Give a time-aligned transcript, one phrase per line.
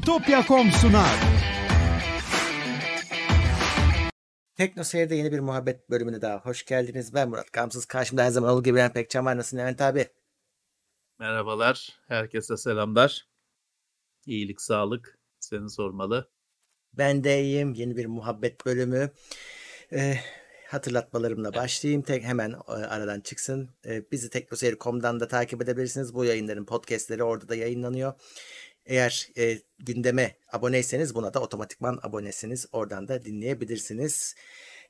[0.00, 1.20] Bitopya.com sunar.
[4.56, 7.14] Tekno Seyir'de yeni bir muhabbet bölümüne daha hoş geldiniz.
[7.14, 7.86] Ben Murat Gamsız.
[7.86, 9.36] Karşımda her zaman olduğu gibi Bülent Pekcan var.
[9.36, 10.06] Nasılsın Levent abi?
[11.18, 11.98] Merhabalar.
[12.08, 13.28] Herkese selamlar.
[14.26, 15.18] İyilik, sağlık.
[15.40, 16.30] Seni sormalı.
[16.92, 17.74] Ben de iyiyim.
[17.74, 19.10] Yeni bir muhabbet bölümü.
[19.92, 20.14] Ee,
[20.68, 22.02] hatırlatmalarımla başlayayım.
[22.02, 23.70] Tek hemen e, aradan çıksın.
[23.86, 26.14] Ee, bizi teknoseyir.com'dan da takip edebilirsiniz.
[26.14, 28.12] Bu yayınların podcastleri orada da yayınlanıyor.
[28.90, 32.66] Eğer e, gündeme aboneyseniz buna da otomatikman abonesiniz.
[32.72, 34.34] Oradan da dinleyebilirsiniz.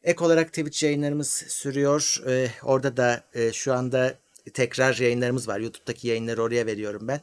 [0.04, 2.22] Ek olarak Twitch yayınlarımız sürüyor.
[2.26, 4.14] Ee, orada da e, şu anda
[4.54, 5.60] tekrar yayınlarımız var.
[5.60, 7.20] YouTube'daki yayınları oraya veriyorum ben.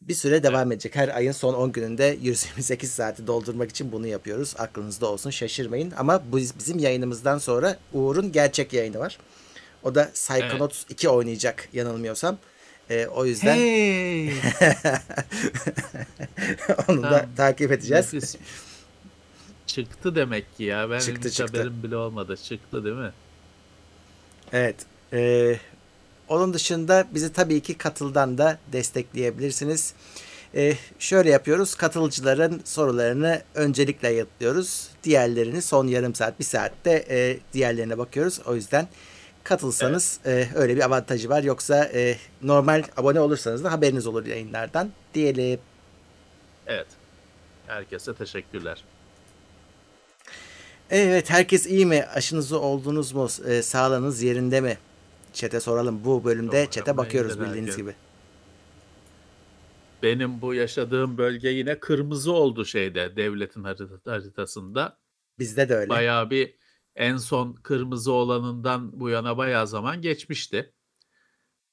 [0.00, 0.96] Bir süre devam edecek.
[0.96, 4.54] Her ayın son 10 gününde 128 saati doldurmak için bunu yapıyoruz.
[4.58, 5.92] Aklınızda olsun şaşırmayın.
[5.96, 9.18] Ama bu bizim yayınımızdan sonra Uğur'un gerçek yayını var.
[9.82, 12.38] O da Psychonauts 2 oynayacak yanılmıyorsam.
[12.90, 14.28] Ee, o yüzden Hey!
[16.88, 17.26] onu da Tamam.
[17.36, 18.14] takip edeceğiz.
[18.14, 18.36] Nefis.
[19.66, 20.90] Çıktı demek ki ya.
[20.90, 21.56] Ben Çıktı, hiç çıktı.
[21.58, 22.36] haberim bile olmadı.
[22.36, 23.10] Çıktı değil mi?
[24.52, 24.76] Evet.
[25.12, 25.56] Ee,
[26.28, 29.94] onun dışında bizi tabii ki katıldan da destekleyebilirsiniz.
[30.54, 31.74] Ee, şöyle yapıyoruz.
[31.74, 34.88] Katılıcıların sorularını öncelikle yanıtlıyoruz.
[35.04, 38.40] Diğerlerini son yarım saat, bir saatte e, diğerlerine bakıyoruz.
[38.46, 38.88] O yüzden
[39.44, 41.42] katılsanız e, öyle bir avantajı var.
[41.42, 45.60] Yoksa e, normal abone olursanız da haberiniz olur yayınlardan diyelim.
[46.66, 46.86] Evet.
[47.66, 48.84] Herkese teşekkürler.
[50.90, 52.04] Evet herkes iyi mi?
[52.14, 53.28] Aşınızı oldunuz mu?
[53.46, 54.78] E, sağlığınız yerinde mi?
[55.32, 56.04] Çete soralım.
[56.04, 57.76] Bu bölümde Yok, çete bakıyoruz bildiğiniz herkes.
[57.76, 57.94] gibi.
[60.02, 64.96] Benim bu yaşadığım bölge yine kırmızı oldu şeyde devletin harita- haritasında.
[65.38, 65.88] Bizde de öyle.
[65.88, 66.54] Bayağı bir
[67.00, 70.74] en son kırmızı olanından bu yana bayağı zaman geçmişti.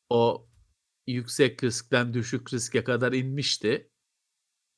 [0.09, 0.47] O
[1.07, 3.91] yüksek riskten düşük riske kadar inmişti.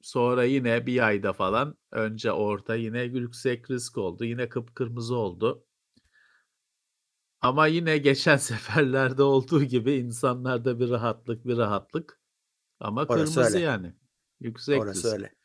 [0.02, 4.26] Sonra yine bir ayda falan önce orta yine yüksek risk oldu.
[4.26, 5.66] Yine kıpkırmızı oldu.
[7.42, 12.22] Ama yine geçen seferlerde olduğu gibi insanlarda bir rahatlık bir rahatlık.
[12.80, 13.66] Ama Orası kırmızı öyle.
[13.66, 13.94] yani.
[14.40, 15.14] Yüksek Orası risk.
[15.14, 15.36] öyle.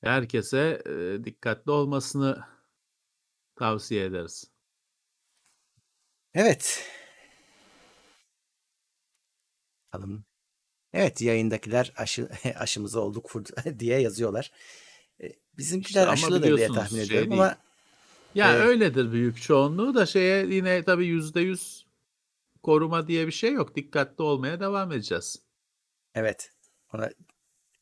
[0.00, 2.52] Herkese e, dikkatli olmasını
[3.56, 4.44] tavsiye ederiz.
[6.34, 6.84] Evet.
[9.92, 10.24] Bakalım.
[10.92, 13.32] Evet yayındakiler aşı, aşımızı olduk
[13.78, 14.52] diye yazıyorlar.
[15.22, 17.42] E, Bizimkiler İşte aşılı diye tahmin şey ediyorum değil.
[17.42, 17.58] ama
[18.34, 18.66] Ya Evet.
[18.66, 21.86] öyledir büyük çoğunluğu da şeye yine tabii yüzde yüz
[22.62, 23.76] koruma diye bir şey yok.
[23.76, 25.42] Dikkatli olmaya devam edeceğiz.
[26.14, 26.50] evet.
[26.94, 27.10] Ona,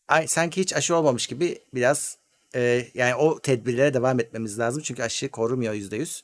[0.09, 2.19] ay, sanki hiç aşı olmamış gibi biraz
[2.55, 4.83] e, yani o tedbirlere devam etmemiz lazım.
[4.83, 6.23] Çünkü aşı korumuyor yüzde yüz.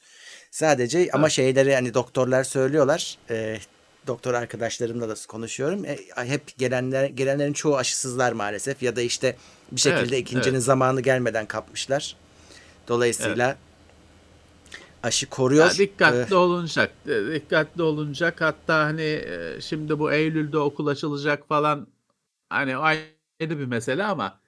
[0.50, 1.32] Sadece ama Evet.
[1.32, 3.19] şeyleri hani doktorlar söylüyorlar.
[3.31, 3.59] E,
[4.06, 5.84] doktor arkadaşlarımla da konuşuyorum.
[5.84, 9.37] E, hep gelenler gelenlerin çoğu aşısızlar maalesef ya da işte
[9.72, 10.64] bir şekilde Evet, ikincinin evet.
[10.64, 12.16] zamanı gelmeden kapmışlar.
[12.88, 13.56] Dolayısıyla
[15.03, 15.64] aşı koruyor.
[15.66, 16.93] Ya dikkatli E, olunacak.
[17.06, 18.41] e, Dikkatli olunacak.
[18.41, 21.87] Hatta hani e, şimdi bu Eylül'de okul açılacak falan
[22.50, 23.04] hani ayrı
[23.41, 24.41] bir mesele ama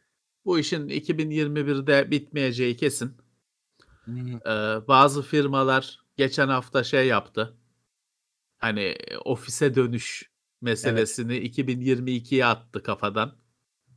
[0.48, 3.16] bu işin 2021'de bitmeyeceği kesin.
[4.46, 4.50] Ee,
[4.88, 7.56] bazı firmalar geçen hafta şey yaptı.
[8.58, 13.36] Hani e, ofise dönüş meselesini 2022'ye attı kafadan.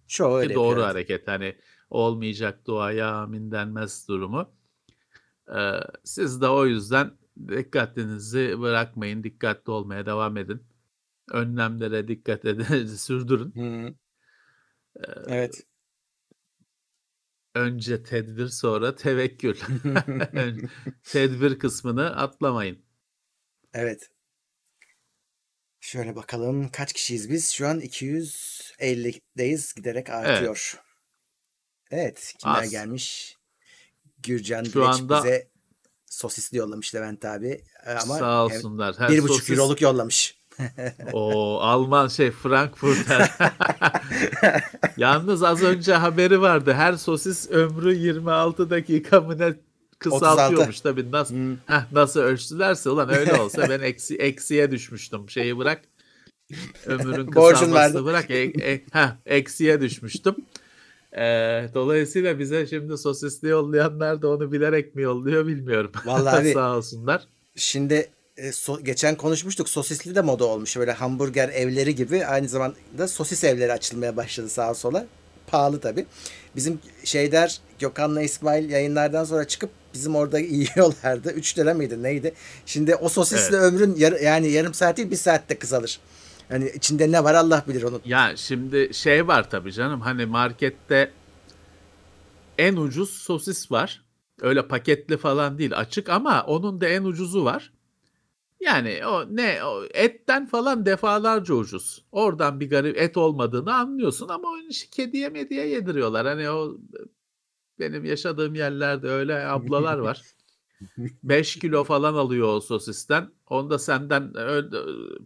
[0.07, 0.87] çoğu Ki öyle doğru yapıyor.
[0.87, 1.27] hareket.
[1.27, 1.55] Hani
[1.89, 4.51] olmayacak duaya amin denmez durumu.
[5.55, 7.11] Ee, siz de o yüzden
[7.47, 9.23] dikkatinizi bırakmayın.
[9.23, 10.63] Dikkatli olmaya devam edin.
[11.31, 13.53] Önlemlere dikkat edin, sürdürün.
[13.55, 13.93] Hı.
[14.95, 15.70] Ee, Evet.
[17.55, 19.55] Önce tedbir sonra tevekkül.
[21.03, 22.85] tedbir kısmını atlamayın.
[23.73, 24.09] Evet.
[25.79, 27.49] Şöyle bakalım kaç kişiyiz biz?
[27.51, 30.81] Şu an 250'deyiz giderek artıyor.
[31.91, 32.33] Evet.
[32.39, 32.69] Kimler Az.
[32.69, 33.37] gelmiş?
[34.23, 35.51] Gürcan Şu Güleç anda- bize
[36.05, 37.63] sosisli yollamış Levent abi.
[37.85, 38.99] Ee, Ama Sağ olsunlar.
[38.99, 40.40] Her bir buçuk euroluk yollamış.
[41.13, 43.31] O Alman şey Frankfurter.
[44.97, 46.73] Yalnız az önce haberi vardı.
[46.73, 49.53] Her sosis ömrü 26 dakika mı ne
[49.99, 51.11] kısaltıyormuş tabii.
[51.11, 51.55] Nasıl Hmm.
[51.65, 55.29] heh, nasıl ölçtülerse ulan öyle olsa ben eksi eksiye düşmüştüm.
[55.29, 55.81] Şeyi bırak.
[56.85, 58.31] Ömrün kısalmasını bırak.
[58.31, 60.35] E, e, heh, eksiye düşmüştüm.
[61.17, 65.91] Ee, dolayısıyla bize şimdi sosisli yollayanlar da onu bilerek mi yolluyor bilmiyorum.
[66.05, 67.23] Vallahi Sağ olsunlar.
[67.55, 68.09] Şimdi
[68.41, 70.77] e, so- geçen konuşmuştuk sosisli de moda olmuş.
[70.77, 75.05] Böyle hamburger evleri gibi aynı zamanda sosis evleri açılmaya başladı sağa sola.
[75.47, 76.05] Pahalı tabii.
[76.55, 81.31] Bizim şeyler Gökhan'la İsmail yayınlardan sonra çıkıp bizim orada yiyorlardı.
[81.31, 82.33] 3 lira mıydı neydi?
[82.65, 85.99] Şimdi o sosisle ömrün yar- yani yarım saat değil bir saatte kısalır.
[86.49, 88.01] Hani içinde ne var Allah bilir onun.
[88.05, 91.11] Ya şimdi şey var tabii canım hani markette
[92.57, 94.01] en ucuz sosis var.
[94.41, 97.71] Öyle paketli falan değil açık ama onun da en ucuzu var.
[98.61, 102.05] Yani o ne o etten falan defalarca ucuz.
[102.11, 106.27] Oradan bir garip et olmadığını anlıyorsun ama onu işte kediye mediye yediriyorlar.
[106.27, 106.77] Hani o
[107.79, 110.21] benim yaşadığım yerlerde öyle ablalar var.
[111.23, 113.31] 5 kilo falan alıyor o sosisten.
[113.49, 114.33] Onu da senden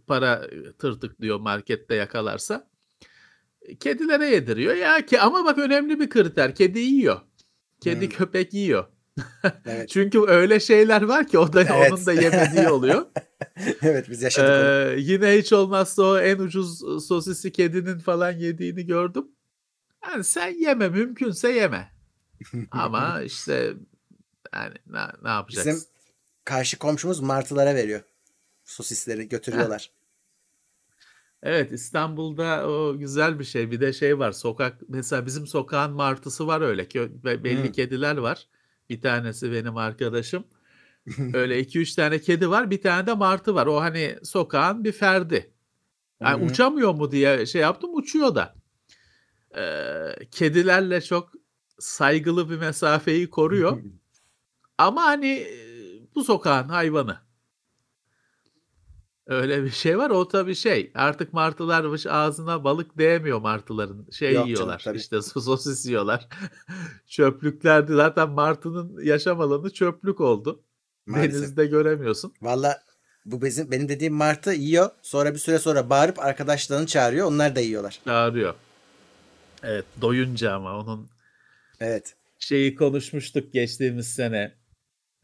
[0.06, 0.46] para
[0.78, 2.70] tırtık diyor markette yakalarsa.
[3.80, 6.54] Kedilere yediriyor ya ki ama bak önemli bir kriter.
[6.54, 7.20] Kedi yiyor.
[7.80, 8.12] Kedi hmm.
[8.12, 8.84] köpek yiyor.
[9.64, 9.88] Evet.
[9.88, 11.92] Çünkü öyle şeyler var ki o da evet.
[11.92, 13.06] onun da yemediği oluyor.
[13.82, 15.00] evet biz yaşadık ee, onu.
[15.00, 19.28] Yine hiç olmazsa o en ucuz sosisi kedinin falan yediğini gördüm.
[20.08, 21.92] Yani sen yeme mümkünse yeme.
[22.70, 23.72] Ama işte
[24.54, 25.72] yani ne, ne yapacaksın?
[25.72, 25.88] Bizim
[26.44, 28.00] karşı komşumuz martılara veriyor.
[28.64, 29.90] Sosisleri götürüyorlar.
[31.42, 33.70] Evet İstanbul'da o güzel bir şey.
[33.70, 37.72] Bir de şey var sokak mesela bizim sokağın martısı var öyle ki belli hmm.
[37.72, 38.48] kediler var.
[38.90, 40.44] Bir tanesi benim arkadaşım.
[41.34, 43.66] Öyle iki üç tane kedi var bir tane de martı var.
[43.66, 45.50] O hani sokağın bir ferdi.
[46.20, 48.54] Yani uçamıyor mu diye şey yaptım uçuyor da.
[49.56, 51.32] Ee, kedilerle çok
[51.78, 53.82] saygılı bir mesafeyi koruyor.
[54.78, 55.46] Ama hani
[56.14, 57.25] bu sokağın hayvanı.
[59.26, 60.10] Öyle bir şey var.
[60.10, 60.90] O tabii şey.
[60.94, 64.06] Artık martılar ağzına balık değmiyor martıların.
[64.12, 64.78] Şey Yok yiyorlar.
[64.78, 66.28] Canım, işte sosis yiyorlar.
[67.06, 70.62] Çöplüklerde zaten martının yaşam alanı çöplük oldu.
[71.06, 71.34] Maalesef.
[71.34, 72.32] Denizde göremiyorsun.
[72.42, 72.82] Valla
[73.24, 74.90] bu bizim benim dediğim martı yiyor.
[75.02, 77.26] Sonra bir süre sonra bağırıp arkadaşlarını çağırıyor.
[77.26, 78.00] Onlar da yiyorlar.
[78.04, 78.54] Çağırıyor.
[79.62, 81.08] Evet, doyunca ama onun
[81.80, 82.14] Evet.
[82.38, 84.54] Şeyi konuşmuştuk geçtiğimiz sene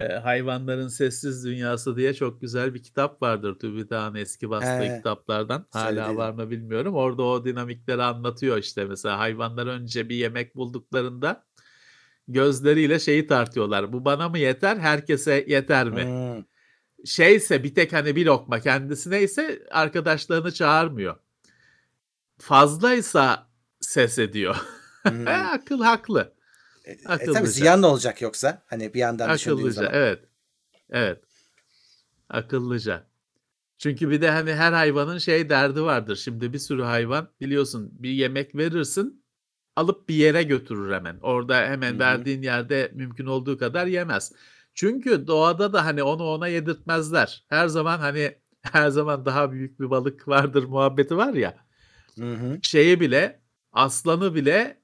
[0.08, 5.66] Hayvanların Sessiz Dünyası diye çok güzel bir kitap vardır TÜBİTAK'ın eski bastığı He, kitaplardan.
[5.70, 6.16] Hala söyledim.
[6.16, 6.94] var mı bilmiyorum.
[6.94, 8.84] Orada o dinamikleri anlatıyor işte.
[8.84, 11.44] Mesela hayvanlar önce bir yemek bulduklarında
[12.28, 13.92] gözleriyle şeyi tartıyorlar.
[13.92, 16.04] Bu bana mı yeter, herkese yeter mi?
[16.04, 16.44] Hmm.
[17.04, 21.16] Şeyse bir tek hani bir lokma kendisine ise arkadaşlarını çağırmıyor.
[22.38, 23.46] Fazlaysa
[23.80, 24.56] ses ediyor.
[25.02, 25.26] Hmm.
[25.26, 26.32] Akıl haklı.
[27.06, 27.30] Akıllıca.
[27.30, 28.62] E, tabii ziyan olacak yoksa.
[28.66, 29.90] Hani bir yandan Akıllıca, zaman.
[29.94, 30.18] evet.
[30.90, 31.24] Evet.
[32.28, 33.06] Akıllıca.
[33.78, 36.16] Çünkü bir de hani her hayvanın şey derdi vardır.
[36.16, 39.24] Şimdi bir sürü hayvan biliyorsun bir yemek verirsin
[39.76, 41.18] alıp bir yere götürür hemen.
[41.22, 41.98] Orada hemen Hı-hı.
[41.98, 44.32] verdiğin yerde mümkün olduğu kadar yemez.
[44.74, 47.44] Çünkü doğada da hani onu ona yedirtmezler.
[47.48, 51.56] Her zaman hani her zaman daha büyük bir balık vardır muhabbeti var ya.
[52.18, 52.58] Hı hı.
[52.62, 53.40] Şeyi bile
[53.72, 54.81] aslanı bile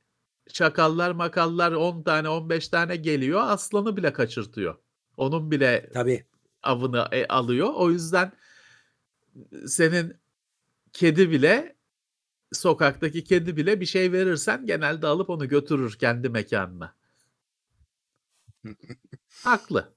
[0.52, 4.78] çakallar makallar 10 tane 15 tane geliyor aslanı bile kaçırtıyor.
[5.16, 6.26] Onun bile Tabii.
[6.62, 7.68] avını e, alıyor.
[7.74, 8.32] O yüzden
[9.66, 10.16] senin
[10.92, 11.76] kedi bile
[12.52, 16.94] sokaktaki kedi bile bir şey verirsen genelde alıp onu götürür kendi mekanına.
[19.42, 19.94] Haklı.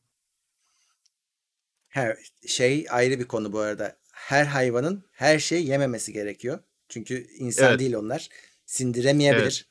[1.87, 2.17] Her
[2.47, 3.97] şey ayrı bir konu bu arada.
[4.11, 6.59] Her hayvanın her şeyi yememesi gerekiyor.
[6.89, 7.79] Çünkü insan evet.
[7.79, 8.29] değil onlar.
[8.65, 9.70] Sindiremeyebilir.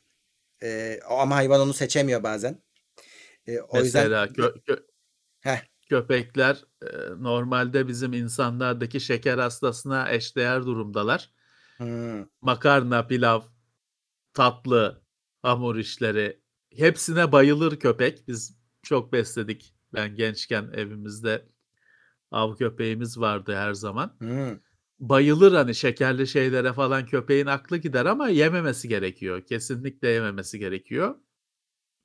[0.63, 2.63] E, ama hayvan onu seçemiyor bazen.
[3.47, 4.35] E, o Mesela yüzden...
[4.35, 4.77] kö, kö,
[5.41, 5.59] Heh.
[5.89, 6.87] köpekler e,
[7.19, 11.31] normalde bizim insanlardaki şeker hastasına eşdeğer durumdalar.
[11.77, 12.27] Hmm.
[12.41, 13.41] Makarna, pilav,
[14.35, 15.03] tatlı,
[15.43, 16.41] hamur işleri
[16.77, 18.29] hepsine bayılır köpek.
[18.29, 19.75] Biz çok besledik.
[19.95, 21.49] Ben gençken evimizde
[22.31, 24.17] av köpeğimiz vardı her zaman.
[24.19, 24.59] Hmm
[25.01, 29.47] bayılır hani şekerli şeylere falan köpeğin aklı gider ama yememesi gerekiyor.
[29.47, 31.15] Kesinlikle yememesi gerekiyor.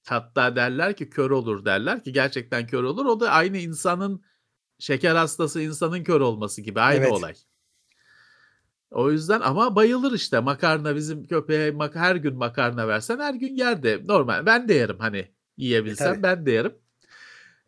[0.07, 3.05] Hatta derler ki kör olur derler ki gerçekten kör olur.
[3.05, 4.23] O da aynı insanın
[4.79, 7.11] şeker hastası insanın kör olması gibi aynı evet.
[7.11, 7.33] olay.
[8.91, 14.01] O yüzden ama bayılır işte makarna bizim köpeğe her gün makarna versen her gün yerde.
[14.07, 16.75] Normal ben de yerim hani yiyebilsem e, ben de yerim.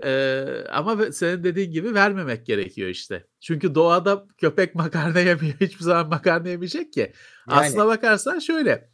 [0.03, 3.27] Ee, ama senin dediğin gibi vermemek gerekiyor işte.
[3.39, 5.53] Çünkü doğada köpek makarna yemiyor.
[5.61, 6.99] Hiçbir zaman makarna yemeyecek ki.
[6.99, 7.59] Yani.
[7.59, 8.89] Aslına bakarsan şöyle.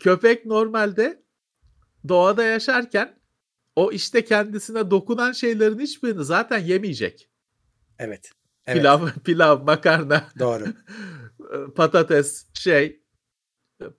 [0.00, 1.22] Köpek normalde
[2.08, 3.20] doğada yaşarken
[3.76, 7.30] o işte kendisine dokunan şeylerin hiçbirini zaten yemeyecek.
[7.98, 8.32] Evet.
[8.66, 8.78] evet.
[8.78, 10.24] Pilav, pilav, makarna.
[10.38, 10.64] Doğru.
[11.74, 13.02] patates, şey,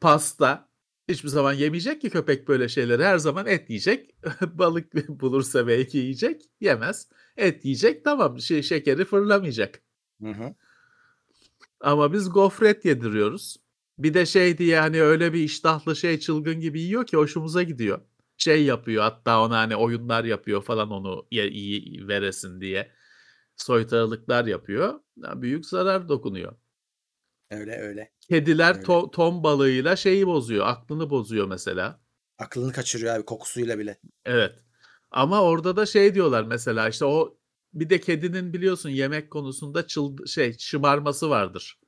[0.02, 0.71] pasta
[1.12, 3.04] Hiçbir zaman yemeyecek ki köpek böyle şeyleri.
[3.04, 4.16] Her zaman et yiyecek.
[4.54, 6.42] Balık bulursa belki yiyecek.
[6.62, 7.08] Yemez.
[7.38, 8.06] Et yiyecek.
[8.06, 9.82] Tamam şey, şekeri fırlamayacak.
[10.24, 10.56] Hı hı.
[11.82, 13.58] Ama biz gofret yediriyoruz.
[13.98, 18.02] Bir de şey diye hani öyle bir iştahlı şey çılgın gibi yiyor ki hoşumuza gidiyor.
[18.38, 22.92] Şey yapıyor hatta ona hani oyunlar yapıyor falan onu iyi veresin diye.
[23.56, 25.00] Soytarılıklar yapıyor.
[25.18, 26.56] Büyük zarar dokunuyor.
[27.52, 28.12] Öyle öyle.
[28.30, 28.84] Kediler öyle.
[28.84, 32.02] To- ton balığıyla şeyi bozuyor, aklını bozuyor mesela.
[32.38, 34.00] Aklını kaçırıyor abi kokusuyla bile.
[34.26, 34.56] Evet.
[35.12, 37.38] Ama orada da şey diyorlar mesela işte o
[37.74, 41.80] bir de kedinin biliyorsun yemek konusunda çıl şey şımarması vardır.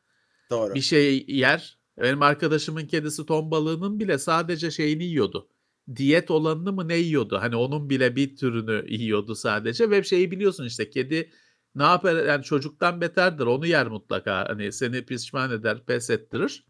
[0.49, 0.73] Doğru.
[0.73, 1.79] Bir şey yer.
[2.01, 5.49] Benim arkadaşımın kedisi ton balığının bile sadece şeyini yiyordu.
[5.95, 7.37] Diyet olanını mı ne yiyordu?
[7.41, 11.29] Hani onun bile bir türünü yiyordu sadece ve şeyi biliyorsun işte kedi
[11.75, 16.65] ne yapar yani çocuktan beterdir onu yer mutlaka hani seni pişman eder pes ettirir.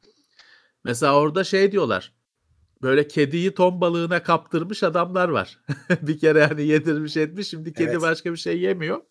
[0.83, 2.13] Mesela orada şey diyorlar
[2.81, 5.59] böyle kediyi ton balığına kaptırmış adamlar var.
[6.01, 8.01] bir kere hani yedirmiş etmiş şimdi kedi Evet.
[8.01, 9.01] başka bir şey yemiyor.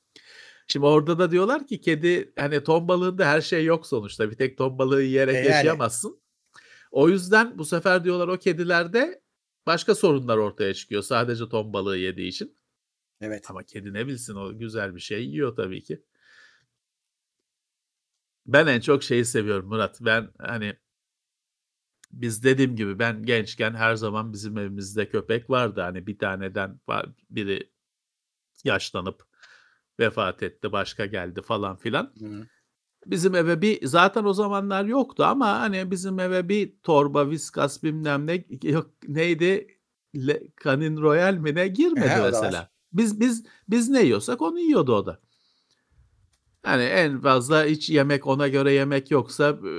[0.69, 4.59] Şimdi orada da diyorlar ki kedi hani ton balığında her şey yok sonuçta bir tek
[4.59, 5.49] ton balığı yiyerek E yani.
[5.49, 6.23] yaşayamazsın.
[6.91, 9.23] O yüzden bu sefer diyorlar o kedilerde
[9.67, 12.57] başka sorunlar ortaya çıkıyor sadece ton balığı yediği için.
[13.23, 13.51] Evet.
[13.51, 16.03] Ama kedi ne bilsin o güzel bir şey yiyor tabii ki.
[18.47, 19.99] Ben en çok şeyi seviyorum Murat.
[20.01, 20.77] Ben hani
[22.13, 25.81] biz dediğim gibi ben gençken her zaman bizim evimizde köpek vardı.
[25.81, 26.81] Hani bir taneden
[27.31, 27.71] biri
[28.65, 29.27] yaşlanıp
[30.01, 32.15] vefat etti, başka geldi falan filan.
[32.19, 32.47] Hı.
[33.07, 38.27] Bizim eve bir zaten o zamanlar yoktu ama hani bizim eve bir torba viskas bilmem
[38.27, 39.79] ne yok neydi
[40.17, 42.72] Le, Canin Royal mi ne girmedi He, mesela.
[42.93, 45.21] Biz biz biz ne yiyorsak onu yiyordu o da.
[46.67, 49.73] Yani en fazla hiç yemek ona göre yemek yoksa e,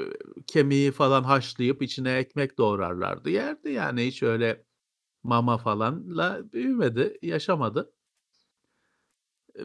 [0.48, 3.30] kemiği falan haşlayıp içine ekmek doğrarlardı.
[3.30, 4.66] Yerdi yani hiç öyle
[5.24, 7.94] mama falanla büyümedi, yaşamadı.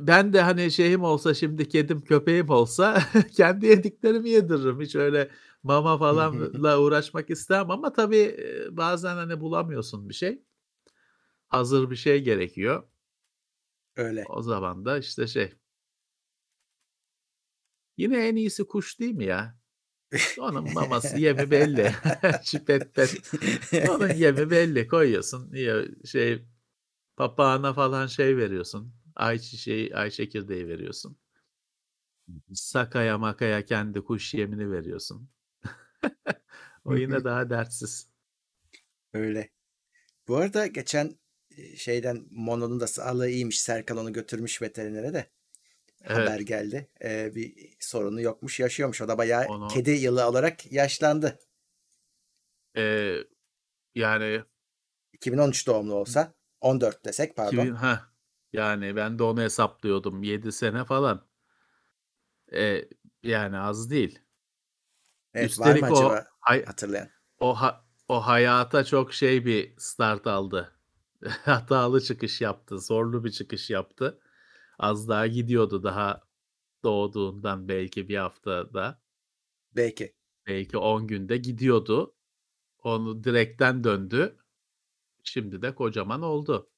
[0.00, 3.02] Ben de hani şeyim olsa şimdi kedim köpeğim olsa
[3.36, 4.80] kendi yediklerimi yediririm.
[4.80, 5.30] Hiç öyle
[5.62, 10.42] mama falanla uğraşmak istemem ama tabii e, bazen hani bulamıyorsun bir şey.
[11.48, 12.82] Hazır bir şey gerekiyor.
[13.98, 14.24] Öyle.
[14.28, 15.52] O zaman da işte şey.
[17.96, 19.58] Yine en iyisi kuş değil mi ya?
[20.38, 21.92] Onun maması yemi belli.
[22.42, 23.32] Çipet pet.
[23.88, 24.88] Onun yemi belli.
[24.88, 25.52] Koyuyorsun.
[25.52, 26.44] Niye şey
[27.16, 28.94] papağana falan şey veriyorsun.
[29.16, 31.18] Ay çiçeği, ay çekirdeği veriyorsun.
[32.54, 35.30] Sakaya makaya kendi kuş yemini veriyorsun.
[36.84, 38.10] o yine daha dertsiz.
[39.12, 39.50] Öyle.
[40.28, 41.18] Bu arada geçen
[41.76, 43.60] şeyden Mono'nun da sağlığı iyiymiş.
[43.60, 45.26] Serkan onu götürmüş veterinere de.
[46.04, 46.46] Haber Evet.
[46.48, 46.88] geldi.
[47.04, 48.60] Ee, bir sorunu yokmuş.
[48.60, 49.00] Yaşıyormuş.
[49.02, 51.38] O da bayağı Onu kedi yılı olarak yaşlandı.
[52.76, 53.14] e,
[53.94, 54.42] yani
[55.12, 57.56] 2013 doğumlu olsa 14 desek pardon.
[57.56, 58.12] 2000 ha
[58.52, 61.28] yani ben de onu hesaplıyordum 7 sene falan.
[62.52, 62.84] E,
[63.22, 64.18] yani az değil.
[65.34, 67.08] Evet var mı Üstelik o acaba hay- hatırlayan?
[67.38, 70.77] o ha- o hayata çok şey bir start aldı.
[71.28, 74.20] Hatalı çıkış yaptı, zorlu bir çıkış yaptı.
[74.78, 76.22] Az daha gidiyordu daha
[76.84, 79.02] doğduğundan belki bir haftada,
[79.76, 80.14] Belki.
[80.46, 82.14] belki 10 günde gidiyordu.
[82.82, 84.36] Onu direkten döndü.
[85.24, 86.70] Şimdi de kocaman oldu.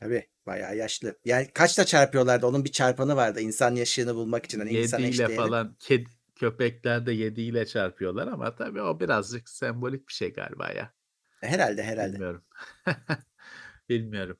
[0.00, 1.18] Tabii bayağı yaşlı.
[1.24, 2.46] Yani kaçta çarpıyorlardı?
[2.46, 3.40] Onun bir çarpanı vardı.
[3.40, 4.58] İnsan yaşını bulmak için.
[4.58, 5.36] Hani insan 7 ile eşdeğeri.
[5.36, 10.70] falan kedi, köpekler de 7 ile çarpıyorlar ama tabii o birazcık sembolik bir şey galiba
[10.70, 10.95] ya.
[11.40, 12.12] Herhalde herhalde.
[12.12, 12.42] Bilmiyorum.
[13.88, 14.36] Bilmiyorum.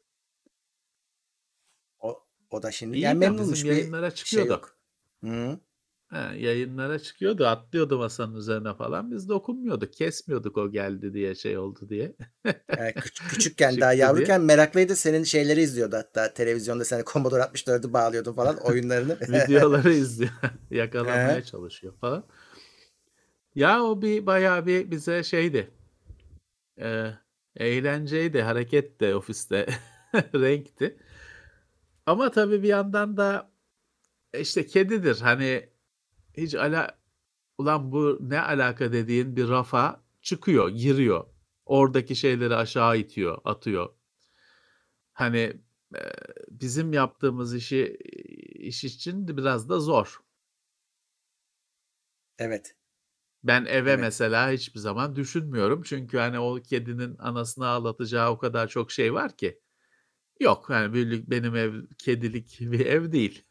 [1.99, 4.51] O, o da şimdi İyi yani memnunmuş bir yayınlara şey çıkıyordu.
[4.51, 4.77] yok.
[5.25, 5.61] Hı.
[6.09, 9.11] Ha, yayınlara çıkıyordu, atlıyordu masanın üzerine falan.
[9.11, 12.17] Biz dokunmuyorduk, kesmiyorduk o geldi diye, şey oldu diye.
[12.45, 14.39] Yani küç- küçükken daha Çıktı diye.
[14.39, 14.97] meraklıydı.
[14.97, 16.35] Senin şeyleri izliyordu hatta.
[16.35, 19.19] Televizyonda sen Commodore 64'ü bağlıyordun falan oyunlarını.
[19.29, 20.31] Videoları izliyor,
[20.71, 22.25] yakalamaya çalışıyor falan.
[23.55, 25.71] Ya o bir bayağı bir bize şeydi,
[26.81, 27.13] e,
[27.57, 29.67] eğlenceydi, hareket de ofiste,
[30.15, 30.99] renkti.
[32.07, 33.53] Ama tabii bir yandan da
[34.33, 35.21] e, işte kedidir.
[35.21, 35.71] Hani
[36.37, 36.99] hiç ala
[37.59, 41.27] ulan bu ne alaka dediğin bir rafa çıkıyor, giriyor.
[41.67, 43.95] Oradaki şeyleri aşağı itiyor, atıyor.
[45.13, 45.61] Hani
[45.97, 46.01] e,
[46.51, 47.97] bizim yaptığımız işi
[48.55, 50.21] iş için de biraz da zor.
[52.39, 52.76] evet.
[53.45, 54.01] Ben eve Evet.
[54.01, 55.83] mesela hiçbir zaman düşünmüyorum.
[55.83, 59.61] Çünkü hani o kedinin anasını ağlatacağı o kadar çok şey var ki.
[60.41, 63.45] Yok yani büyülük benim ev kedilik bir ev değil.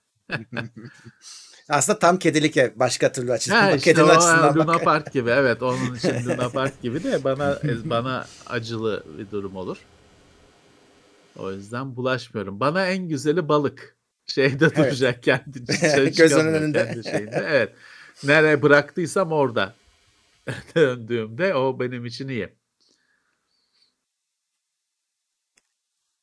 [1.70, 2.72] Aslında tam kedilik ev.
[2.76, 3.62] Başka türlü açısından.
[3.62, 4.84] Ha bak, işte kedinin o açısından Luna bak.
[4.84, 9.78] Park gibi evet onun için Luna Park gibi de bana bana acılı bir durum olur.
[11.38, 12.60] O yüzden bulaşmıyorum.
[12.60, 13.96] Bana en güzeli balık.
[14.26, 14.78] Şeyde Evet.
[14.78, 16.86] duracak kendi dışarı Gözünün önünde.
[16.86, 17.46] kendi şeyinde.
[17.48, 17.76] Evet.
[18.24, 19.76] Nereye bıraktıysam orada.
[20.76, 22.50] Döndüğümde o benim için iyi.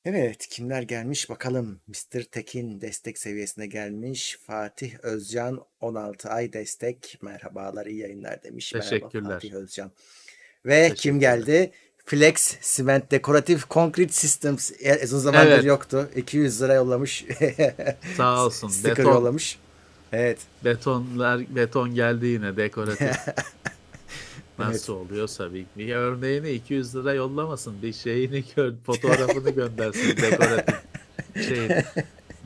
[0.05, 1.81] Evet kimler gelmiş bakalım.
[1.87, 2.23] Mr.
[2.23, 4.39] Tekin destek seviyesine gelmiş.
[4.47, 7.19] Fatih Özcan 16 ay destek.
[7.23, 8.75] Merhabalar iyi yayınlar demiş.
[8.75, 9.33] Merhaba Teşekkürler.
[9.33, 9.91] Fatih Özcan.
[10.67, 11.73] Ve kim geldi?
[12.05, 14.73] Flex Cement Decorative Concrete Systems
[15.05, 15.65] uzun zamandır Evet.
[15.65, 16.11] yoktu.
[16.17, 17.25] 200 lira yollamış.
[18.17, 18.69] Sağ olsun.
[18.89, 19.59] Sticker yollamış.
[20.13, 20.39] Evet.
[20.65, 23.17] betonlar beton geldi yine dekoratif.
[24.59, 27.83] Nasıl oluyorsa bir, bir örneğini 200 lira yollamasın.
[27.83, 30.75] Bir şeyini gör, fotoğrafını göndersin dekoratif.
[31.49, 31.69] Şey,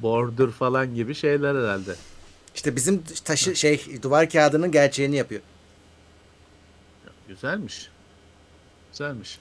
[0.02, 1.94] bordür falan gibi şeyler herhalde.
[2.54, 5.40] İşte bizim taşı şey duvar kağıdının gerçeğini yapıyor.
[7.28, 7.90] Güzelmiş.
[8.92, 9.38] Güzelmiş.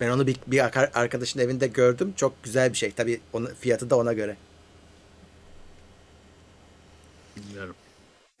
[0.00, 2.12] Ben onu bir, bir ar- arkadaşın evinde gördüm.
[2.16, 2.90] Çok güzel bir şey.
[2.90, 4.36] Tabii onun fiyatı da ona göre.
[7.48, 7.76] Bilmiyorum.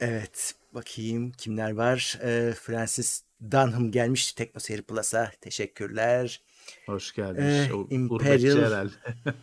[0.00, 0.54] Evet.
[0.74, 2.18] Bakayım kimler var.
[2.22, 5.32] Ee, Francis Dunham gelmiş Teknoseyir Plus'a.
[5.40, 6.42] Teşekkürler.
[6.86, 7.42] Hoş geldin.
[7.42, 8.90] Ee, O Imperial-.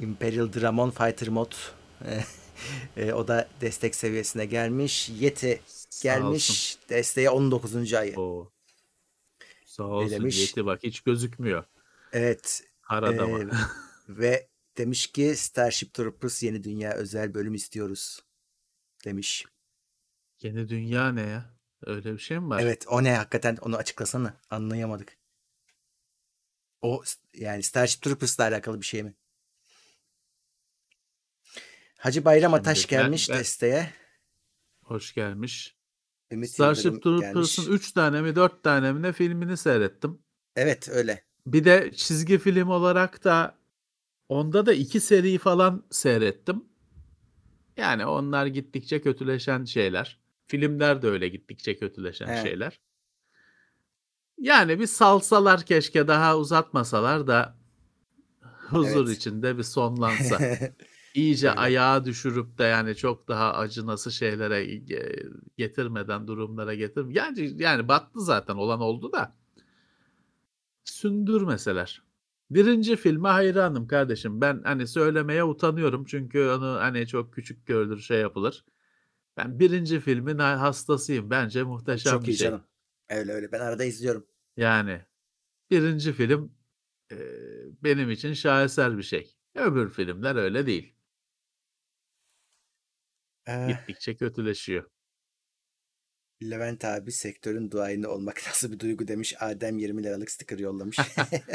[0.00, 1.52] Imperial Dramon Fighter Mod.
[2.96, 5.08] Ee, o da destek seviyesine gelmiş.
[5.08, 5.60] Yeti
[6.02, 6.78] gelmiş.
[6.88, 7.94] Desteğe 19.
[7.94, 8.16] ayı.
[8.16, 8.50] Oo.
[9.64, 10.10] Sağ olsun.
[10.10, 10.38] demiş?
[10.40, 11.64] Yeti bak hiç gözükmüyor.
[12.12, 12.62] Evet.
[12.88, 13.50] Arada Ee, mı?
[14.08, 14.46] ve
[14.76, 18.20] demiş ki Starship Troopers yeni dünya özel bölüm istiyoruz.
[19.04, 19.44] Demiş.
[20.42, 21.56] Yeni dünya ne ya?
[21.86, 22.60] Öyle bir şey mi var?
[22.62, 24.40] Evet o ne hakikaten onu açıklasana.
[24.50, 25.16] Anlayamadık.
[26.82, 27.02] O
[27.34, 29.14] yani Starship Troopers'la alakalı bir şey mi?
[31.98, 33.92] Hacı Bayram Ataş gelmiş ben- desteğe.
[34.82, 35.76] Hoş gelmiş.
[36.30, 37.80] Ümit Starship Troopers'ın gelmiş.
[37.80, 40.22] 3 tane mi 4 tane mi ne filmini seyrettim.
[40.56, 41.24] Evet öyle.
[41.46, 43.58] Bir de çizgi film olarak da
[44.28, 46.64] onda da iki seri falan seyrettim.
[47.76, 50.20] Yani onlar gittikçe kötüleşen şeyler.
[50.46, 52.42] Filmler de öyle gittikçe kötüleşen Evet.
[52.42, 52.80] şeyler.
[54.38, 57.56] Yani bir salsalar keşke daha uzatmasalar da
[58.70, 59.16] huzur Evet.
[59.16, 60.40] içinde bir sonlansa.
[61.14, 61.60] İyice Öyle.
[61.60, 67.06] ayağa düşürüp de yani çok daha acınası şeylere ge- getirmeden durumlara getir.
[67.10, 69.36] Yani yani battı zaten olan oldu da
[70.84, 72.02] sündürmeseler.
[72.50, 74.40] Birinci filme hayranım kardeşim.
[74.40, 78.64] Ben hani söylemeye utanıyorum çünkü onu hani çok küçük görülür şey yapılır.
[79.36, 81.30] Ben birinci filmin ha- hastasıyım.
[81.30, 82.48] Bence muhteşem Çok bir iyi şey.
[82.48, 82.64] canım.
[83.08, 83.52] Öyle öyle.
[83.52, 84.26] Ben arada izliyorum.
[84.56, 85.02] Yani
[85.70, 86.52] birinci film
[87.12, 87.16] e,
[87.84, 89.36] benim için şaheser bir şey.
[89.54, 90.94] Öbür filmler öyle değil.
[93.48, 94.90] Ee, Gittikçe kötüleşiyor.
[96.42, 99.34] Levent abi sektörün duayeni olmak nasıl bir duygu demiş.
[99.40, 100.98] Adem 20 liralık sticker yollamış.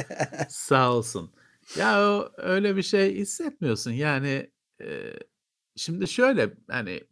[0.49, 1.31] Sağ olsun.
[1.77, 3.91] Ya o öyle bir şey hissetmiyorsun.
[3.91, 5.13] Yani e,
[5.75, 7.03] şimdi şöyle hani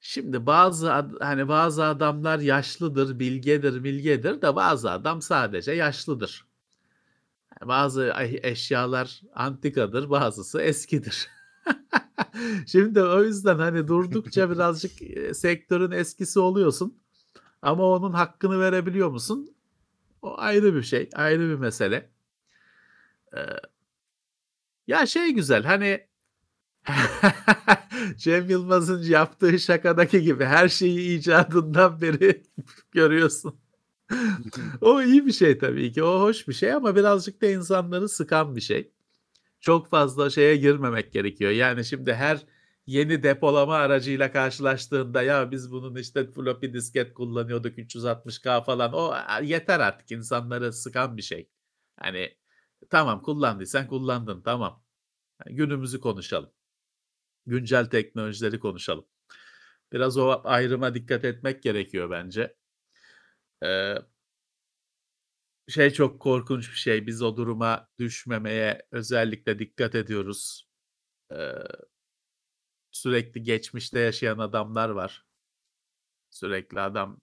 [0.00, 6.46] şimdi bazı hani bazı adamlar yaşlıdır, bilgedir, bilgedir de bazı adam sadece yaşlıdır.
[7.64, 11.28] Bazı eşyalar antikadır, bazısı eskidir.
[12.66, 16.98] Şimdi o yüzden hani durdukça birazcık e, sektörün eskisi oluyorsun.
[17.62, 19.54] Ama onun hakkını verebiliyor musun?
[20.22, 22.10] O ayrı bir şey, ayrı bir mesele.
[23.36, 23.40] Ee,
[24.86, 26.06] ya şey güzel hani
[28.16, 32.42] Cem Yılmaz'ın yaptığı şakadaki gibi her şeyi icadından beri
[32.92, 33.60] görüyorsun.
[34.80, 36.02] o iyi bir şey tabii ki.
[36.02, 38.90] O hoş bir şey ama birazcık da insanları sıkan bir şey.
[39.60, 41.50] Çok fazla şeye girmemek gerekiyor.
[41.50, 42.40] Yani şimdi her
[42.86, 48.92] yeni depolama aracıyla karşılaştığında ya biz bunun işte floppy disket kullanıyorduk 360K falan.
[48.92, 51.48] O yeter artık insanları sıkan bir şey.
[51.96, 52.36] Hani
[52.90, 54.82] tamam kullandıysan kullandın tamam.
[55.46, 56.50] Yani günümüzü konuşalım.
[57.46, 59.06] Güncel teknolojileri konuşalım.
[59.92, 62.56] Biraz o ayrıma dikkat etmek gerekiyor bence.
[63.64, 63.94] Ee,
[65.70, 67.06] şey çok korkunç bir şey.
[67.06, 70.68] Biz o duruma düşmemeye özellikle dikkat ediyoruz.
[71.32, 71.52] Ee,
[72.90, 75.26] sürekli geçmişte yaşayan adamlar var.
[76.30, 77.20] Sürekli adam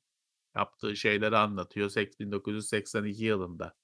[0.55, 1.95] yaptığı şeyleri anlatıyor.
[2.19, 3.75] 1982 yılında.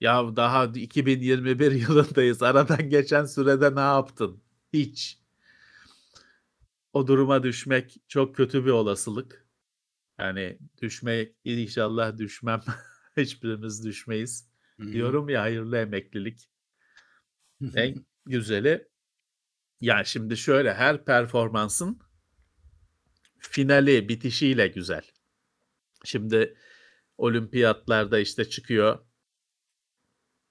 [0.00, 2.42] Ya daha 2021 yılındayız.
[2.42, 4.42] Aradan geçen sürede ne yaptın?
[4.72, 5.18] Hiç.
[6.92, 9.46] O duruma düşmek çok kötü bir olasılık.
[10.18, 12.60] Yani düşmek inşallah düşmem.
[13.16, 14.48] Hiçbirimiz düşmeyiz.
[14.78, 16.50] Diyorum ya hayırlı emeklilik.
[17.74, 18.88] En güzeli
[19.80, 22.00] yani şimdi şöyle her performansın
[23.38, 25.02] finali bitişiyle güzel.
[26.04, 26.56] Şimdi
[27.18, 29.06] olimpiyatlarda işte çıkıyor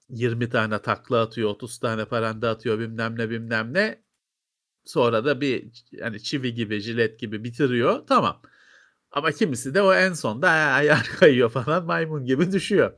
[0.08, 4.04] 20 tane takla atıyor, 30 tane paranda atıyor bilmem ne bilmem ne.
[4.84, 8.06] Sonra da bir yani çivi gibi, jilet gibi bitiriyor.
[8.06, 8.42] Tamam.
[9.16, 12.92] Ama kimisi de o en sonda ayar kayıyor falan maymun gibi düşüyor.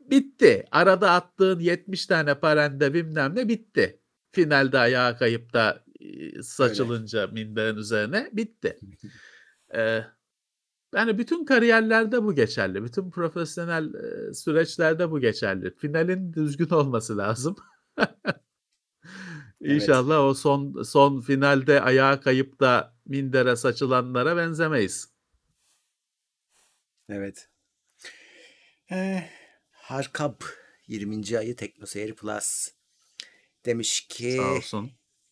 [0.00, 0.64] Bitti.
[0.70, 4.00] Arada attığın 70 tane paranda bilmem ne bitti.
[4.32, 8.78] Finalde ayağa kayıp da e, saçılınca minderin üzerine bitti.
[9.74, 10.00] Ee,
[10.94, 12.84] Yani bütün kariyerlerde bu geçerli.
[12.84, 13.92] Bütün profesyonel
[14.32, 15.74] süreçlerde bu geçerli.
[15.76, 17.56] Finalin düzgün olması lazım.
[19.60, 20.30] İnşallah evet.
[20.30, 25.13] o son son finalde ayağa kayıp da mindere saçılanlara benzemeyiz.
[27.08, 27.48] Evet.
[28.92, 29.22] Ee,
[29.70, 30.40] Harkab
[30.86, 31.38] 20.
[31.38, 32.68] ayı Teknoseyir Plus
[33.66, 34.90] demiş ki Sağ olsun.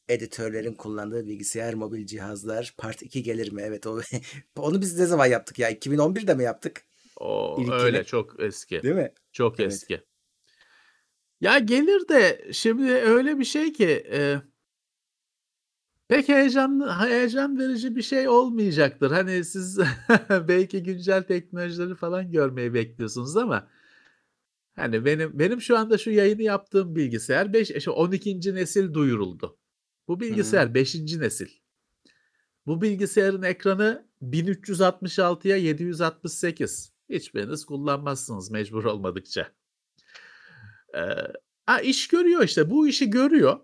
[0.09, 3.63] editörlerin kullandığı bilgisayar, mobil cihazlar part 2 gelir mi?
[3.65, 4.01] Evet o
[4.57, 5.71] onu biz ne zaman yaptık ya?
[5.71, 6.85] 2011'de mi yaptık?
[7.17, 7.75] O İlkini.
[7.75, 8.83] öyle çok eski.
[8.83, 9.13] Değil mi?
[9.33, 9.73] Çok evet.
[9.73, 10.01] eski.
[11.41, 14.37] Ya gelir de şimdi öyle bir şey ki e,
[16.13, 19.11] pek heyecan heyecan verici bir şey olmayacaktır.
[19.11, 19.79] Hani siz
[20.31, 23.69] belki güncel teknolojileri falan görmeyi bekliyorsunuz ama
[24.77, 28.55] hani benim benim şu anda şu yayını yaptığım bilgisayar 5 12.
[28.55, 29.59] nesil duyuruldu.
[30.09, 30.95] Bu bilgisayar 5.
[30.95, 31.49] nesil.
[32.67, 36.93] Bu bilgisayarın ekranı 1366'ya 768.
[37.11, 39.53] Hiçbiriniz kullanmazsınız mecbur olmadıkça.
[40.95, 41.01] Ee,
[41.67, 43.61] ha, iş görüyor işte bu işi görüyor.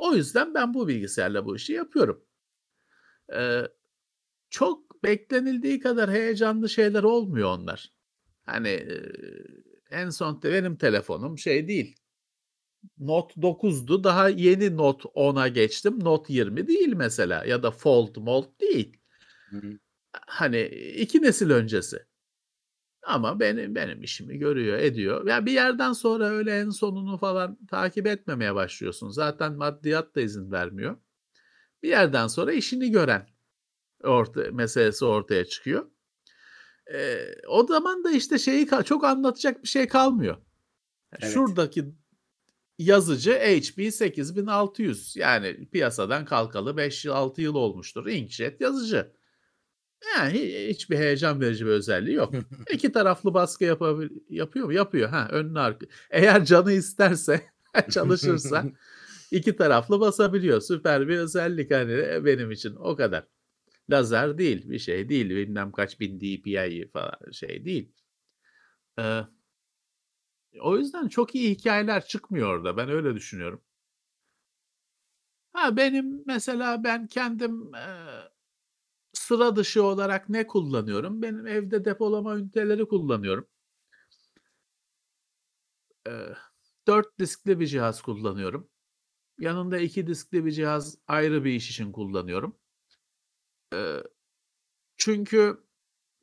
[0.00, 2.24] O yüzden ben bu bilgisayarla bu işi yapıyorum.
[3.34, 3.62] Ee,
[4.50, 7.92] çok beklenildiği kadar heyecanlı şeyler olmuyor onlar.
[8.46, 9.02] Hani e,
[9.90, 11.96] en son benim telefonum şey değil.
[12.98, 14.04] Note 9'du.
[14.04, 16.04] Daha yeni Note 10'a geçtim.
[16.04, 18.96] Note 20 değil mesela ya da Fold Mold değil.
[19.50, 19.78] Hı hı.
[20.12, 20.62] Hani
[20.96, 22.06] iki nesil öncesi.
[23.02, 25.26] Ama benim benim işimi görüyor, ediyor.
[25.26, 29.08] Ya bir yerden sonra öyle en sonunu falan takip etmemeye başlıyorsun.
[29.08, 30.96] Zaten maddiyat da izin vermiyor.
[31.82, 33.26] Bir yerden sonra işini gören
[34.04, 35.90] orta, meselesi ortaya çıkıyor.
[36.94, 40.36] Ee, o zaman da işte şeyi çok anlatacak bir şey kalmıyor.
[41.12, 41.32] Evet.
[41.32, 41.84] Şuradaki
[42.78, 48.06] yazıcı HP 8600 yani piyasadan kalkalı 5-6 yıl olmuştur.
[48.06, 49.12] Inkjet yazıcı.
[50.16, 52.34] Yani hiçbir heyecan verici bir özelliği yok.
[52.72, 54.72] İki taraflı baskı yapabil yapıyor mu?
[54.72, 55.08] Yapıyor.
[55.08, 55.86] Ha, önüne arka.
[56.10, 57.42] Eğer canı isterse,
[57.90, 58.64] çalışırsa
[59.30, 60.60] iki taraflı basabiliyor.
[60.60, 63.26] Süper bir özellik hani e, benim için o kadar.
[63.90, 65.30] Lazer değil, bir şey değil.
[65.30, 67.92] Bilmem kaç bin DPI falan şey değil.
[68.98, 69.20] Ee,
[70.60, 72.76] o yüzden çok iyi hikayeler çıkmıyor orada.
[72.76, 73.62] Ben öyle düşünüyorum.
[75.52, 77.86] Ha benim mesela ben kendim e,
[79.30, 81.22] sıra dışı olarak ne kullanıyorum?
[81.22, 83.46] Benim evde depolama üniteleri kullanıyorum.
[86.08, 86.34] Ee,
[86.86, 88.68] 4 diskli bir cihaz kullanıyorum.
[89.38, 92.56] Yanında 2 diskli bir cihaz ayrı bir iş için kullanıyorum.
[93.74, 94.02] Ee,
[94.96, 95.64] çünkü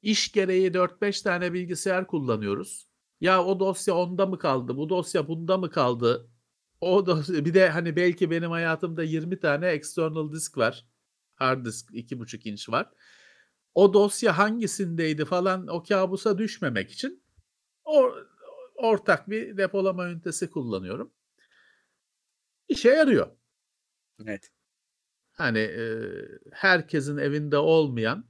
[0.01, 2.87] iş gereği 4-5 tane bilgisayar kullanıyoruz.
[3.21, 4.77] Ya o dosya onda mı kaldı?
[4.77, 6.31] Bu dosya bunda mı kaldı?
[6.81, 10.85] O dosya, bir de hani belki benim hayatımda 20 tane external disk var
[11.37, 12.89] hard disk 2,5 inç var.
[13.75, 17.23] O dosya hangisindeydi falan o kabusa düşmemek için
[17.85, 18.13] or,
[18.75, 21.13] ortak bir depolama ünitesi kullanıyorum.
[22.67, 23.37] İşe yarıyor.
[24.23, 24.51] Evet.
[25.31, 25.83] Hani e,
[26.51, 28.25] herkesin evinde olmayan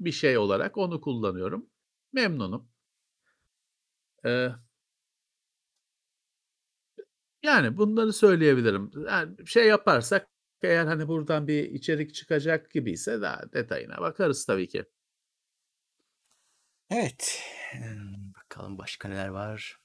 [0.00, 1.70] bir şey olarak onu kullanıyorum.
[2.12, 2.68] Memnunum.
[4.24, 4.48] Ee,
[7.42, 8.90] yani bunları söyleyebilirim.
[9.06, 10.28] Yani şey yaparsak
[10.66, 14.84] eğer hani buradan bir içerik çıkacak gibiyse daha detayına bakarız tabii ki.
[16.90, 17.42] Evet.
[18.36, 19.78] Bakalım başka neler var.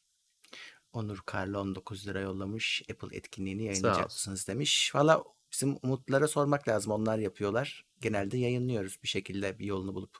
[0.94, 2.84] Onur Karlı 19 lira yollamış.
[2.92, 4.96] Apple etkinliğini yayınlayacak mısınız demiş.
[4.96, 6.92] Valla bizim Umutlara sormak lazım.
[6.92, 7.86] Onlar yapıyorlar.
[8.00, 10.18] Genelde yayınlıyoruz bir şekilde bir yolunu bulup.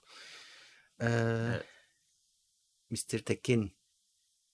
[1.02, 1.08] Ee,
[1.50, 1.65] evet.
[2.89, 3.19] Mr.
[3.19, 3.79] Tekin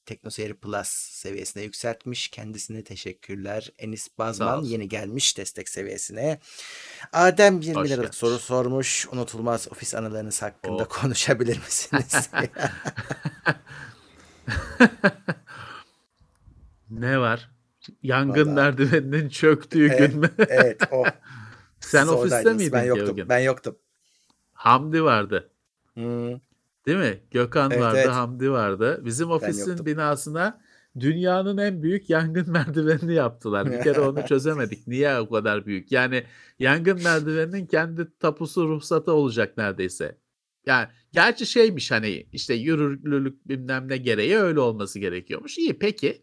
[0.06, 2.28] Teknoseyir Plus seviyesine yükseltmiş.
[2.28, 3.72] Kendisine teşekkürler.
[3.78, 6.40] Enis Bazman yeni gelmiş destek seviyesine.
[7.14, 9.08] Adem 20 Hoş liralık soru sormuş.
[9.12, 10.90] Unutulmaz ofis anılarınız hakkında oh.
[10.90, 12.30] konuşabilir misiniz?
[16.90, 17.50] ne var?
[18.04, 18.56] Yangın Vallahi.
[18.56, 20.30] merdiveninin çöktüğü evet, gün mü?
[20.48, 21.04] evet o.
[21.80, 22.74] Sen Siz ofiste miydin?
[22.74, 23.30] Ben yoktum.
[23.30, 23.78] Ben yoktum.
[24.54, 25.52] Hamdi vardı.
[25.94, 26.40] Hmm.
[26.88, 27.20] Değil mi?
[27.32, 28.10] Gökhan evet, vardı, evet.
[28.10, 29.02] Hamdi vardı.
[29.06, 30.62] Bizim ofisin binasına
[31.00, 33.72] dünyanın en büyük yangın merdivenini yaptılar.
[33.72, 34.88] Bir kere onu çözemedik.
[34.88, 35.92] Niye o kadar büyük?
[35.92, 36.24] Yani
[36.60, 40.18] yangın merdiveninin kendi tapusu ruhsatı olacak neredeyse.
[40.66, 45.58] Yani gerçi şeymiş hani işte yürürlülük bilmem ne gereği öyle olması gerekiyormuş.
[45.58, 46.22] İyi peki.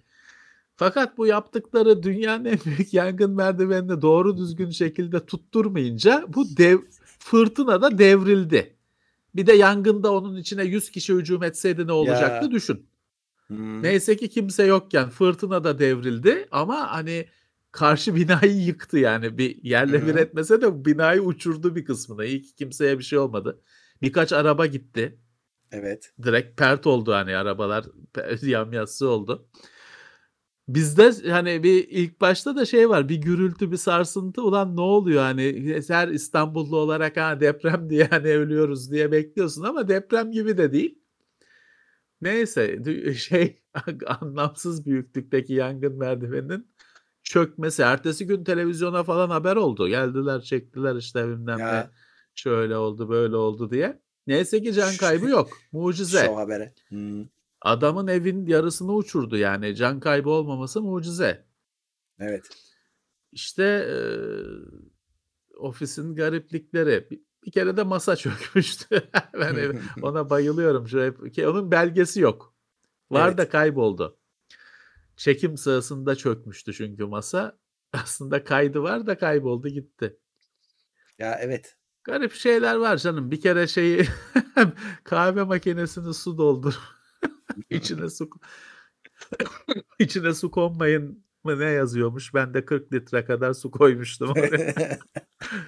[0.77, 6.79] Fakat bu yaptıkları dünyanın en büyük yangın merdivenini doğru düzgün şekilde tutturmayınca bu dev
[7.19, 8.77] fırtına da devrildi.
[9.35, 12.51] Bir de yangında onun içine 100 kişi hücum etseydi ne olacaktı ya.
[12.51, 12.87] düşün.
[13.47, 13.83] Hmm.
[13.83, 17.27] Neyse ki kimse yokken fırtına da devrildi ama hani
[17.73, 22.25] karşı binayı yıktı yani bir yerle bir etmese de binayı uçurdu bir kısmına.
[22.25, 23.61] İyi ki kimseye bir şey olmadı.
[24.03, 25.19] Birkaç araba gitti.
[25.71, 26.13] Evet.
[26.23, 27.85] Direkt pert oldu hani arabalar
[28.43, 29.49] yamyassı oldu.
[30.75, 35.23] Bizde hani bir ilk başta da şey var bir gürültü bir sarsıntı ulan ne oluyor
[35.23, 40.73] hani her İstanbullu olarak ha deprem diye hani ölüyoruz diye bekliyorsun ama deprem gibi de
[40.73, 40.99] değil.
[42.21, 42.79] Neyse
[43.15, 43.63] şey
[44.07, 46.67] anlamsız büyüklükteki yangın merdiveninin
[47.23, 47.83] çökmesi.
[47.83, 49.89] Ertesi gün televizyona falan haber oldu.
[49.89, 51.91] Geldiler çektiler işte bilmem ne Ya.
[52.35, 54.03] şöyle oldu böyle oldu diye.
[54.27, 55.59] Neyse ki can kaybı yok.
[55.73, 56.27] Mucize.
[56.27, 56.75] Şov habere.
[56.89, 57.25] Hmm,
[57.65, 59.77] Adamın evin yarısını uçurdu yani.
[59.77, 61.47] Can kaybı olmaması mucize.
[62.19, 62.49] Evet.
[63.33, 64.45] İşte eee,
[65.59, 67.07] ofisin gariplikleri.
[67.11, 69.03] Bir, bir kere de masa çökmüştü.
[69.35, 70.87] ben ona bayılıyorum.
[71.31, 72.55] Ki onun belgesi yok.
[73.11, 73.39] Var Evet.
[73.39, 74.19] da kayboldu.
[75.17, 77.59] Çekim sırasında çökmüştü çünkü masa.
[77.93, 80.19] Aslında kaydı var da kayboldu gitti.
[81.19, 81.77] Ya evet.
[82.05, 83.31] Garip şeyler var canım.
[83.31, 84.07] Bir kere şeyi
[85.05, 86.79] kahve makinesini su doldur.
[87.71, 88.31] içine su
[89.99, 92.35] içine su konmayın mı ne yazıyormuş.
[92.35, 94.31] Ben de 40 litre kadar su koymuştum.
[94.37, 94.99] oraya.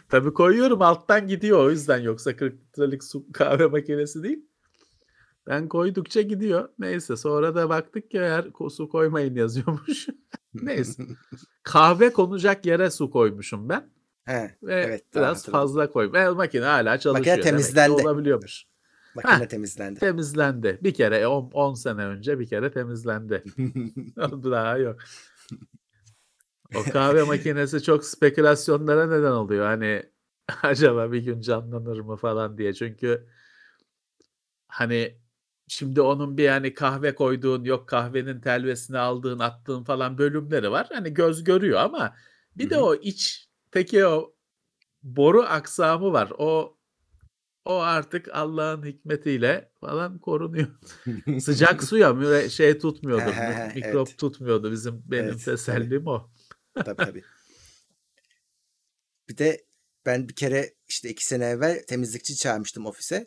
[0.08, 4.46] Tabii koyuyorum alttan gidiyor o yüzden yoksa 40 litrelik su kahve makinesi değil.
[5.46, 6.68] Ben koydukça gidiyor.
[6.78, 10.06] Neyse sonra da baktık ki eğer su koymayın yazıyormuş.
[10.54, 11.02] Neyse.
[11.62, 13.90] Kahve konacak yere su koymuşum ben.
[14.24, 15.52] He, Ve Evet, biraz hatırladım.
[15.52, 16.12] fazla koy.
[16.12, 17.36] Ve makine hala çalışıyor.
[17.36, 17.92] Ki temizlendi.
[17.92, 18.64] olabiliyormuş.
[19.14, 19.48] Makine Heh.
[19.48, 20.00] temizlendi.
[20.00, 20.78] Temizlendi.
[20.82, 23.44] Bir kere 10 sene önce bir kere temizlendi.
[24.16, 24.96] Daha yok.
[26.76, 29.66] O kahve makinesi çok spekülasyonlara neden oluyor.
[29.66, 30.02] Hani
[30.62, 32.74] acaba bir gün canlanır mı falan diye.
[32.74, 33.26] Çünkü
[34.68, 35.18] hani
[35.68, 40.88] şimdi onun bir yani kahve koyduğun yok kahvenin telvesini aldığın attığın falan bölümleri var.
[40.92, 42.16] Hani göz görüyor ama
[42.56, 42.84] bir de Hı hı.
[42.84, 44.34] o içteki o
[45.02, 46.32] boru aksamı var.
[46.38, 46.78] O
[47.64, 50.66] o artık Allah'ın hikmetiyle falan korunuyor.
[51.40, 53.32] Sıcak suya şey tutmuyordu.
[53.74, 54.18] Mikrop evet.
[54.18, 54.72] tutmuyordu.
[54.72, 56.30] Bizim benim Evet, tesellim o.
[56.74, 57.24] tabii tabii.
[59.28, 59.64] Bir de
[60.06, 63.26] ben bir kere işte iki sene evvel temizlikçi çağırmıştım ofise.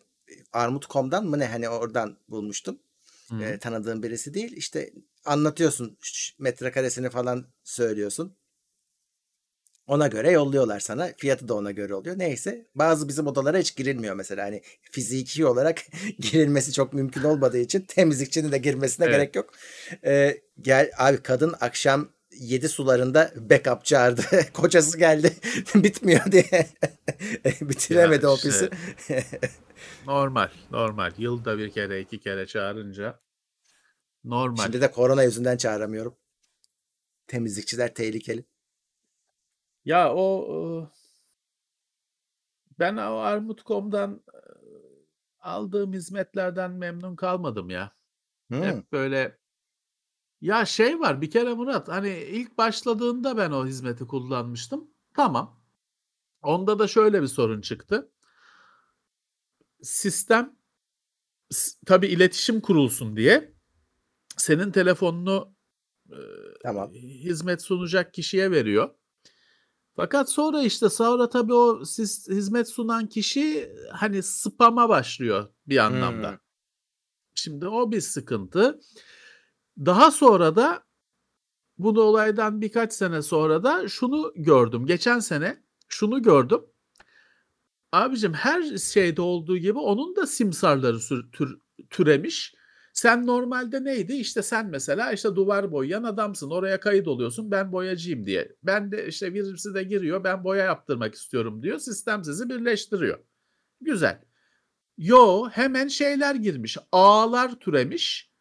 [0.54, 2.80] Armut.com'dan mı ne hani oradan bulmuştum.
[3.42, 4.52] Ee, tanıdığım birisi değil.
[4.52, 4.94] İşte
[5.26, 5.98] anlatıyorsun
[6.40, 8.38] metrekaresini falan söylüyorsun.
[9.88, 11.10] Ona göre yolluyorlar sana.
[11.18, 12.20] Fiyatı da ona göre oluyor.
[12.20, 12.66] Neyse.
[12.76, 14.46] Bazı bizim odalara hiç girilmiyor mesela.
[14.46, 15.82] Hani fiziki olarak
[16.20, 19.16] girilmesi çok mümkün olmadığı için temizlikçinin de girmesine Evet.
[19.16, 19.54] gerek yok.
[20.06, 24.22] Ee, gel abi kadın akşam 7 sularında backup çağırdı.
[24.54, 25.34] Kocası geldi.
[25.76, 26.68] Bitmiyor diye.
[27.62, 28.70] Bitiremedi Ya ofisi.
[30.06, 31.12] Normal, normal.
[31.18, 33.20] Yılda bir kere, iki kere çağırınca
[34.24, 34.64] normal.
[34.64, 36.16] Şimdi de korona yüzünden çağıramıyorum.
[37.28, 38.46] Temizlikçiler tehlikeli.
[39.88, 40.90] Ya o
[42.80, 44.24] ben o Armut.com'dan
[45.40, 47.92] aldığım hizmetlerden memnun kalmadım ya.
[48.48, 48.64] Hmm.
[48.64, 49.38] Hep böyle
[50.42, 54.92] ya şey var bir kere Murat hani ilk başladığında ben o hizmeti kullanmıştım.
[55.14, 55.60] Tamam.
[56.42, 58.12] Onda da şöyle bir sorun çıktı.
[59.82, 60.56] Sistem
[61.86, 63.54] tabii iletişim kurulsun diye
[64.38, 65.56] senin telefonunu
[66.64, 66.92] Tamam.
[66.94, 68.98] hizmet sunacak kişiye veriyor.
[69.98, 76.30] Fakat sonra işte sonra tabii o siz, hizmet sunan kişi hani spam'a başlıyor bir anlamda.
[76.32, 76.38] Hmm.
[77.36, 78.80] Şimdi o bir sıkıntı.
[79.78, 80.84] Daha sonra da
[81.78, 84.86] bu olaydan birkaç sene sonra da şunu gördüm.
[84.86, 86.62] Geçen sene şunu gördüm.
[87.92, 91.00] Abicim her şeyde olduğu gibi onun da simsarları
[91.32, 92.56] tür- türemiş.
[92.98, 94.14] Sen normalde neydi?
[94.14, 96.50] İşte sen mesela işte duvar boyayan adamsın.
[96.52, 97.52] Oraya kayıt oluyorsun.
[97.52, 98.56] Ben boyacıyım diye.
[98.64, 100.24] Ben de işte birisi de giriyor.
[100.24, 101.80] Ben boya yaptırmak istiyorum diyor.
[101.80, 103.20] Sistem sizi birleştiriyor.
[103.82, 104.22] Güzel.
[104.98, 106.78] Yo hemen şeyler girmiş.
[106.92, 108.32] Ağlar türemiş.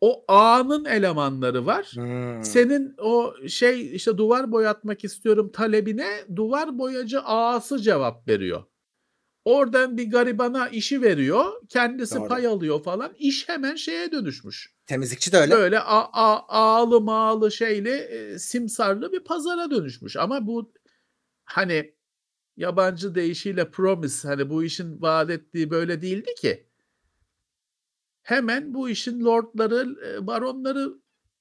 [0.00, 1.86] O ağın elemanları var.
[1.94, 2.44] Hmm.
[2.44, 8.64] Senin o şey işte duvar boyatmak istiyorum talebine duvar boyacı ağası cevap veriyor.
[9.44, 11.52] Oradan bir garibana işi veriyor.
[11.68, 12.28] Kendisi Doğru.
[12.28, 13.14] pay alıyor falan.
[13.18, 14.74] İş hemen şeye dönüşmüş.
[14.86, 15.54] Temizlikçi de öyle.
[15.54, 20.16] Böyle a, a, ağlı mağlı şeyli e, simsarlı bir pazara dönüşmüş.
[20.16, 20.72] Ama bu
[21.44, 21.94] hani
[22.56, 26.66] yabancı deyişiyle promise hani bu işin vaat ettiği böyle değildi ki.
[28.22, 30.94] Hemen bu işin lordları, e, baronları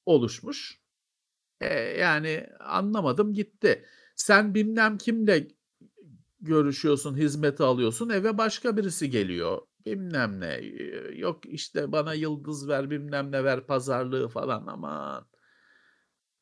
[0.05, 0.79] oluşmuş.
[1.61, 3.85] E, yani anlamadım gitti.
[4.15, 5.47] Sen bilmem kimle
[6.41, 9.61] görüşüyorsun, hizmeti alıyorsun, eve başka birisi geliyor.
[9.85, 10.61] Bilmem ne.
[11.15, 15.27] Yok işte bana yıldız ver, bilmem ne ver, pazarlığı falan aman.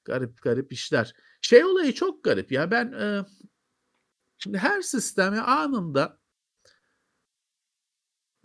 [0.05, 1.13] Garip garip işler.
[1.41, 2.71] Şey olayı çok garip ya.
[2.71, 3.25] Ben e,
[4.38, 6.19] şimdi her sistemi anında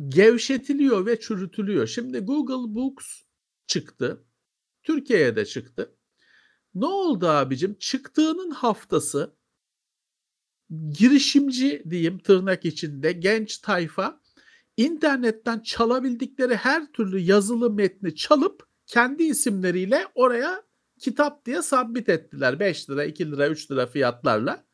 [0.09, 1.87] gevşetiliyor ve çürütülüyor.
[1.87, 3.07] Şimdi Google Books
[3.67, 4.25] çıktı.
[4.83, 5.97] Türkiye'ye de çıktı.
[6.75, 7.79] Ne oldu abicim?
[7.79, 9.37] Çıktığının haftası
[10.99, 14.21] girişimci diyeyim tırnak içinde genç tayfa
[14.77, 20.63] internetten çalabildikleri her türlü yazılı metni çalıp kendi isimleriyle oraya
[20.99, 22.61] kitap diye submit ettiler.
[22.61, 24.65] 5 lira, 2 lira, 3 lira fiyatlarla.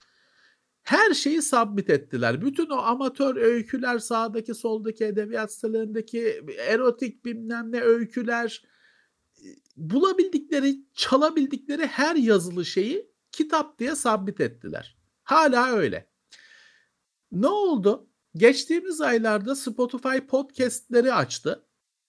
[0.82, 2.42] Her şeyi submit ettiler.
[2.42, 8.62] Bütün o amatör öyküler sağdaki soldaki edebiyat sitelerindeki erotik bilmem ne öyküler
[9.76, 14.97] bulabildikleri, çalabildikleri her yazılı şeyi kitap diye sabit ettiler.
[15.28, 16.08] Hala öyle.
[17.32, 18.06] Ne oldu?
[18.34, 21.64] Geçtiğimiz aylarda Spotify podcastleri açtı.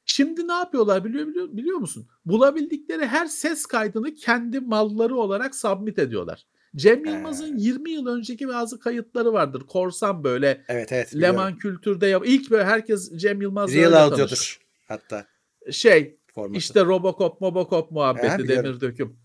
[0.06, 2.08] Şimdi ne yapıyorlar biliyor, biliyor, biliyor musun?
[2.26, 6.46] Bulabildikleri her ses kaydını kendi malları olarak submit ediyorlar.
[6.76, 9.62] Cem Yılmaz'ın 20 yıl önceki bazı kayıtları vardır.
[9.68, 10.66] Korsan böyle.
[10.68, 11.16] Evet evet.
[11.16, 12.24] Leman kültürde yap.
[12.26, 15.28] İlk böyle herkes Cem Yılmaz'la Real audio'dur hatta.
[15.72, 16.58] Şey formatı.
[16.58, 18.66] işte Robocop, Mobocop muhabbeti, Ha, biliyorum.
[18.66, 19.20] demir döküm.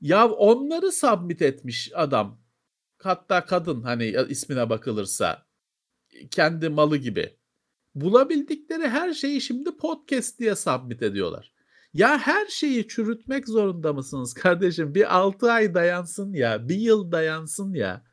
[0.00, 2.41] Ya onları submit etmiş adam.
[3.04, 5.46] Hatta kadın hani ismine bakılırsa
[6.30, 7.38] kendi malı gibi.
[7.94, 11.52] Bulabildikleri her şeyi şimdi podcast diye submit ediyorlar.
[11.94, 14.94] Ya her şeyi çürütmek zorunda mısınız kardeşim?
[14.94, 18.04] Bir 6 ay dayansın ya, bir yıl dayansın ya.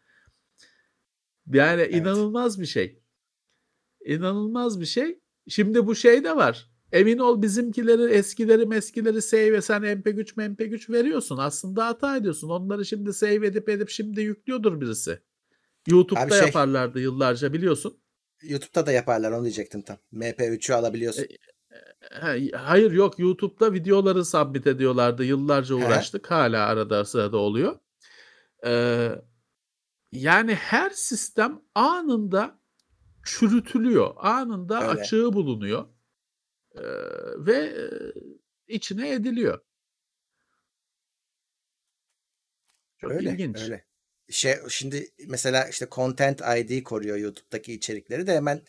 [1.53, 1.95] Yani Evet.
[1.95, 3.03] inanılmaz bir şey.
[4.05, 5.19] İnanılmaz bir şey.
[5.47, 6.68] Şimdi bu şey de var.
[6.91, 11.37] Emin ol bizimkileri eskileri meskileri save ve sen MP3 MP3 veriyorsun.
[11.37, 12.49] Aslında hata ediyorsun.
[12.49, 15.19] Onları şimdi save edip edip şimdi yüklüyordur birisi.
[15.87, 17.97] YouTube'da Abi şey- yaparlardı yıllarca biliyorsun.
[18.43, 19.97] YouTube'da da yaparlar onu diyecektim tam.
[20.13, 21.23] MP3'ü alabiliyorsun.
[21.23, 21.27] E,
[22.11, 25.23] Ha, Hayır yok YouTube'da videoları submit ediyorlardı.
[25.23, 25.85] Yıllarca He.
[25.85, 26.31] uğraştık.
[26.31, 27.79] Hala arada sırada oluyor.
[28.65, 29.09] Ee,
[30.11, 32.59] yani her sistem anında
[33.23, 34.13] çürütülüyor.
[34.17, 35.01] Anında Öyle.
[35.01, 35.85] açığı bulunuyor.
[36.79, 36.83] Ee,
[37.45, 37.83] ve e,
[38.67, 39.59] içine ediliyor.
[42.97, 43.61] Çok öyle, ilginç.
[43.61, 43.85] öyle.
[44.29, 48.61] Şey şimdi mesela işte Content ID koruyor YouTube'daki içerikleri de hemen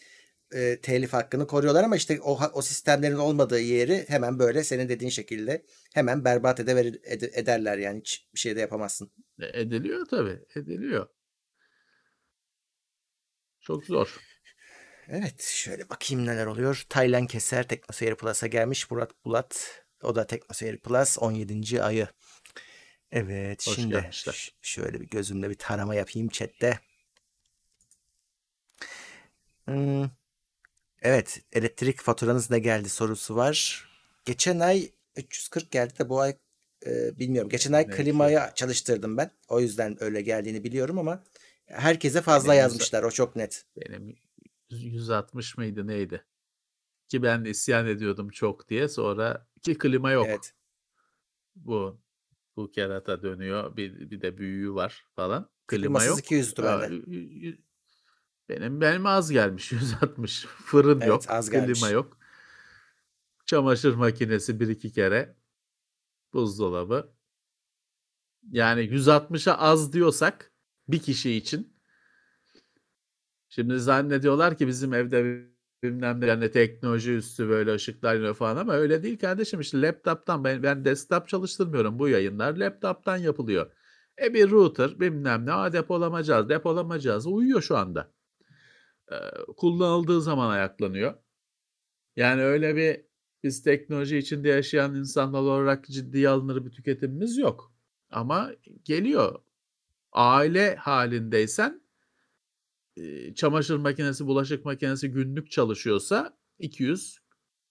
[0.52, 5.10] e, telif hakkını koruyorlar ama işte o o sistemlerin olmadığı yeri hemen böyle senin dediğin
[5.10, 9.10] şekilde hemen berbat edever, ed- ederler yani hiç bir şey de yapamazsın.
[9.40, 10.38] E, Ediliyor tabii.
[10.56, 11.08] Ediliyor.
[13.60, 14.20] Çok zor.
[15.12, 16.84] Evet şöyle bakayım neler oluyor.
[16.88, 18.90] Taylan Keser Teknoseyir Plus'a gelmiş.
[18.90, 21.82] Murat Bulat o da Teknoseyir Plus 17.
[21.82, 22.08] ayı.
[23.12, 24.54] Evet Hoş şimdi gelmişler.
[24.62, 26.78] şöyle bir gözümle bir tarama yapayım chatte.
[29.64, 30.10] Hmm,
[31.02, 33.88] Evet elektrik faturanız ne geldi sorusu var.
[34.24, 36.36] Geçen ay 340 geldi de bu ay
[36.86, 37.50] e, bilmiyorum.
[37.50, 39.30] Geçen ay Ne klimayı çalıştırdım ben.
[39.48, 41.24] O yüzden öyle geldiğini biliyorum ama
[41.66, 43.02] herkese fazla Benim yazmışlar.
[43.02, 43.64] O çok net.
[43.76, 44.16] Benim
[44.70, 46.24] 160 mıydı neydi?
[47.08, 48.88] Ki ben isyan ediyordum çok diye.
[48.88, 50.26] Sonra ki klima yok.
[50.28, 50.54] Evet.
[51.56, 52.00] Bu
[52.56, 53.76] bu kerata dönüyor.
[53.76, 55.50] Bir, bir de büyüğü var falan.
[55.66, 56.18] Klima Klimasız yok.
[56.18, 56.94] 200'dü Aa, bende.
[56.94, 57.58] y- y- y-
[58.48, 60.46] Benim benim az gelmiş 160.
[60.46, 61.22] Fırın Evet, yok.
[61.28, 61.90] az klima gelmiş.
[61.92, 62.18] yok.
[63.46, 65.36] Çamaşır makinesi bir iki kere.
[66.32, 67.12] Buzdolabı.
[68.50, 70.52] Yani 160'a az diyorsak
[70.88, 71.79] bir kişi için
[73.50, 75.46] Şimdi zannediyorlar ki bizim evde
[75.82, 80.44] bilmem ne yani teknoloji üstü böyle ışıklar yanıyor falan ama öyle değil kardeşim işte laptop'tan
[80.44, 83.72] ben, ben desktop çalıştırmıyorum bu yayınlar laptop'tan yapılıyor.
[84.22, 88.12] E bir router bilmem ne Aa, depolama cihazı depolama cihazı uyuyor şu anda.
[89.12, 89.16] Ee,
[89.56, 91.14] kullanıldığı zaman ayaklanıyor.
[92.16, 93.04] Yani öyle bir
[93.42, 97.72] biz teknoloji içinde yaşayan insanlar olarak ciddiye alınır bir tüketimimiz yok.
[98.10, 98.50] Ama
[98.84, 99.40] geliyor.
[100.12, 101.82] Aile halindeysen
[103.34, 107.18] çamaşır makinesi, bulaşık makinesi günlük çalışıyorsa 200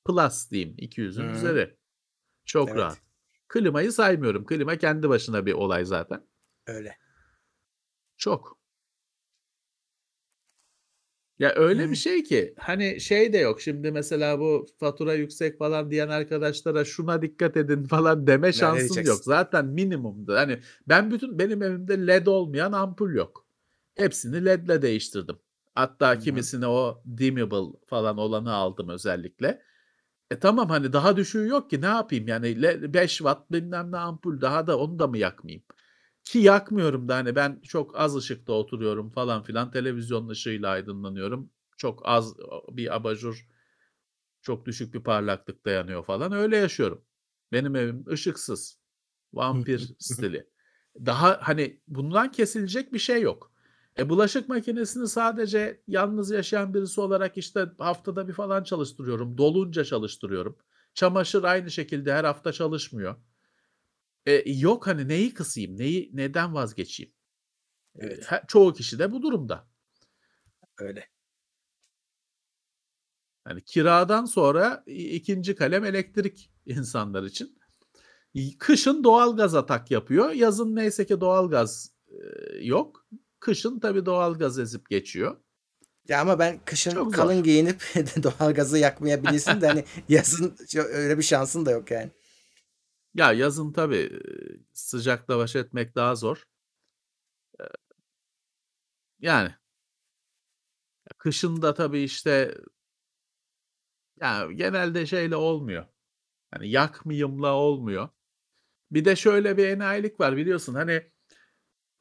[0.06, 0.76] plus diyeyim.
[0.78, 1.32] 200'ün Hı.
[1.32, 1.78] üzeri.
[2.46, 2.80] Çok Evet.
[2.80, 3.02] rahat.
[3.48, 4.46] Klimayı saymıyorum.
[4.46, 6.28] Klima kendi başına bir olay zaten.
[6.68, 6.98] Öyle.
[8.18, 8.60] Çok.
[11.40, 11.92] Ya öyle Hı.
[11.92, 13.62] bir şey ki hani şey de yok.
[13.62, 19.24] Şimdi mesela bu fatura yüksek falan diyen arkadaşlara şuna dikkat edin falan deme şansın yok.
[19.24, 20.40] Zaten minimumda.
[20.40, 23.49] Hani ben bütün benim evimde led olmayan ampul yok.
[24.00, 25.40] Hepsini ledle değiştirdim.
[25.76, 26.20] Hatta hı.
[26.20, 29.62] kimisini o dimmable falan olanı aldım özellikle.
[30.32, 34.42] E tamam hani daha düşüğü yok ki ne yapayım yani 5 watt bilmem ne ampul
[34.42, 35.64] daha da onu da mı yakmayayım?
[36.24, 41.50] Ki yakmıyorum da hani ben çok az ışıkta oturuyorum falan filan televizyon ışığıyla aydınlanıyorum.
[41.78, 42.34] Çok az
[42.72, 43.48] bir abajur
[44.42, 47.06] çok düşük bir parlaklıkta yanıyor falan öyle yaşıyorum.
[47.52, 48.80] Benim evim ışıksız.
[49.34, 50.50] Vampir stili.
[51.06, 53.49] Daha hani bundan kesilecek bir şey yok.
[54.00, 59.38] E bulaşık makinesini sadece yalnız yaşayan birisi olarak işte haftada bir falan çalıştırıyorum.
[59.38, 60.58] Dolunca çalıştırıyorum.
[60.94, 63.16] Çamaşır aynı şekilde her hafta çalışmıyor.
[64.26, 65.78] E, yok hani neyi kısayım?
[65.78, 67.14] Neyi neden vazgeçeyim?
[67.96, 68.34] Evet.
[68.34, 69.68] E, çoğu kişi de bu durumda.
[70.78, 71.10] Öyle.
[73.48, 77.60] Yani kiradan sonra ikinci kalem elektrik insanlar için.
[78.60, 80.32] Kışın doğalgaz atak yapıyor.
[80.32, 81.94] Yazın neyse ki doğalgaz
[82.62, 83.08] yok.
[83.40, 85.38] Kışın tabii doğalgaz ezip geçiyor.
[86.08, 87.44] Ya ama ben kışın Çok kalın zor.
[87.44, 87.82] giyinip
[88.24, 92.12] doğalgazı yakmayabilirsin de hani yazın öyle bir şansın da yok yani.
[93.16, 94.20] Ya yazın tabii
[94.74, 96.44] sıcakla baş etmek daha zor.
[99.20, 99.52] Yani
[101.18, 102.56] kışın da tabii işte
[104.22, 105.86] yani genelde şeyle olmuyor.
[106.52, 108.10] Hani yakmayımla olmuyor.
[108.92, 111.12] Bir de şöyle bir enayilik var biliyorsun hani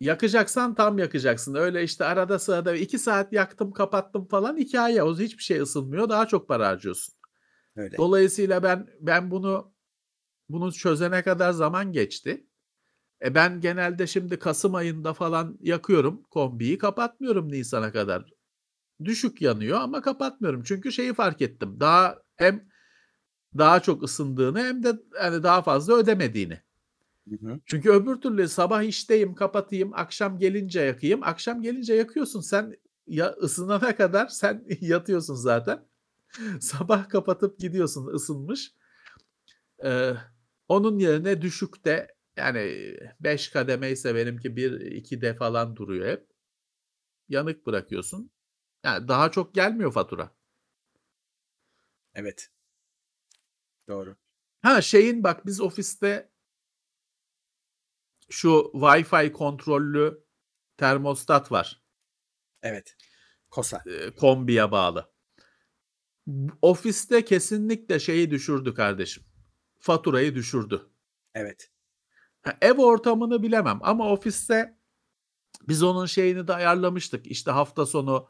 [0.00, 1.54] yakacaksan tam yakacaksın.
[1.54, 5.02] Öyle işte arada sırada iki saat yaktım kapattım falan hikaye.
[5.02, 7.14] O hiçbir şey ısınmıyor daha çok para harcıyorsun.
[7.76, 7.96] Öyle.
[7.96, 9.72] Dolayısıyla ben ben bunu
[10.48, 12.46] bunu çözene kadar zaman geçti.
[13.24, 18.30] E ben genelde şimdi Kasım ayında falan yakıyorum kombiyi kapatmıyorum Nisan'a kadar.
[19.04, 20.62] Düşük yanıyor ama kapatmıyorum.
[20.62, 21.80] Çünkü şeyi fark ettim.
[21.80, 22.68] Daha hem
[23.58, 24.92] daha çok ısındığını hem de
[25.22, 26.60] yani daha fazla ödemediğini.
[27.30, 27.60] Hı hı.
[27.66, 31.22] Çünkü öbür türlü sabah işteyim kapatayım akşam gelince yakayım.
[31.22, 32.76] Akşam gelince yakıyorsun sen
[33.06, 35.84] ya ısınana kadar sen yatıyorsun zaten.
[36.60, 38.72] sabah kapatıp gidiyorsun ısınmış.
[39.84, 40.12] Ee,
[40.68, 46.26] onun yerine düşükte yani 5 kademe ise benimki 1 2 de falan duruyor hep.
[47.28, 48.30] Yanık bırakıyorsun.
[48.84, 50.30] Yani daha çok gelmiyor fatura.
[52.14, 52.50] Evet.
[53.88, 54.16] Doğru.
[54.62, 56.28] Ha şeyin bak biz ofiste
[58.30, 60.24] şu Wi-Fi kontrollü
[60.76, 61.82] termostat var.
[62.62, 62.96] Evet.
[63.50, 63.82] Kosa.
[63.86, 65.10] E, kombiye bağlı.
[66.62, 69.24] Ofiste kesinlikle şeyi düşürdü kardeşim.
[69.78, 70.88] Faturayı düşürdü.
[71.34, 71.70] Evet.
[72.42, 74.78] Ha, ev ortamını bilemem ama ofiste
[75.68, 77.26] biz onun şeyini de ayarlamıştık.
[77.26, 78.28] İşte hafta sonu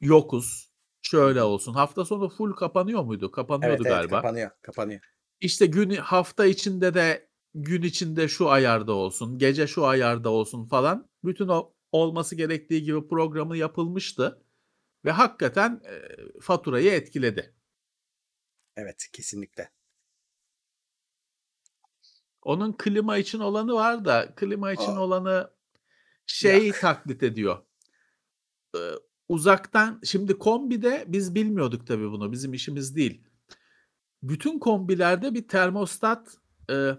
[0.00, 0.74] yokuz.
[1.02, 1.74] Şöyle olsun.
[1.74, 3.30] Hafta sonu full kapanıyor muydu?
[3.30, 4.16] Kapanıyordu evet, evet, galiba.
[4.16, 5.00] Kapanıyor, kapanıyor.
[5.40, 11.08] İşte gün hafta içinde de gün içinde şu ayarda olsun, gece şu ayarda olsun falan.
[11.24, 14.42] Bütün o olması gerektiği gibi programı yapılmıştı
[15.04, 16.02] ve hakikaten e,
[16.40, 17.54] faturayı etkiledi.
[18.76, 19.70] Evet, kesinlikle.
[22.42, 25.50] Onun klima için olanı var da klima için o, olanı
[26.26, 27.64] şey taklit ediyor.
[28.76, 28.78] Ee,
[29.28, 32.32] uzaktan şimdi kombide biz bilmiyorduk tabii bunu.
[32.32, 33.24] Bizim işimiz değil.
[34.22, 36.36] Bütün kombilerde bir termostat
[36.70, 36.90] e,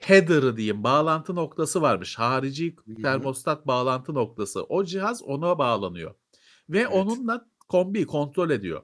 [0.00, 2.18] header'ı diyeyim bağlantı noktası varmış.
[2.18, 4.62] Harici termostat bağlantı noktası.
[4.62, 6.14] O cihaz ona bağlanıyor.
[6.68, 6.92] Ve evet.
[6.92, 8.82] onunla kombiyi kontrol ediyor.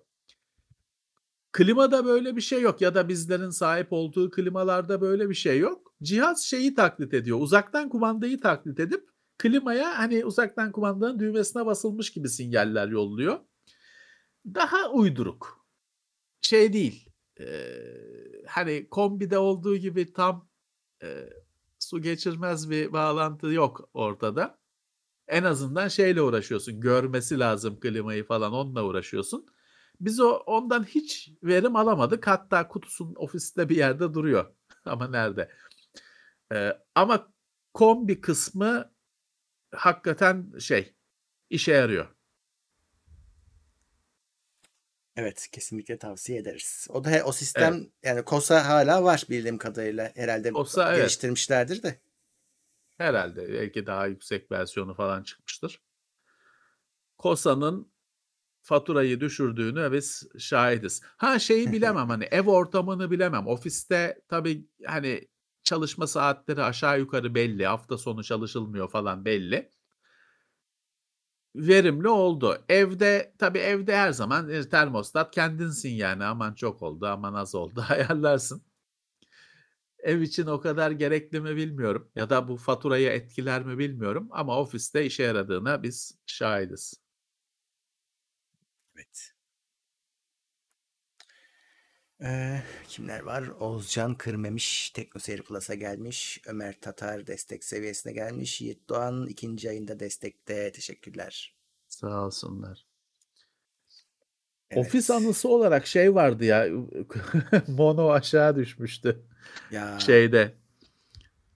[1.53, 5.93] Klimada böyle bir şey yok ya da bizlerin sahip olduğu klimalarda böyle bir şey yok.
[6.03, 7.41] Cihaz şeyi taklit ediyor.
[7.41, 9.09] Uzaktan kumandayı taklit edip
[9.39, 13.39] klimaya hani uzaktan kumandanın düğmesine basılmış gibi sinyaller yolluyor.
[14.47, 15.67] Daha uyduruk.
[16.41, 17.11] Şey değil.
[17.41, 17.47] E,
[18.47, 20.49] hani kombide olduğu gibi tam
[21.03, 21.31] e,
[21.79, 24.59] su geçirmez bir bağlantı yok ortada.
[25.29, 26.81] En azından şeyle uğraşıyorsun.
[26.81, 29.47] Görmesi lazım klimayı falan onunla uğraşıyorsun.
[30.01, 32.27] Biz o ondan hiç verim alamadık.
[32.27, 34.55] Hatta kutusun ofiste bir yerde duruyor.
[34.85, 35.51] ama nerede?
[36.53, 37.33] Ee, ama
[37.75, 38.93] kombi kısmı
[39.75, 40.95] hakikaten şey
[41.51, 42.16] işe yarıyor.
[45.17, 46.87] Evet kesinlikle tavsiye ederiz.
[46.91, 47.91] O da o sistem evet.
[48.03, 51.85] yani KOSA hala var bildiğim kadarıyla herhalde KOSA, geliştirmişlerdir evet.
[51.85, 52.01] de.
[52.99, 55.83] Herhalde belki daha yüksek versiyonu falan çıkmıştır.
[57.19, 57.93] KOSA'nın
[58.63, 61.03] faturayı düşürdüğünü biz şahidiz.
[61.17, 63.47] Ha şeyi bilemem hani ev ortamını bilemem.
[63.47, 65.29] Ofiste tabii hani
[65.63, 67.67] çalışma saatleri aşağı yukarı belli.
[67.67, 69.71] Hafta sonu çalışılmıyor falan belli
[71.57, 72.59] verimli oldu.
[72.69, 77.85] Evde tabii evde her zaman e, termostat kendinsin yani aman çok oldu aman az oldu
[77.91, 78.63] ayarlarsın.
[79.99, 84.59] Ev için o kadar gerekli mi bilmiyorum ya da bu faturayı etkiler mi bilmiyorum ama
[84.61, 86.95] ofiste işe yaradığına biz şahidiz.
[88.95, 89.36] Evet.
[92.23, 93.49] Ee, kimler var?
[93.61, 96.41] Oğuzcan Kırmemiş Teknoseyir Plus'a gelmiş.
[96.47, 98.61] Ömer Tatar destek seviyesine gelmiş.
[98.61, 100.73] Yiğit Doğan ikinci ayında destekte.
[100.73, 101.55] Teşekkürler.
[101.89, 102.87] Sağ olsunlar.
[104.71, 104.87] Evet.
[104.87, 106.67] Ofis anısı olarak şey vardı ya.
[107.69, 109.23] Mono aşağı düşmüştü.
[109.71, 109.99] Ya.
[109.99, 110.55] Şeyde.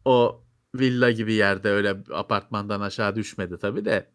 [0.05, 0.45] O
[0.75, 4.11] villa gibi yerde öyle apartmandan aşağı düşmedi tabii de.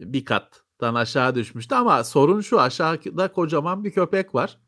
[0.00, 4.58] bir kattan aşağı düşmüştü ama sorun şu aşağıda kocaman bir köpek var.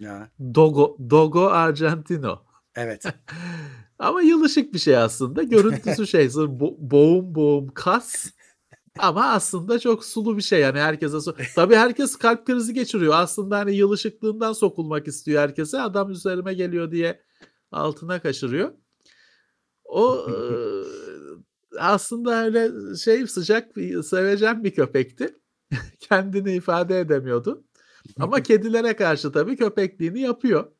[0.00, 0.30] Ya.
[0.54, 2.42] Dogo Dogo Argentino.
[2.74, 3.04] Evet.
[3.98, 5.42] Ama yılışık bir şey aslında.
[5.42, 8.26] Görüntüsü şey bo- boğum boğum kas.
[8.98, 11.20] Ama aslında çok sulu bir şey yani herkese.
[11.20, 13.14] So Tabii herkes kalp krizi geçiriyor.
[13.16, 15.80] Aslında hani yılışıklığından sokulmak istiyor herkese.
[15.80, 17.22] Adam üzerime geliyor diye
[17.72, 18.72] altına kaçırıyor.
[19.84, 20.26] O
[21.78, 23.72] aslında öyle şey sıcak
[24.04, 25.36] sevecen bir köpekti.
[26.00, 27.64] Kendini ifade edemiyordu.
[28.18, 30.72] Ama kedilere karşı tabii köpekliğini yapıyor.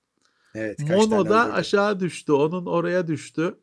[0.54, 2.32] Evet, Mono da aşağı düştü.
[2.32, 3.54] Onun oraya düştü.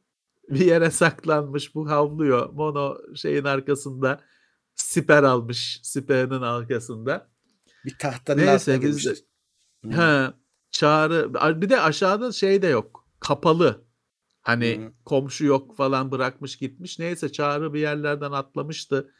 [0.49, 1.76] Bir yere saklanmış.
[1.76, 2.49] Bu havlıyor.
[2.53, 4.22] Mono şeyin arkasında
[4.76, 5.80] siper almış.
[5.84, 7.30] Siperinin arkasında.
[7.86, 9.15] Bir tahtanın Neyse, altına biz de,
[9.95, 10.34] he,
[10.72, 11.34] çağrı.
[11.61, 13.07] Bir de aşağıda şey de yok.
[13.20, 13.88] Kapalı.
[14.41, 14.91] Hani Hı.
[15.05, 16.99] komşu yok falan bırakmış gitmiş.
[16.99, 19.11] Neyse çağrı bir yerlerden atlamıştı.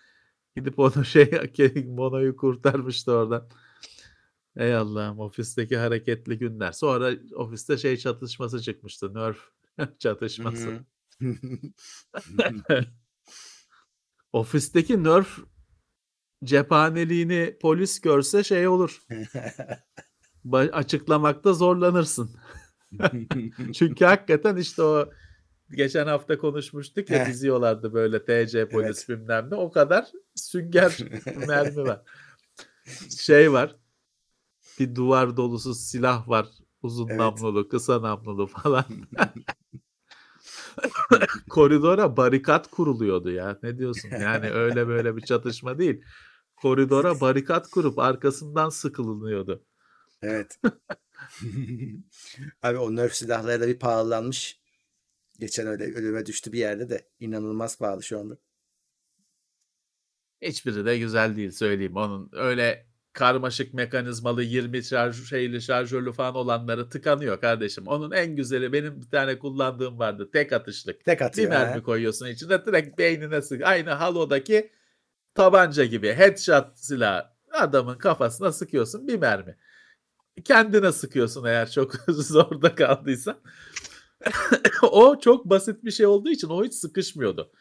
[0.56, 1.32] Gidip onu şey
[1.88, 3.50] Mono'yu kurtarmıştı oradan.
[4.58, 6.72] Ey Allah'ım ofisteki hareketli günler.
[6.72, 9.14] Sonra ofiste şey çatışması çıkmıştı.
[9.14, 9.38] Nerf
[10.00, 10.80] çatışması.
[14.34, 15.40] Ofisteki Nerf
[16.44, 19.02] cephaneliğini polis görse şey olur.
[20.54, 22.32] açıklamakta zorlanırsın.
[23.74, 25.10] Çünkü hakikaten işte o
[25.72, 29.20] geçen hafta konuşmuştuk ya diziyorlardı böyle TC polis evet.
[29.20, 29.56] bilmem ne.
[29.56, 30.98] O kadar sünger
[31.48, 32.02] mermi var.
[33.10, 33.76] Şey var
[34.80, 36.48] bir duvar dolusu silah var.
[36.82, 37.20] Uzun evet.
[37.20, 38.86] namlulu, kısa namlulu falan.
[41.50, 43.60] Koridora barikat kuruluyordu ya.
[43.64, 44.10] Ne diyorsun?
[44.10, 46.02] Yani öyle böyle bir çatışma değil.
[46.56, 49.66] Koridora barikat kurup arkasından sıkılınıyordu.
[50.22, 50.60] Evet.
[52.64, 54.60] Abi o nerf silahları da bir pahalanmış.
[55.40, 57.10] Geçen öyle ölüme düştü bir yerde de.
[57.20, 58.38] inanılmaz pahalı şu anda.
[60.42, 61.96] Hiçbiri de güzel değil söyleyeyim.
[61.96, 62.87] Onun öyle
[63.18, 67.88] karmaşık mekanizmalı 20 şarj, şeyli şarjörlü falan olanları tıkanıyor kardeşim.
[67.88, 70.30] Onun en güzeli benim bir tane kullandığım vardı.
[70.34, 71.06] Tek atışlık.
[71.06, 71.52] Tek atıyor.
[71.52, 71.84] Bir mermi he.
[71.84, 73.62] koyuyorsun içine direkt beynine sık.
[73.64, 74.72] Aynı Halo'daki
[75.36, 79.58] tabanca gibi headshot silah adamın kafasına sıkıyorsun bir mermi.
[80.44, 83.40] Kendine sıkıyorsun eğer çok zorda kaldıysan.
[84.82, 87.52] o çok basit bir şey olduğu için o hiç sıkışmıyordu.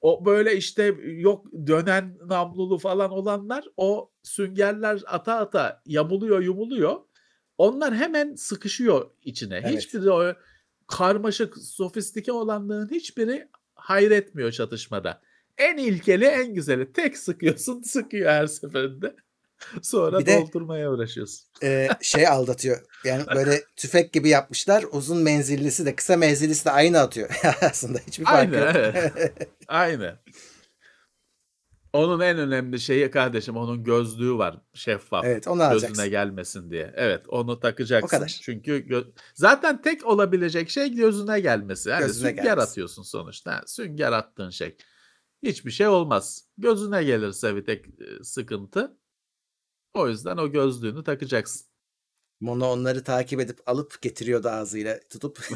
[0.00, 7.00] O böyle işte yok dönen namlulu falan olanlar o süngerler ata ata yamuluyor yumuluyor.
[7.58, 9.56] Onlar hemen sıkışıyor içine.
[9.64, 9.76] Evet.
[9.78, 10.34] Hiçbiri o
[10.86, 15.22] karmaşık sofistike olanlığın hiçbiri hayretmiyor çatışmada.
[15.58, 16.92] En ilkeli en güzeli.
[16.92, 19.16] Tek sıkıyorsun sıkıyor her seferinde.
[19.82, 21.46] Sonra bir doldurmaya de, uğraşıyorsun.
[21.62, 22.80] E, şey aldatıyor.
[23.04, 24.84] Yani böyle tüfek gibi yapmışlar.
[24.92, 27.40] Uzun menzillisi de kısa menzillisi de aynı atıyor.
[27.62, 28.70] Aslında hiçbir fark aynı, yok.
[28.74, 29.48] Evet.
[29.68, 30.18] aynı.
[31.92, 35.24] Onun en önemli şeyi kardeşim onun gözlüğü var şeffaf.
[35.24, 35.88] Evet onu alacaksın.
[35.88, 36.92] Gözüne gelmesin diye.
[36.96, 38.06] Evet onu takacaksın.
[38.06, 38.38] O kadar.
[38.42, 41.88] Çünkü gö- zaten tek olabilecek şey gözüne gelmesi.
[41.88, 42.70] Yani gözüne sünger gelmesi.
[42.70, 43.52] atıyorsun sonuçta.
[43.52, 44.76] Yani sünger attığın şey.
[45.42, 46.44] Hiçbir şey olmaz.
[46.58, 47.84] Gözüne gelirse bir tek
[48.22, 48.96] sıkıntı.
[49.96, 51.66] O yüzden o gözlüğünü takacaksın.
[52.40, 55.38] Mono onları takip edip alıp getiriyordu ağzıyla tutup.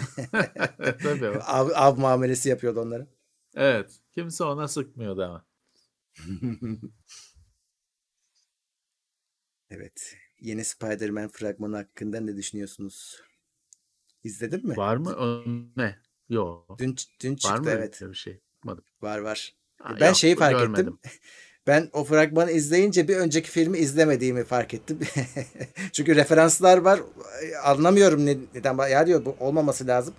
[1.02, 1.28] Tabii.
[1.28, 3.06] av, av muamelesi yapıyordu onlara.
[3.54, 4.00] Evet.
[4.12, 5.46] Kimse ona sıkmıyordu ama.
[9.70, 10.16] evet.
[10.40, 13.22] Yeni Spider-Man fragmanı hakkında ne düşünüyorsunuz?
[14.24, 14.76] İzledin mi?
[14.76, 15.16] Var mı?
[15.16, 15.44] O
[15.76, 15.98] ne?
[16.28, 16.78] Yok.
[16.78, 18.00] Dün, dün çıktı var mı evet.
[18.00, 18.40] bir şey?
[18.58, 18.84] Bakmadım.
[19.02, 19.54] Var var.
[19.78, 20.98] Ha, ben yok, şeyi fark görmedim.
[21.04, 21.20] ettim.
[21.66, 24.98] Ben o fragmanı izleyince bir önceki filmi izlemediğimi fark ettim.
[25.92, 27.00] Çünkü referanslar var.
[27.64, 28.88] Anlamıyorum neden.
[28.88, 30.14] Ya diyor bu olmaması lazım.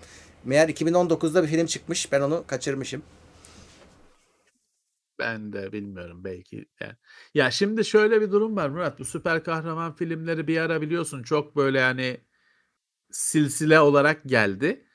[0.46, 2.12] Meğer 2019'da bir film çıkmış.
[2.12, 3.04] Ben onu kaçırmışım.
[5.20, 6.66] Ben de bilmiyorum belki.
[6.82, 6.94] Yani.
[7.34, 9.00] Ya şimdi şöyle bir durum var Murat.
[9.00, 12.18] Bu süper kahraman filmleri bir ara biliyorsun çok böyle yani
[13.12, 14.86] silsile olarak geldi.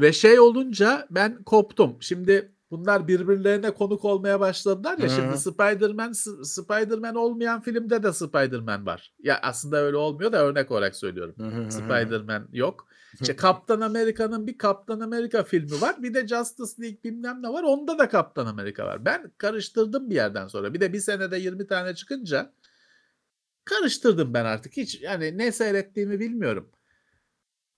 [0.00, 1.96] Ve şey olunca ben koptum.
[2.00, 5.04] Şimdi bunlar birbirlerine konuk olmaya başladılar ya.
[5.04, 5.10] Hı.
[5.10, 6.12] Şimdi Spider-Man
[6.42, 9.12] Spider-Man olmayan filmde de Spider-Man var.
[9.22, 11.34] Ya aslında öyle olmuyor da örnek olarak söylüyorum.
[11.70, 12.88] Spider-Man yok.
[13.20, 16.02] İşte Kaptan Amerika'nın bir Kaptan Amerika filmi var.
[16.02, 17.62] Bir de Justice League bilmem ne var.
[17.62, 19.04] Onda da Kaptan Amerika var.
[19.04, 20.74] Ben karıştırdım bir yerden sonra.
[20.74, 22.52] Bir de bir senede 20 tane çıkınca
[23.64, 24.76] karıştırdım ben artık.
[24.76, 26.70] Hiç yani ne seyrettiğimi bilmiyorum.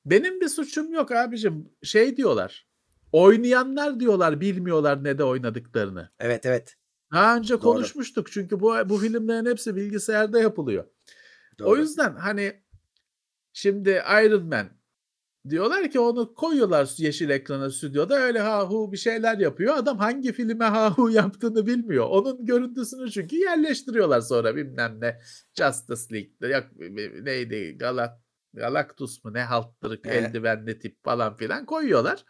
[0.05, 1.68] Benim bir suçum yok abicim.
[1.82, 2.66] Şey diyorlar.
[3.13, 6.11] Oynayanlar diyorlar bilmiyorlar ne de oynadıklarını.
[6.21, 6.77] Evet evet.
[7.13, 7.61] Daha önce Doğru.
[7.61, 10.85] konuşmuştuk çünkü bu bu filmlerin hepsi bilgisayarda yapılıyor.
[11.59, 11.69] Doğru.
[11.69, 12.63] O yüzden hani
[13.53, 13.91] şimdi
[14.25, 14.77] Iron Man
[15.51, 19.77] Diyorlar ki onu koyuyorlar yeşil ekrana stüdyoda öyle ha hu bir şeyler yapıyor.
[19.77, 22.07] Adam hangi filme ha hu yaptığını bilmiyor.
[22.11, 25.21] Onun görüntüsünü çünkü yerleştiriyorlar sonra bilmem ne.
[25.55, 26.65] Justice League'de yok
[27.25, 28.21] neydi Galat
[28.55, 30.27] Galactus mu ne halttırık Evet.
[30.27, 32.25] eldivenli tip falan filan koyuyorlar.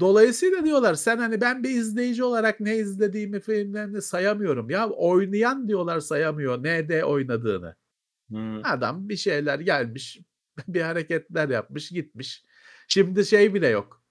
[0.00, 4.70] Dolayısıyla diyorlar sen hani ben bir izleyici olarak ne izlediğimi filmlerini sayamıyorum.
[4.70, 7.76] Ya oynayan diyorlar sayamıyor nerede oynadığını.
[8.30, 8.60] Hı.
[8.64, 10.20] Adam bir şeyler gelmiş,
[10.68, 12.44] bir hareketler yapmış, gitmiş.
[12.88, 14.02] Şimdi şey bile yok.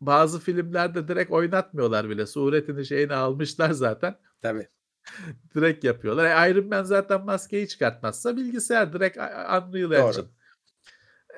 [0.00, 2.26] Bazı filmlerde direkt oynatmıyorlar bile.
[2.26, 4.18] Suretini şeyini almışlar zaten.
[4.42, 4.68] Tabii.
[5.54, 6.46] Direkt yapıyorlar.
[6.46, 9.92] E, Iron Man zaten maskeyi çıkartmazsa bilgisayar direkt Unreal.
[9.92, 10.24] Engine.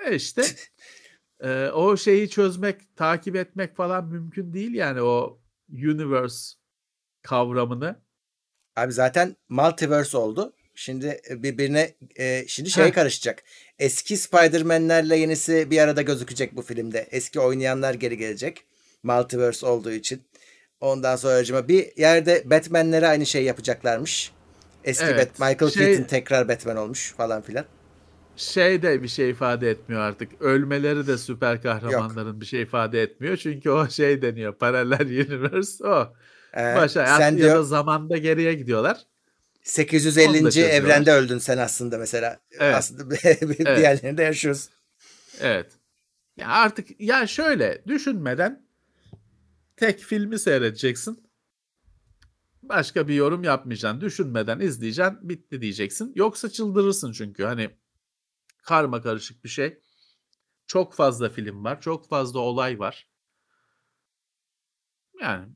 [0.06, 0.42] E işte
[1.40, 5.40] e, o şeyi çözmek, takip etmek falan mümkün değil yani o
[5.72, 6.56] universe
[7.22, 8.00] kavramını.
[8.76, 10.52] Abi zaten multiverse oldu.
[10.74, 12.92] Şimdi birbirine e, şimdi Heh.
[12.92, 13.42] karışacak.
[13.78, 17.08] Eski Spider-Man'lerle yenisi bir arada gözükecek bu filmde.
[17.10, 18.64] Eski oynayanlar geri gelecek.
[19.02, 20.22] Multiverse olduğu için.
[20.80, 24.32] Ondan sonra bir yerde Batman'lere aynı şey yapacaklarmış.
[24.84, 27.64] Eski Evet, Bat Michael şey- Keaton tekrar Batman olmuş falan filan.
[28.40, 30.42] Şey de bir şey ifade etmiyor artık.
[30.42, 33.36] Ölmeleri de süper kahramanların bir şey ifade etmiyor.
[33.36, 34.54] Çünkü o şey deniyor.
[34.54, 36.14] Paralel universe o.
[36.56, 38.96] Ee, Başa sen ya diyor da zamanda geriye gidiyorlar.
[38.96, 40.42] Onu da 850.
[40.42, 40.74] çözüyorlar.
[40.74, 42.38] evrende öldün sen aslında mesela.
[42.58, 42.74] Evet.
[42.74, 43.10] Aslında
[43.76, 44.68] diğerlerinde yaşıyoruz.
[45.40, 45.66] Evet.
[46.36, 48.66] Ya artık ya şöyle düşünmeden
[49.76, 51.30] tek filmi seyredeceksin.
[52.62, 54.00] Başka bir yorum yapmayacaksın.
[54.00, 55.28] Düşünmeden izleyeceksin.
[55.28, 56.12] Bitti diyeceksin.
[56.14, 57.44] Yoksa çıldırırsın çünkü.
[57.44, 57.70] Hani
[58.62, 59.80] karma karışık bir şey.
[60.66, 61.80] Çok fazla film var.
[61.80, 63.08] Çok fazla olay var.
[65.20, 65.52] Yani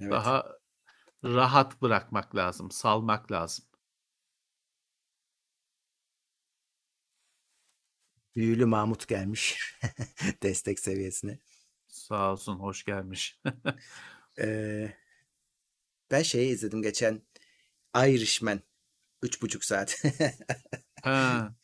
[0.00, 0.10] Evet.
[0.10, 0.46] daha
[1.24, 2.70] rahat bırakmak lazım.
[2.70, 3.66] Salmak lazım.
[8.36, 9.74] Büyülü Mahmut gelmiş.
[10.42, 11.38] Destek seviyesine.
[11.88, 12.58] Sağ olsun.
[12.58, 13.40] Hoş gelmiş.
[14.38, 14.96] Ee,
[16.10, 17.22] ben şeyi izledim geçen
[17.96, 18.60] Irishman.
[19.22, 20.02] Üç buçuk saat.
[21.02, 21.54] Ha.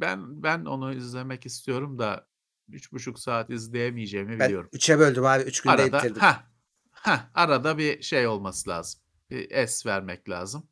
[0.00, 2.28] Ben ben onu izlemek istiyorum da
[2.68, 4.70] üç buçuk saat izleyemeyeceğimi ben biliyorum.
[4.72, 5.42] üçe böldüm abi.
[5.42, 6.20] Üç günde Arada bitirdim.
[6.20, 6.50] ha
[6.90, 9.00] ha arada bir şey olması lazım.
[9.30, 10.68] Bir es vermek lazım.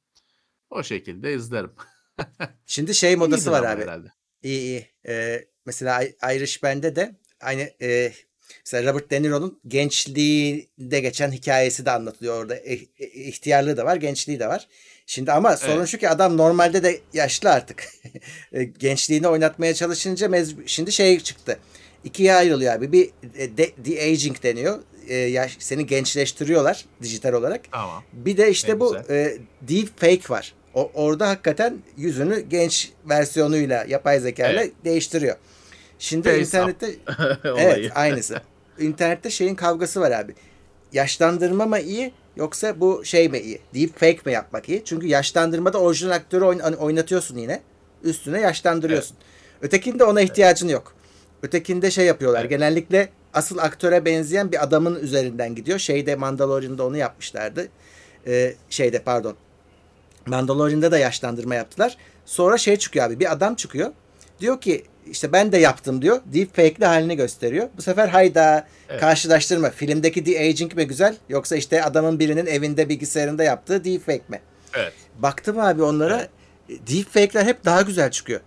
[0.71, 1.73] O şekilde izlerim.
[2.67, 3.83] Şimdi şey modası İyidir var abi.
[3.83, 4.13] herhalde.
[4.43, 4.87] İyi iyi.
[5.09, 8.13] Ee, mesela I- Irishman'de de aynı e,
[8.65, 12.57] mesela Robert De Niro'nun gençliğinde geçen hikayesi de anlatılıyor orada.
[12.57, 14.69] E, e, ihtiyarlığı da var, gençliği de var.
[15.11, 15.89] Şimdi ama sorun Evet.
[15.89, 17.85] şu ki adam normalde de yaşlı artık.
[18.53, 21.59] E, Gençliğini oynatmaya çalışınca mez- şimdi şey çıktı.
[22.05, 22.93] İkiye ayrılıyor abi.
[22.93, 24.79] Bir e, de, de-aging deniyor.
[25.09, 27.61] E, yaş, seni gençleştiriyorlar dijital olarak.
[27.73, 28.03] Tamam.
[28.13, 29.15] Bir de işte Ne bu güzel.
[29.17, 30.55] e, deep fake var.
[30.75, 34.73] O, orada hakikaten yüzünü genç versiyonuyla yapay zeka ile Evet.
[34.85, 35.37] değiştiriyor.
[35.99, 36.95] Şimdi Face internette
[37.45, 38.41] evet aynısı.
[38.81, 40.35] İnternette şeyin kavgası var abi.
[40.93, 43.61] Yaşlandırma mı iyi yoksa bu şey mi iyi?
[43.74, 44.82] Deep fake mi yapmak iyi?
[44.84, 47.61] Çünkü yaşlandırmada orijinal aktörü hani oynatıyorsun yine.
[48.03, 49.16] Üstüne yaşlandırıyorsun.
[49.62, 50.95] Ötekinde ona ihtiyacın yok.
[51.43, 52.41] Ötekinde şey yapıyorlar.
[52.41, 52.51] Evet.
[52.51, 55.78] Genellikle asıl aktöre benzeyen bir adamın üzerinden gidiyor.
[55.78, 57.68] Şeyde Mandalorian'da onu yapmışlardı.
[58.26, 59.34] Ee, şeyde pardon.
[60.26, 61.97] Mandalorian'da da yaşlandırma yaptılar.
[62.26, 63.20] Sonra şey çıkıyor abi.
[63.20, 63.93] Bir adam çıkıyor.
[64.41, 66.21] Diyor ki işte ben de yaptım diyor.
[66.25, 67.69] Deepfake'li halini gösteriyor.
[67.77, 69.01] Bu sefer hayda Evet.
[69.01, 69.71] karşılaştırma.
[69.71, 74.41] Filmdeki de-aging mi güzel yoksa işte adamın birinin evinde bilgisayarında yaptığı deepfake mi?
[74.75, 74.93] Evet.
[75.19, 76.29] Baktım abi onlara
[76.69, 78.41] deepfake'ler hep daha güzel çıkıyor.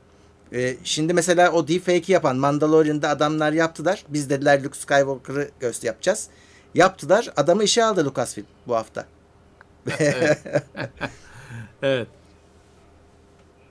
[0.54, 4.04] Ee, şimdi mesela o deepfake'i yapan Mandalorian'da adamlar yaptılar.
[4.08, 6.28] Biz dediler Luke Skywalker'ı göster yapacağız.
[6.76, 7.30] Yaptılar.
[7.38, 9.06] Adamı işe aldı Lucasfilm bu hafta.
[10.00, 10.40] Evet.
[11.84, 12.08] evet.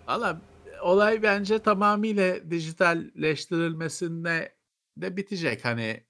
[0.08, 0.40] Valla
[0.82, 4.56] olay bence tamamıyla dijitalleştirilmesinde
[4.96, 5.64] de bitecek.
[5.64, 6.04] Hani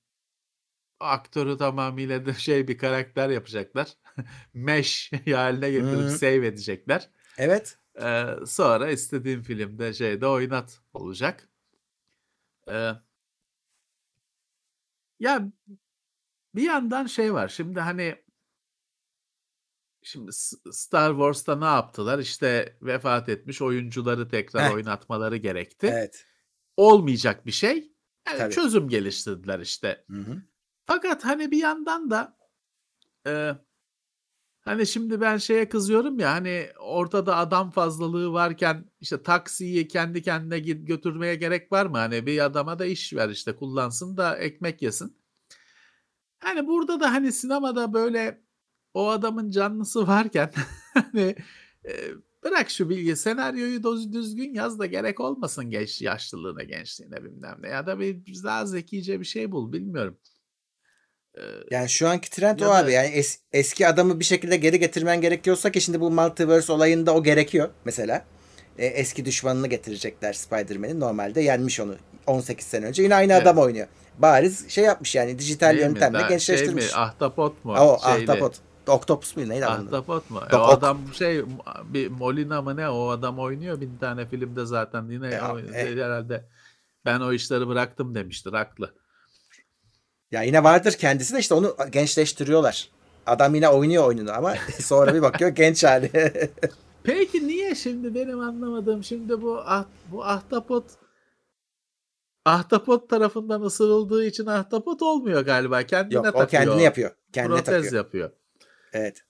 [1.00, 3.88] aktörü tamamıyla da şey bir karakter yapacaklar.
[4.54, 6.10] Mesh haline getirip Hı.
[6.10, 7.10] save edecekler.
[7.38, 7.78] Evet.
[8.02, 11.48] Ee, sonra istediğin filmde şeyde oynat olacak.
[12.68, 12.90] Ee,
[15.20, 15.52] ya
[16.54, 17.48] bir yandan şey var.
[17.48, 18.16] Şimdi hani
[20.02, 20.32] şimdi
[20.72, 22.18] Star Wars'ta ne yaptılar?
[22.18, 24.74] İşte vefat etmiş oyuncuları tekrar Heh.
[24.74, 25.86] oynatmaları gerekti.
[25.86, 26.26] Evet.
[26.76, 27.92] Olmayacak bir şey.
[28.28, 28.54] Yani Tabii.
[28.54, 30.04] çözüm geliştirdiler işte.
[30.10, 30.42] Hı hı.
[30.86, 32.36] Fakat hani bir yandan da
[33.26, 33.52] e,
[34.60, 40.58] hani şimdi ben şeye kızıyorum ya hani ortada adam fazlalığı varken işte taksiyi kendi kendine
[40.58, 41.98] git götürmeye gerek var mı?
[41.98, 45.16] Hani bir adama da iş ver işte kullansın da ekmek yesin.
[46.38, 48.42] Hani burada da hani sinemada böyle
[48.94, 50.50] o adamın canlısı varken
[50.94, 51.36] hani
[51.84, 51.92] e,
[52.44, 57.68] bırak şu bilgi senaryoyu da düzgün yaz da gerek olmasın genç yaşlılığına gençliğine bilmem ne
[57.68, 60.18] ya da bir daha zekice bir şey bul bilmiyorum.
[61.38, 64.78] Ee, yani şu anki trend o da, abi yani es, eski adamı bir şekilde geri
[64.78, 68.24] getirmen gerekiyorsa ki şimdi bu multiverse olayında o gerekiyor mesela.
[68.78, 73.42] E, eski düşmanını getirecekler Spider-Man'in normalde yenmiş onu 18 sene önce yine aynı evet.
[73.42, 73.86] adam oynuyor.
[74.18, 76.28] Bariz şey yapmış yani dijital Değil yöntemle mi?
[76.28, 76.84] gençleştirmiş.
[76.84, 77.00] Şey mi?
[77.00, 77.72] Ahtapot mu?
[77.72, 78.22] O Şeyle.
[78.22, 78.69] ahtapot.
[78.90, 79.86] Octopus mu neydi adamın?
[79.86, 80.40] Ahtapot mu?
[80.52, 81.44] E, o adam şey
[81.84, 86.44] bir Molina mı ne o adam oynuyor bir tane filmde zaten yine e, e, herhalde
[87.04, 88.94] ben o işleri bıraktım demiştir haklı.
[90.30, 92.88] Ya yine vardır kendisi de işte onu gençleştiriyorlar.
[93.26, 96.10] Adam yine oynuyor oyununu ama sonra bir bakıyor genç hali.
[97.02, 100.84] Peki niye şimdi benim anlamadığım şimdi bu ah, bu ahtapot
[102.44, 105.82] ahtapot tarafından ısırıldığı için ahtapot olmuyor galiba.
[105.82, 106.46] Kendine Yok, takıyor.
[106.46, 107.10] o kendini yapıyor.
[107.32, 107.92] Kendine Protez takıyor.
[107.92, 108.30] yapıyor.
[108.92, 109.24] Evet.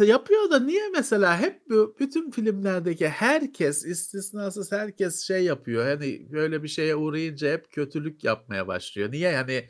[0.00, 1.62] Yapıyor da niye mesela hep
[2.00, 5.86] bütün filmlerdeki herkes istisnasız herkes şey yapıyor.
[5.86, 9.12] Hani böyle bir şeye uğrayınca hep kötülük yapmaya başlıyor.
[9.12, 9.68] Niye yani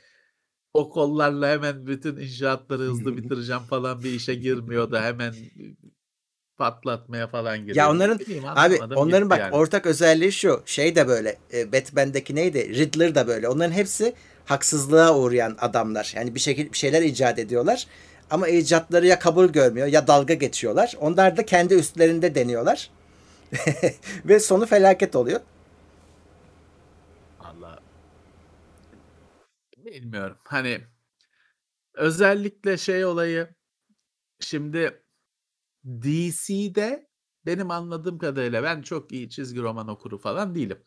[0.74, 5.34] o kollarla hemen bütün inşaatları hızlı bitireceğim falan bir işe girmiyor da hemen
[6.56, 7.76] patlatmaya falan giriyor.
[7.76, 9.54] Ya onların abi onların bak yani.
[9.54, 10.62] ortak özelliği şu.
[10.66, 12.74] Şey de böyle e, Batman'deki neydi?
[12.74, 13.48] Riddler da böyle.
[13.48, 16.12] Onların hepsi haksızlığa uğrayan adamlar.
[16.16, 17.86] Yani bir şekilde bir şeyler icat ediyorlar.
[18.30, 20.94] Ama icatları ya kabul görmüyor ya dalga geçiyorlar.
[21.00, 22.90] Onlar da kendi üstlerinde deniyorlar.
[24.24, 25.40] Ve sonu felaket oluyor.
[27.40, 27.78] Allah
[29.86, 30.38] bilmiyorum.
[30.44, 30.80] Hani
[31.94, 33.54] özellikle şey olayı
[34.40, 35.02] şimdi
[35.84, 37.08] DC'de
[37.46, 40.82] benim anladığım kadarıyla ben çok iyi çizgi roman okuru falan değilim.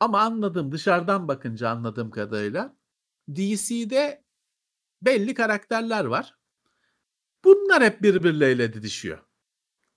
[0.00, 2.76] Ama anladığım dışarıdan bakınca anladığım kadarıyla
[3.28, 4.24] DC'de
[5.02, 6.37] belli karakterler var.
[7.44, 9.18] Bunlar hep birbirleriyle didişiyor.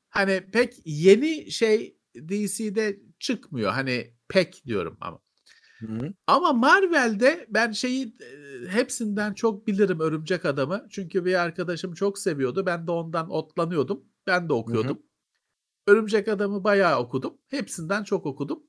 [0.10, 3.72] Hani pek yeni şey DC'de çıkmıyor.
[3.72, 5.20] Hani pek diyorum ama.
[5.80, 6.14] Hı-hı.
[6.28, 8.16] Ama Marvel'de ben şeyi
[8.70, 10.88] hepsinden çok bilirim Örümcek Adam'ı.
[10.90, 12.66] Çünkü bir arkadaşım çok seviyordu.
[12.66, 14.06] Ben de ondan otlanıyordum.
[14.28, 14.98] Ben de okuyordum.
[14.98, 15.12] Hı-hı.
[15.88, 17.38] Örümcek Adam'ı bayağı okudum.
[17.48, 18.64] Hepsinden çok okudum.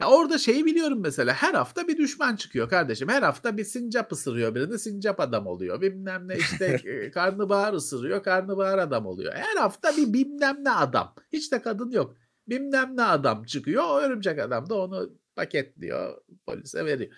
[0.00, 3.08] Ya orada şeyi biliyorum mesela her hafta bir düşman çıkıyor kardeşim.
[3.08, 5.80] Her hafta bir sincap ısırıyor birini sincap adam oluyor.
[5.80, 9.32] Bilmem ne işte karnabahar ısırıyor karnabahar adam oluyor.
[9.34, 11.14] Her hafta bir bilmem ne adam.
[11.32, 12.16] Hiç de kadın yok.
[12.48, 13.84] Bilmem ne adam çıkıyor.
[13.84, 17.14] O örümcek adam da onu paketliyor polise veriyor.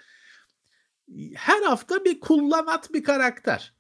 [1.35, 3.78] Her hafta bir kullanat bir karakter.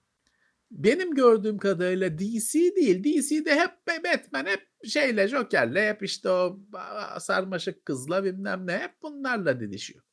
[0.70, 3.04] Benim gördüğüm kadarıyla DC değil.
[3.04, 6.60] DC'de hep Batman hep şeyle Joker'le hep işte o
[7.20, 10.04] sarmaşık kızla bilmem ne hep bunlarla didişiyor.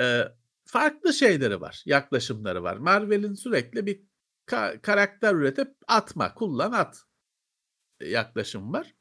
[0.00, 0.22] Ee,
[0.64, 2.76] farklı şeyleri var, yaklaşımları var.
[2.76, 4.02] Marvel'in sürekli bir
[4.46, 7.02] ka- karakter üretip atma, kullan at
[8.00, 8.94] yaklaşım var.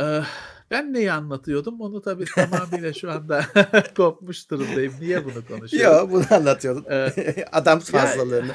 [0.00, 0.22] Ee,
[0.70, 3.44] ben neyi anlatıyordum onu tabii tamamıyla şu anda
[3.96, 4.94] kopmuş durumdayım.
[5.00, 5.98] Niye bunu konuşuyorum?
[5.98, 6.84] Yok bunu anlatıyordun.
[6.90, 8.54] Ee, Adam fazlalığını.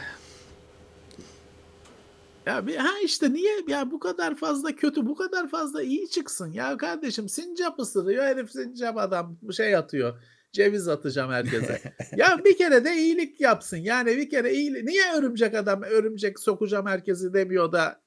[2.45, 6.09] Ya, ya bir, ha işte niye ya bu kadar fazla kötü, bu kadar fazla iyi
[6.09, 10.21] çıksın ya kardeşim sincap ısırıyor herif sincap adam şey atıyor.
[10.51, 11.81] Ceviz atacağım herkese.
[12.15, 13.77] ya bir kere de iyilik yapsın.
[13.77, 14.83] Yani bir kere iyilik.
[14.83, 18.01] Niye örümcek adam örümcek sokacağım herkesi demiyor da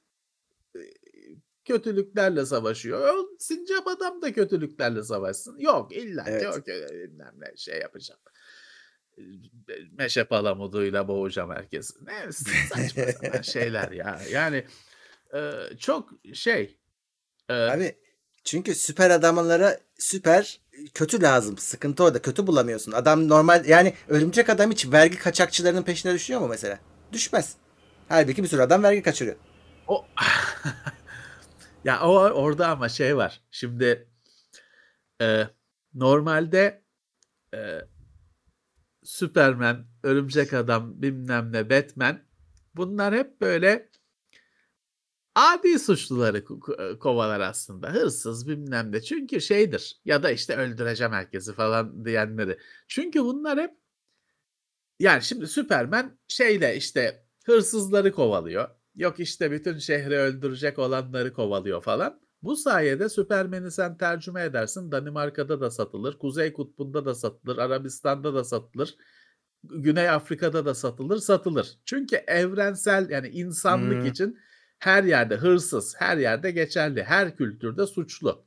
[1.65, 3.15] kötülüklerle savaşıyor.
[3.15, 5.57] O sincap adam da kötülüklerle savaşsın.
[5.59, 6.43] Yok illa evet.
[6.43, 8.19] yok bilmem ne şey yapacağım
[9.97, 11.93] meşe palamuduyla boğacağım herkesi.
[12.05, 14.21] Ne saçma sapan şeyler ya.
[14.31, 14.65] Yani
[15.33, 16.77] e, çok şey.
[17.49, 17.95] E, Abi
[18.43, 20.61] çünkü süper adamlara süper
[20.93, 21.57] kötü lazım.
[21.57, 22.21] Sıkıntı orada.
[22.21, 22.91] Kötü bulamıyorsun.
[22.91, 26.79] Adam normal yani örümcek adam hiç vergi kaçakçılarının peşine düşüyor mu mesela?
[27.13, 27.55] Düşmez.
[28.09, 29.35] Halbuki bir sürü adam vergi kaçırıyor.
[29.87, 30.05] O
[31.85, 33.41] ya o orada ama şey var.
[33.51, 34.09] Şimdi
[35.21, 35.43] e,
[35.93, 36.83] normalde
[37.53, 37.79] e,
[39.03, 42.19] Superman, Örümcek Adam, bilmem ne, Batman
[42.75, 43.89] bunlar hep böyle
[45.35, 46.37] adi suçluları
[46.79, 47.93] e, kovalar aslında.
[47.93, 49.01] Hırsız bilmem ne.
[49.01, 52.59] Çünkü şeydir ya da işte öldüreceğim herkesi falan diyenleri.
[52.87, 53.71] Çünkü bunlar hep
[54.99, 58.69] yani şimdi Superman şeyle işte hırsızları kovalıyor.
[58.95, 62.21] Yok işte bütün şehri öldürecek olanları kovalıyor falan.
[62.43, 64.91] Bu sayede Süpermen'i sen tercüme edersin.
[64.91, 68.95] Danimarka'da da satılır, Kuzey Kutbu'nda da satılır, Arabistan'da da satılır.
[69.63, 71.79] Güney Afrika'da da satılır, satılır.
[71.85, 74.05] Çünkü evrensel yani insanlık hmm.
[74.05, 74.39] için
[74.79, 78.45] her yerde hırsız, her yerde geçerli, her kültürde suçlu.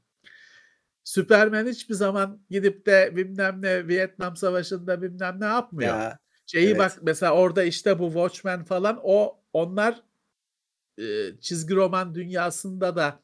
[1.05, 5.99] Süpermen hiçbir zaman gidip de bilmem ne Vietnam Savaşı'nda bilmem ne yapmıyor.
[5.99, 6.79] Ya, Şeyi evet.
[6.79, 10.03] bak mesela orada işte bu Watchmen falan o onlar
[11.41, 13.23] çizgi roman dünyasında da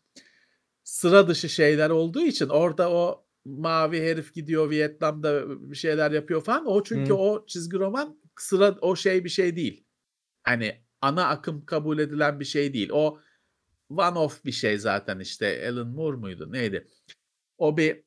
[0.85, 6.66] sıra dışı şeyler olduğu için orada o mavi herif gidiyor Vietnam'da bir şeyler yapıyor falan.
[6.66, 7.14] O çünkü Hı.
[7.14, 9.85] o çizgi roman sıra o şey bir şey değil.
[10.43, 12.91] Hani ana akım kabul edilen bir şey değil.
[12.93, 13.18] O
[13.91, 16.89] one off bir şey zaten işte Alan Moore muydu neydi?
[17.59, 18.05] O bir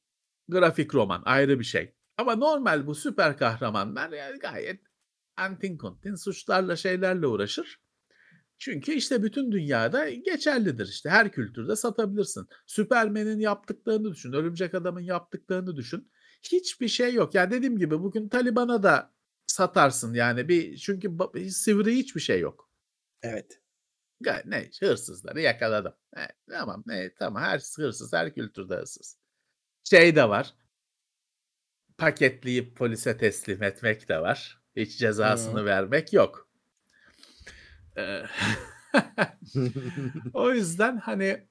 [0.47, 1.93] grafik roman ayrı bir şey.
[2.17, 4.81] Ama normal bu süper kahramanlar yani gayet
[5.37, 7.79] antin kuntin suçlarla şeylerle uğraşır.
[8.57, 11.09] Çünkü işte bütün dünyada geçerlidir işte.
[11.09, 12.47] Her kültürde satabilirsin.
[12.65, 14.33] Süpermen'in yaptıklarını düşün.
[14.33, 16.11] Örümcek Adam'ın yaptıklarını düşün.
[16.43, 17.35] Hiçbir şey yok.
[17.35, 19.13] Yani dediğim gibi bugün Taliban'a da
[19.47, 21.17] satarsın yani bir çünkü
[21.49, 22.71] sivri hiçbir şey yok.
[23.21, 23.61] Evet.
[24.45, 25.93] Ne hırsızları yakaladım.
[26.17, 29.17] E, tamam ne tamam her hırsız her kültürde hırsız.
[29.83, 30.53] Şey de var.
[31.97, 34.61] Paketleyip polise teslim etmek de var.
[34.75, 36.46] Hiç cezasını vermek yok.
[40.33, 41.47] O yüzden hani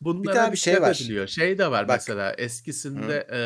[0.00, 0.94] bunlara daha bir şey var.
[0.94, 1.26] ediliyor.
[1.26, 1.96] Şey de var Bak.
[1.96, 3.40] mesela eskisinde e,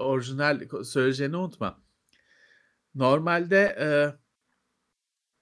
[0.00, 1.82] orijinal söyleyeceğini unutma.
[2.94, 3.88] Normalde e,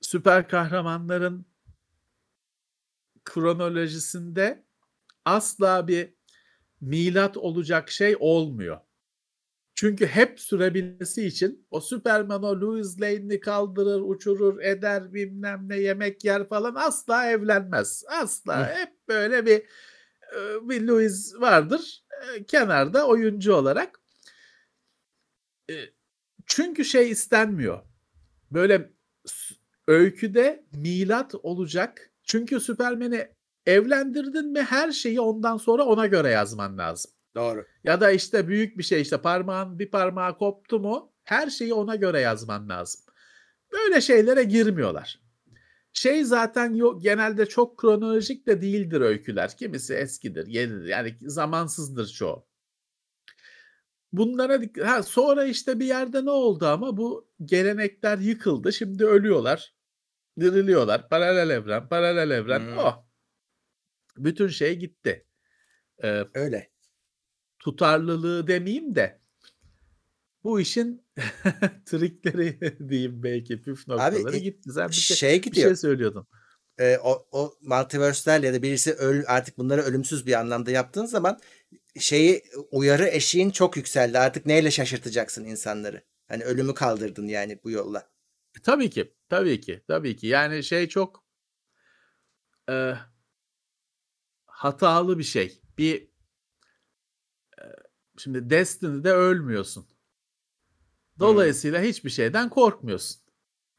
[0.00, 1.46] süper kahramanların
[3.24, 4.64] kronolojisinde
[5.24, 6.14] asla bir
[6.80, 8.80] milat olacak şey olmuyor.
[9.75, 16.25] Çünkü hep sürebilmesi için o Superman o Louis Lane'i kaldırır, uçurur, eder bilmem ne yemek
[16.25, 18.05] yer falan asla evlenmez.
[18.09, 18.61] Asla.
[18.61, 18.75] Hı.
[18.75, 19.59] Hep böyle bir
[20.37, 22.05] e, bir Louis vardır
[22.37, 24.01] e, kenarda oyuncu olarak.
[25.70, 25.75] E,
[26.47, 27.83] Çünkü şey istenmiyor.
[28.51, 28.93] Böyle
[29.89, 32.11] öyküde milat olacak.
[32.22, 33.29] Çünkü Superman'i
[33.66, 37.13] evlendirdin mi her şeyi ondan sonra ona göre yazman lazım.
[37.35, 37.66] Doğru.
[37.85, 41.97] Ya da işte büyük bir şey işte parmağın bir parmağı koptu mu her şeyi ona
[41.97, 43.01] göre yazman lazım.
[43.72, 45.20] Böyle şeylere girmiyorlar.
[45.93, 49.57] Şey zaten yok genelde çok kronolojik de değildir öyküler.
[49.57, 50.85] Kimisi eskidir, yenidir.
[50.85, 52.47] Yani zamansızdır çoğu.
[54.12, 58.72] Bunlara ha, sonra işte bir yerde ne oldu ama bu gelenekler yıkıldı.
[58.72, 59.74] Şimdi ölüyorlar.
[60.41, 61.09] Diriliyorlar.
[61.09, 62.61] Paralel evren, paralel evren.
[62.61, 62.78] Hmm.
[62.78, 63.05] Oh.
[64.16, 65.26] Bütün şey gitti.
[66.03, 66.74] Ee, Öyle.
[67.64, 69.20] Tutarlılığı demeyeyim de
[70.44, 71.06] bu işin
[71.86, 74.70] trikleri diyeyim belki püf noktaları e, gitti.
[74.72, 75.68] Sen bir şey, Şey bir gidiyor.
[75.68, 76.26] şey söylüyordun.
[76.78, 81.40] e, o, o multiverse'ler ya da birisi öl, artık bunları ölümsüz bir anlamda yaptığın zaman
[81.98, 84.18] şeyi uyarı eşiğin çok yükseldi.
[84.18, 86.02] Artık neyle şaşırtacaksın insanları?
[86.28, 87.98] Hani ölümü kaldırdın yani bu yolla.
[88.58, 90.26] E, Tabii ki, tabii ki, tabii ki.
[90.26, 91.24] Yani şey çok
[92.70, 92.92] e,
[94.46, 95.60] hatalı bir şey.
[95.78, 96.08] Bir
[98.18, 99.86] şimdi Destiny'de ölmüyorsun.
[101.18, 103.20] Dolayısıyla hiçbir şeyden korkmuyorsun.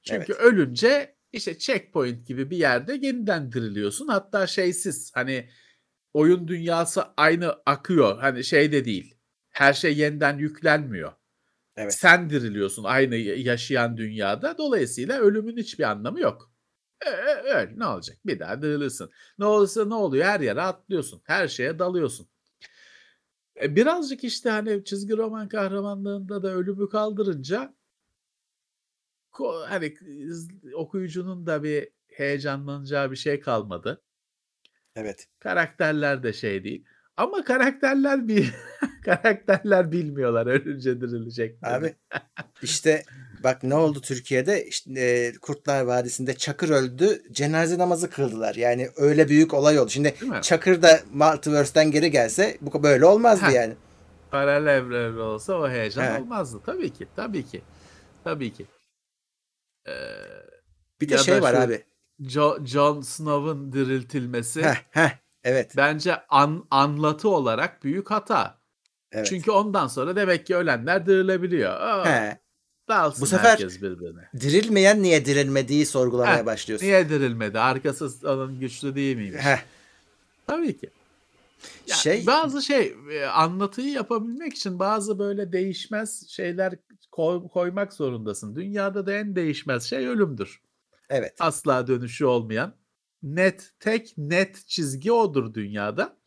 [0.01, 0.41] Çünkü Evet.
[0.41, 4.07] ölünce işte checkpoint gibi bir yerde yeniden diriliyorsun.
[4.07, 5.49] Hatta şeysiz hani
[6.13, 8.19] oyun dünyası aynı akıyor.
[8.19, 9.15] Hani şey de değil.
[9.51, 11.11] Her şey yeniden yüklenmiyor.
[11.75, 11.93] Evet.
[11.93, 14.57] Sen diriliyorsun aynı yaşayan dünyada.
[14.57, 16.51] Dolayısıyla ölümün hiçbir anlamı yok.
[17.05, 18.17] Ö- ö- Öl ne olacak?
[18.25, 19.09] Bir daha dirilirsin.
[19.39, 20.25] Ne olursa ne oluyor?
[20.25, 21.21] Her yere atlıyorsun.
[21.25, 22.27] Her şeye dalıyorsun.
[23.61, 27.75] E, birazcık işte hani çizgi roman kahramanlığında da ölümü kaldırınca
[29.67, 29.93] hani
[30.73, 34.01] okuyucunun da bir heyecanlanacağı bir şey kalmadı.
[34.95, 35.27] Evet.
[35.39, 36.85] Karakterler de şey değil.
[37.17, 38.53] Ama karakterler bir
[39.05, 41.57] karakterler bilmiyorlar ölünce dirilecek.
[41.63, 41.95] Abi
[42.61, 43.03] işte
[43.45, 48.55] bak ne oldu Türkiye'de işte, e, Kurtlar Vadisi'nde Çakır öldü cenaze namazı kıldılar.
[48.55, 49.89] Yani öyle büyük olay oldu.
[49.89, 50.15] Şimdi?
[50.41, 53.51] Çakır da Multiverse'den geri gelse bu böyle olmazdı Ha.
[53.51, 53.73] yani.
[54.31, 56.21] Paralel evren olsa o heyecan He.
[56.21, 56.61] olmazdı.
[56.65, 57.61] Tabii ki, tabii ki.
[58.23, 58.65] Tabii ki.
[59.87, 59.91] Ee,
[61.01, 61.83] Bir de şey var abi.
[62.21, 65.09] Jo- Jon Snow'un diriltilmesi Heh, heh,
[65.43, 65.73] evet.
[65.77, 68.57] bence an- anlatı olarak büyük hata.
[69.11, 69.25] evet.
[69.27, 71.71] Çünkü ondan sonra demek ki ölenler dirilebiliyor.
[71.71, 72.39] Aa, He.
[72.87, 74.29] Dalsın Bu sefer- herkes birbirine.
[74.39, 76.87] Dirilmeyen niye dirilmediği sorgulamaya Heh, başlıyorsun.
[76.87, 77.59] Niye dirilmedi?
[77.59, 79.41] Arkası onun güçlü değil miymiş?
[79.43, 79.57] Heh,
[80.47, 80.89] Tabii ki.
[81.87, 86.73] Ya Şey- bazı şey e, anlatıyı yapabilmek için bazı böyle değişmez şeyler
[87.11, 88.55] koy- koymak zorundasın.
[88.55, 90.61] Dünyada da en değişmez şey ölümdür.
[91.09, 91.35] evet.
[91.39, 92.73] Asla dönüşü olmayan
[93.23, 96.17] net tek net çizgi odur dünyada.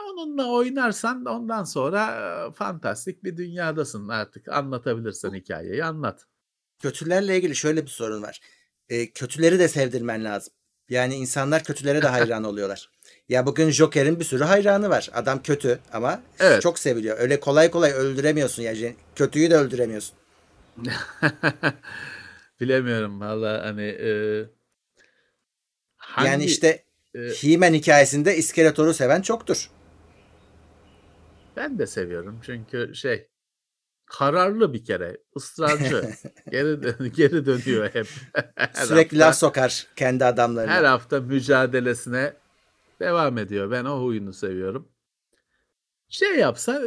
[0.00, 2.06] E, Onunla oynarsan ondan sonra
[2.48, 4.48] e, fantastik bir dünyadasın artık.
[4.48, 6.26] Anlatabilirsen hikayeyi anlat.
[6.78, 8.40] Kötülerle ilgili şöyle bir sorun var.
[8.88, 10.52] E, kötüleri de sevdirmen lazım.
[10.88, 12.90] Yani insanlar kötülere de hayran oluyorlar.
[13.28, 15.10] Ya bugün Joker'in bir sürü hayranı var.
[15.14, 16.62] Adam kötü ama Evet.
[16.62, 17.18] çok seviliyor.
[17.18, 18.96] Öyle kolay kolay öldüremiyorsun yani.
[19.16, 20.14] Kötüyü de öldüremiyorsun.
[22.60, 24.48] Bilemiyorum valla hani e, Yani
[26.28, 26.84] hangi- işte
[27.14, 29.70] Ee, He-Man hikayesinde İskeletor'u seven çoktur.
[31.56, 33.28] Ben de seviyorum çünkü şey
[34.06, 36.10] kararlı bir kere, ısrarcı.
[36.50, 38.06] geri dön- geri dönüyor hep.
[38.54, 40.72] Her Sürekli hafta- laf sokar kendi adamlarına.
[40.72, 42.32] Her hafta mücadelesine
[43.00, 43.70] devam ediyor.
[43.70, 44.88] Ben o huyunu seviyorum.
[46.12, 46.82] Şey yapsa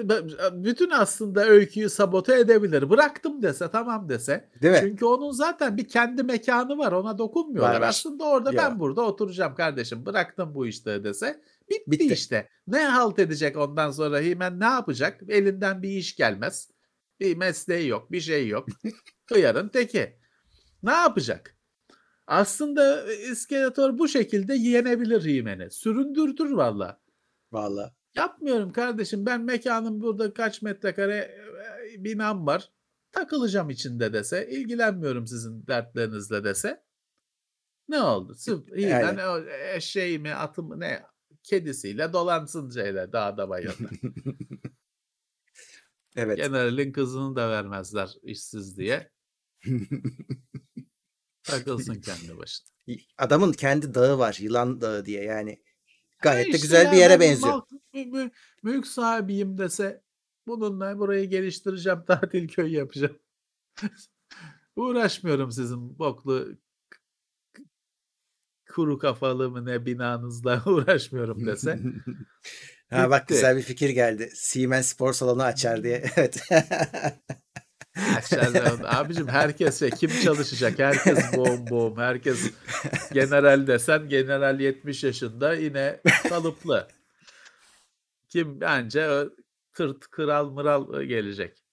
[0.52, 2.90] bütün aslında öyküyü sabote edebilir.
[2.90, 4.50] Bıraktım dese tamam dese.
[4.62, 4.80] Değil mi?
[4.82, 6.92] Çünkü onun zaten bir kendi mekanı var.
[6.92, 7.76] Ona dokunmuyorlar.
[7.76, 7.88] Var, var.
[7.88, 8.58] Aslında orada Ya.
[8.58, 10.06] ben burada oturacağım kardeşim.
[10.06, 11.42] Bıraktım bu işte dese.
[11.88, 12.14] Bitti, Bitti.
[12.14, 12.50] işte.
[12.68, 15.22] Ne halt edecek ondan sonra Himen ne yapacak?
[15.28, 16.72] Elinden bir iş gelmez.
[17.20, 18.12] Bir mesleği yok.
[18.12, 18.68] Bir şey yok.
[19.30, 20.18] Hıyarın teki.
[20.84, 21.58] Ne yapacak?
[22.28, 25.72] Aslında İskeletor bu şekilde yenebilir Himen'i.
[25.72, 27.00] Süründürtür valla.
[27.52, 27.92] Vallahi.
[28.16, 29.26] Yapmıyorum kardeşim.
[29.26, 32.72] Ben mekanım burada kaç metrekare e, binam var.
[33.12, 34.50] Takılacağım içinde dese.
[34.50, 36.84] ilgilenmiyorum sizin dertlerinizle dese.
[37.90, 38.36] Ne oldu?
[38.76, 39.18] İyi, Yani.
[39.18, 39.44] ben
[39.78, 41.04] eşeğimi, atımı ne
[41.44, 43.90] kedisiyle dolansın şeyle dağda bayırda.
[46.16, 46.38] Evet.
[46.38, 49.12] Generalin kızını da vermezler işsiz diye.
[51.44, 52.68] Takılsın kendi başına.
[53.18, 54.38] Adamın kendi dağı var.
[54.42, 55.64] Yılan dağı diye yani.
[56.20, 57.62] Gayet de işte güzel bir yere ben benziyor.
[57.94, 58.32] mü- mü-
[58.64, 60.04] mülk sahibiyim dese
[60.48, 63.20] bununla burayı geliştireceğim, tatil köyü yapacağım.
[64.76, 66.48] Uğraşmıyorum sizin boklu
[68.74, 71.80] kuru kafalı mı ne binanızla uğraşmıyorum dese.
[72.90, 73.34] ha bak Bitti.
[73.34, 74.30] güzel bir fikir geldi.
[74.34, 76.04] Siemens spor salonu açar diye.
[78.32, 78.66] Evet.
[78.86, 80.80] Abicim herkes şey, kim çalışacak?
[80.80, 81.98] Herkes boğum boğum.
[81.98, 82.52] Herkes
[83.12, 86.88] general desen general 70 yaşında yine kalıplı.
[88.30, 89.30] Kim bence o
[89.74, 91.64] tırt kral mıral gelecek.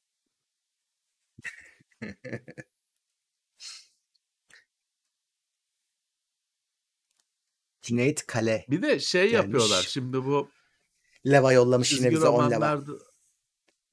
[7.91, 8.65] Cüneyt Kale.
[8.71, 9.35] Bir de şey Gelmiş.
[9.45, 10.51] yapıyorlar şimdi bu
[11.27, 12.81] Leva yollamış yine bize 10 leva.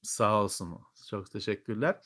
[0.03, 0.79] sağ olsun
[1.09, 2.01] çok teşekkürler.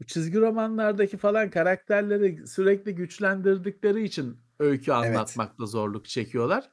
[0.00, 5.06] Bu çizgi romanlardaki falan karakterleri sürekli güçlendirdikleri için öykü Evet.
[5.16, 6.70] anlatmakta zorluk çekiyorlar.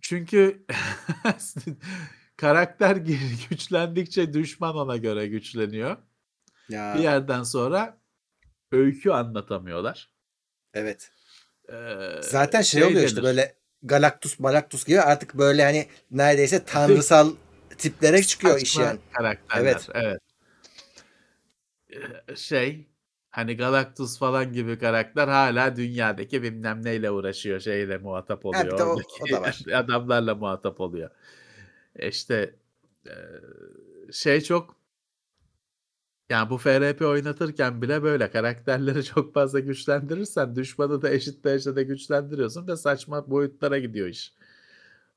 [0.00, 0.66] Çünkü
[2.36, 5.96] karakter gü- güçlendikçe düşman ona göre güçleniyor.
[6.68, 8.00] Ya, Bir yerden sonra
[8.72, 10.10] öykü anlatamıyorlar.
[10.74, 11.12] evet.
[11.72, 17.32] Ee, Zaten şey, oluyor işte böyle Galactus, Malactus gibi artık böyle hani neredeyse tanrısal
[17.78, 18.98] tiplere çıkıyor iş saçma yani.
[19.12, 19.62] Karakterler.
[19.64, 19.88] Evet.
[19.94, 20.20] Evet.
[22.28, 22.86] Ee, Şey
[23.30, 27.60] hani Galactus falan gibi karakter hala dünyadaki bilmem neyle uğraşıyor.
[27.60, 28.78] Şeyle muhatap oluyor.
[28.78, 29.62] de o- o da var.
[29.74, 31.10] Adamlarla muhatap oluyor.
[31.96, 32.54] E İşte
[33.06, 33.12] e,
[34.12, 34.77] şey çok
[36.30, 42.66] yani bu FRP oynatırken bile böyle karakterleri çok fazla güçlendirirsen düşmanı da eşit derecede güçlendiriyorsun
[42.68, 44.34] ve saçma boyutlara gidiyor iş.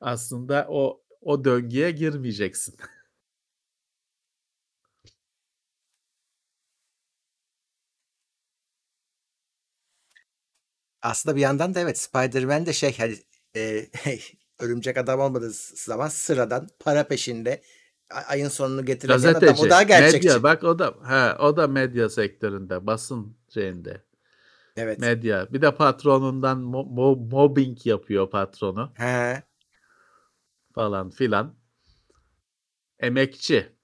[0.01, 2.76] Aslında o o döngüye girmeyeceksin.
[11.01, 13.16] Aslında bir yandan da evet Spider-Man de şey hani
[13.55, 13.88] e,
[14.59, 17.62] örümcek adam olmadığı zaman sıradan para peşinde
[18.12, 20.28] ayın sonunu getiremeyen adam o daha gerçekçi.
[20.28, 24.05] medya bak o da he, o da medya sektöründe, basın şeyinde.
[24.76, 24.99] Evet.
[24.99, 25.53] Medya.
[25.53, 29.43] Bir de patronundan mo- mo- mobbing yapıyor patronu He.
[30.76, 31.55] falan filan.
[32.99, 33.76] Emekçi.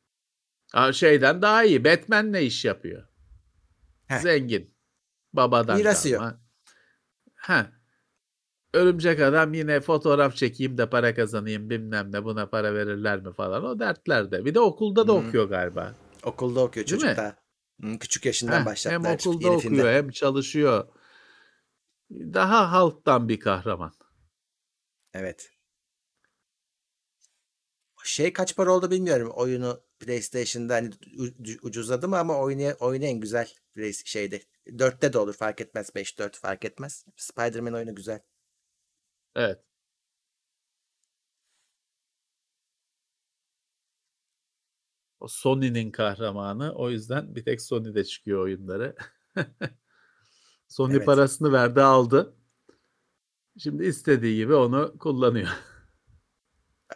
[0.91, 1.83] Şeyden daha iyi.
[1.83, 3.07] Batman ne iş yapıyor?
[4.07, 4.17] Heh.
[4.19, 4.75] Zengin.
[5.33, 6.19] Babadan Mirası yok.
[6.19, 6.41] kalma.
[7.35, 7.71] Ha.
[8.77, 13.63] Örümcek adam yine fotoğraf çekeyim de para kazanayım bilmem ne buna para verirler mi falan
[13.65, 14.45] o dertlerde.
[14.45, 15.17] Bir de okulda da Hı.
[15.17, 15.95] okuyor galiba.
[16.23, 17.17] Okulda okuyor Değil çocuk mi?
[17.17, 17.37] da.
[17.81, 19.11] Hı, Küçük yaşından Heh, başlattılar.
[19.11, 20.87] hem okulda yeni okuyor hem çalışıyor.
[22.11, 23.93] Daha halktan bir kahraman.
[25.13, 25.51] Evet.
[28.03, 29.31] Şey kaç para oldu bilmiyorum.
[29.35, 30.89] Oyunu PlayStation'da hani
[31.61, 33.53] ucuzladı mı ama oyunu, en güzel
[34.05, 34.41] şeyde.
[34.67, 35.89] 4'te de olur fark etmez.
[35.95, 37.05] 5-4 fark etmez.
[37.15, 38.21] Spider-Man oyunu güzel.
[39.35, 39.63] Evet.
[45.19, 46.73] O Sony'nin kahramanı.
[46.75, 48.95] O yüzden bir tek Sony'de çıkıyor oyunları.
[50.67, 51.05] Sony Evet.
[51.05, 52.35] parasını verdi aldı.
[53.57, 55.47] Şimdi istediği gibi onu kullanıyor.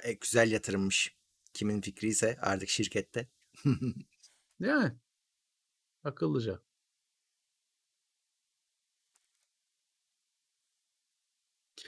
[0.04, 1.16] E, güzel yatırımmış.
[1.54, 3.28] Kimin fikri ise artık şirkette.
[4.60, 4.94] Yani
[6.04, 6.62] akıllıca.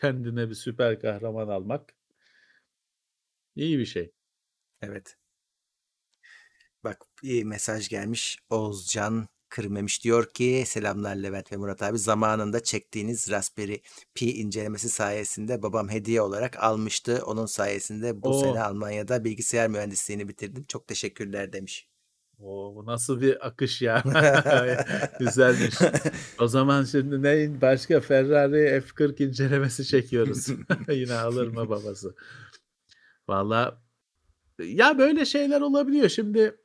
[0.04, 1.95] Kendine bir süper kahraman almak
[3.56, 4.12] iyi bir şey.
[4.82, 5.18] Evet.
[6.84, 8.39] Bak iyi mesaj gelmiş.
[8.49, 11.97] Oğuzcan Kırmemiş diyor ki selamlar Levent ve Murat abi.
[11.99, 13.82] Zamanında çektiğiniz Raspberry
[14.16, 17.22] Pi incelemesi sayesinde babam hediye olarak almıştı.
[17.26, 18.34] Onun sayesinde bu Oo.
[18.34, 20.64] sene Almanya'da bilgisayar mühendisliğini bitirdim.
[20.68, 21.88] Çok teşekkürler demiş.
[22.44, 24.04] Bu nasıl bir akış ya.
[25.20, 25.76] Güzelmiş.
[26.39, 30.48] O zaman şimdi neyin başka Ferrari F40 incelemesi çekiyoruz.
[30.89, 32.16] Yine alır mı babası?
[33.28, 33.82] Valla
[34.60, 36.10] ya böyle şeyler olabiliyor.
[36.10, 36.58] Şimdi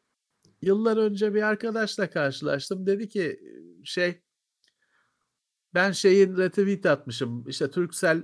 [0.63, 2.87] yıllar önce bir arkadaşla karşılaştım.
[2.87, 3.41] Dedi ki
[3.85, 4.23] şey
[5.75, 7.49] ben şeyin retweet atmışım.
[7.49, 8.23] İşte Turkcell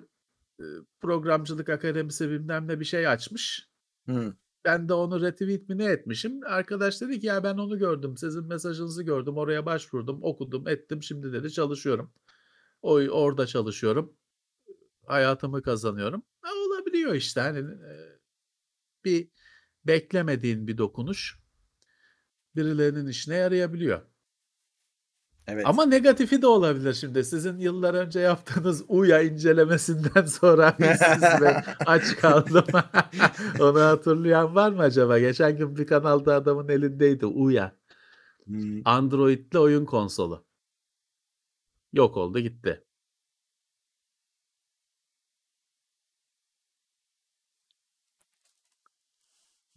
[0.60, 0.64] e,
[1.00, 3.68] programcılık akademisi bilmem ne bir şey açmış.
[4.06, 4.36] Hı.
[4.64, 6.40] Ben de onu retweet mi ne etmişim.
[6.46, 8.16] Arkadaş dedi ki ya ben onu gördüm.
[8.16, 9.36] Sizin mesajınızı gördüm.
[9.36, 10.22] Oraya başvurdum.
[10.22, 11.02] Okudum ettim.
[11.02, 12.12] Şimdi dedi çalışıyorum.
[12.82, 14.16] O, orada çalışıyorum.
[15.06, 16.22] Hayatımı kazanıyorum.
[16.40, 17.40] Ha, olabiliyor işte.
[17.40, 17.92] Hani e,
[19.04, 19.28] bir
[19.84, 21.38] beklemediğin bir dokunuş
[22.56, 24.02] birilerinin işine yarayabiliyor.
[25.46, 25.66] Evet.
[25.66, 27.24] Ama negatifi de olabilir şimdi.
[27.24, 32.64] Sizin yıllar önce yaptığınız UYA incelemesinden sonra işsiz ve aç kaldım.
[33.60, 35.18] Onu hatırlayan var mı acaba?
[35.18, 37.72] Geçen gün bir kanalda adamın elindeydi UYA.
[38.46, 38.82] Hmm.
[38.84, 40.44] Android'li oyun konsolu.
[41.92, 42.84] Yok oldu gitti.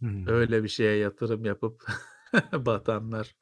[0.00, 0.28] Hmm.
[0.28, 1.86] Öyle bir şeye yatırım yapıp
[2.52, 3.36] batanlar.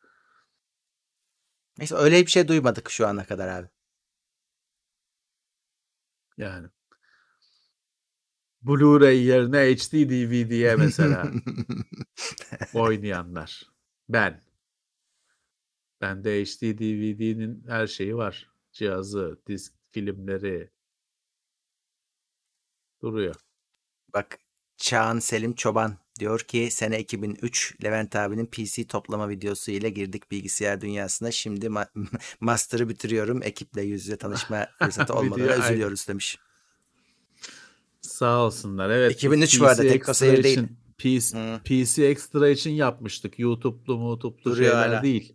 [1.78, 3.68] Neyse öyle bir şey duymadık şu ana kadar abi.
[6.36, 6.68] Yani.
[8.62, 11.32] Blu-ray yerine HD DVD'ye mesela
[12.74, 13.62] oynayanlar.
[14.08, 14.42] Ben.
[16.00, 18.50] Bende HD DVD'nin her şeyi var.
[18.72, 20.70] Cihazı, disk, filmleri
[23.02, 23.34] duruyor.
[24.12, 24.38] Bak
[24.76, 30.80] Çağan Selim Çoban diyor ki sene 2003 Levent abinin PC toplama videosu ile girdik bilgisayar
[30.80, 31.30] dünyasına.
[31.30, 31.88] Şimdi ma-
[32.40, 33.42] master'ı bitiriyorum.
[33.42, 35.12] Ekiple yüz yüze tanışma fırsatı
[35.48, 35.62] aynen.
[35.62, 36.38] üzülüyoruz demiş.
[38.00, 38.90] Sağ olsunlar.
[38.90, 39.12] Evet.
[39.12, 40.60] 2003 bu arada, Tekno Seyir değil.
[40.98, 41.60] PC.
[41.64, 43.38] PC Extra için yapmıştık.
[43.38, 43.98] YouTube'lu
[44.44, 45.02] Duruyor şeyler hala.
[45.02, 45.34] değil.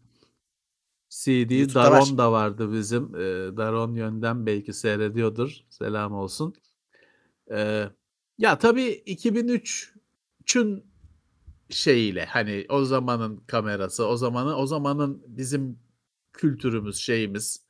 [1.09, 2.17] CD YouTube'da Daron var.
[2.17, 3.15] da vardı bizim.
[3.15, 5.51] Ee, Daron yönden belki seyrediyordur.
[5.69, 6.53] Selam olsun.
[7.51, 7.83] Ee,
[8.37, 9.03] ya tabii
[10.45, 10.91] 2003'ün
[11.69, 15.79] şeyiyle hani o zamanın kamerası, o zamanın o zamanın bizim
[16.33, 17.65] kültürümüz, şeyimiz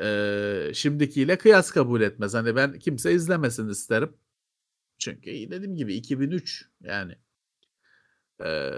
[0.00, 2.34] ee, şimdikiyle kıyas kabul etmez.
[2.34, 4.16] Hani ben kimse izlemesin isterim.
[4.98, 7.14] Çünkü dediğim gibi 2003 yani
[8.44, 8.72] Ee,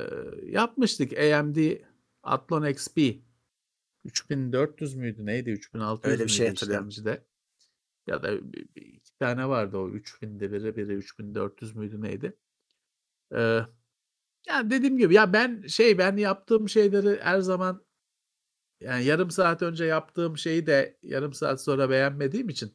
[0.47, 1.57] yapmıştık AMD
[2.23, 2.99] Athlon XP
[4.05, 6.89] 3400 müydü neydi 3600 Öyle bir şey hatırlıyorum.
[6.89, 7.25] işlemcide
[8.07, 8.33] ya da
[8.77, 12.37] iki tane vardı o 3000'de biri biri 3400 müydü neydi
[13.35, 13.61] ee,
[14.49, 17.85] yani dediğim gibi ya ben şey ben yaptığım şeyleri her zaman
[18.81, 22.75] yani yarım saat önce yaptığım şeyi de yarım saat sonra beğenmediğim için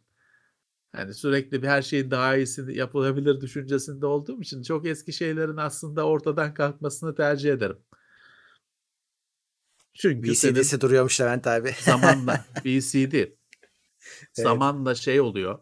[0.92, 6.08] hani sürekli bir her şeyin daha iyisi yapılabilir düşüncesinde olduğum için çok eski şeylerin aslında
[6.08, 7.78] ortadan kalkmasını tercih ederim.
[9.94, 11.76] Çünkü VCD'si duruyormuş Levent abi.
[11.80, 13.16] zamanla VCD
[14.34, 15.60] zamanla şey oluyor.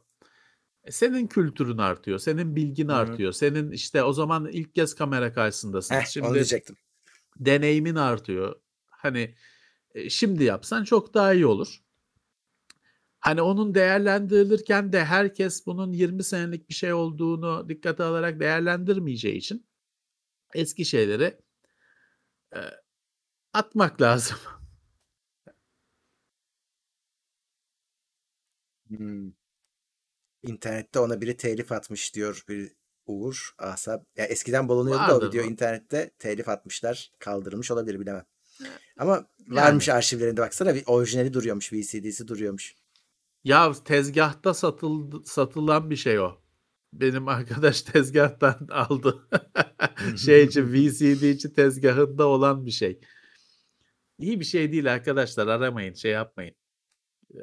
[0.83, 2.95] E, Senin kültürün artıyor, senin bilgin Hı hı.
[2.95, 3.31] artıyor.
[3.31, 5.95] Senin işte o zaman ilk kez kamera karşısındasın.
[5.95, 6.75] Heh, onu Şimdi diyecektim.
[7.39, 8.55] deneyimin artıyor.
[8.89, 9.35] Hani
[9.95, 11.83] e, şimdi yapsan çok daha iyi olur.
[13.19, 19.67] Hani onun değerlendirilirken de herkes bunun 20 senelik bir şey olduğunu dikkate alarak değerlendirmeyeceği için
[20.53, 21.37] eski şeyleri
[22.55, 22.59] e,
[23.53, 24.37] atmak lazım.
[28.87, 29.31] Hmm.
[30.43, 32.71] İnternette ona biri telif atmış diyor bir
[33.05, 34.05] Uğur Asap.
[34.17, 35.47] Ya eskiden bulunuyordu da o video bu.
[35.47, 37.11] internette telif atmışlar.
[37.19, 38.25] Kaldırılmış olabilir bilemem.
[38.97, 39.13] Ama
[39.47, 39.55] Yani.
[39.55, 41.73] varmış arşivlerinde baksana bir orijinali duruyormuş.
[41.73, 42.75] VCD'si duruyormuş.
[43.43, 46.31] Ya tezgahta satıldı, satılan bir şey o.
[46.93, 49.27] Benim arkadaş tezgahtan aldı.
[50.17, 52.99] şey için VCD için tezgahında olan bir şey.
[54.19, 56.55] İyi bir şey değil arkadaşlar aramayın şey yapmayın.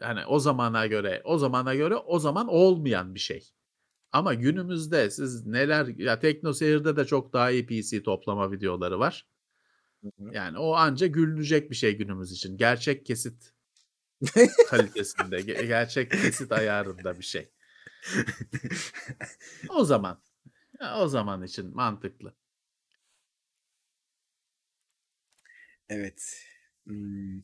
[0.01, 3.51] Hani o zamana göre o zamana göre o zaman olmayan bir şey.
[4.13, 9.27] Ama günümüzde siz neler ya Tekno Seyir'de de çok daha iyi PC toplama videoları var.
[10.19, 12.57] Yani o anca gülünecek bir şey günümüz için.
[12.57, 13.53] Gerçek kesit
[14.69, 17.51] kalitesinde, ge- gerçek kesit ayarında bir şey.
[19.69, 20.23] O zaman
[20.97, 22.35] o zaman için mantıklı.
[25.89, 26.47] Evet.
[26.87, 27.41] Hmm.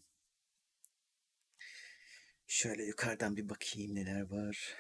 [2.47, 4.75] Şöyle yukarıdan bir bakayım neler var.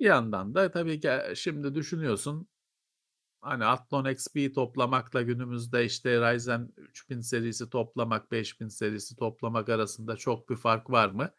[0.00, 2.48] Bir yandan da tabii ki şimdi düşünüyorsun
[3.40, 10.50] hani Athlon XP'yi toplamakla günümüzde işte Ryzen 3000 serisi toplamak, 5000 serisi toplamak arasında çok
[10.50, 11.30] bir fark var mı?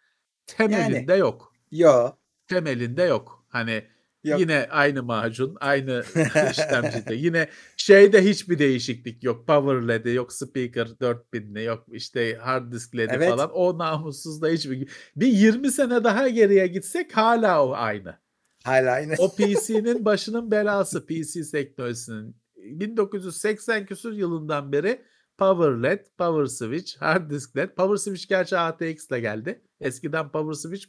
[0.45, 1.19] Temelinde Yani.
[1.19, 1.53] yok.
[1.71, 2.11] Yo.
[2.47, 3.45] Temelinde yok.
[3.49, 3.87] Hani
[4.23, 4.39] Yok.
[4.39, 6.03] yine aynı macun, aynı
[6.51, 7.15] işlemcide.
[7.15, 9.47] Yine şeyde hiçbir değişiklik yok.
[9.47, 13.29] Power LED'i yok, speaker 4000'li yok, işte hard disk LED'i Evet.
[13.29, 13.51] falan.
[13.51, 18.19] O namussuzda hiçbir bir 20 sene daha geriye gitsek hala o aynı.
[18.63, 19.13] Hala aynı.
[19.17, 22.35] O PC'nin başının belası PC teknolojisinin.
[22.55, 25.01] 1980 küsur yılından beri
[25.37, 27.69] Power LED, Power Switch, Hard Disk LED.
[27.69, 29.61] Power Switch gerçi ATX ile geldi.
[29.81, 30.85] Eskiden Power Switch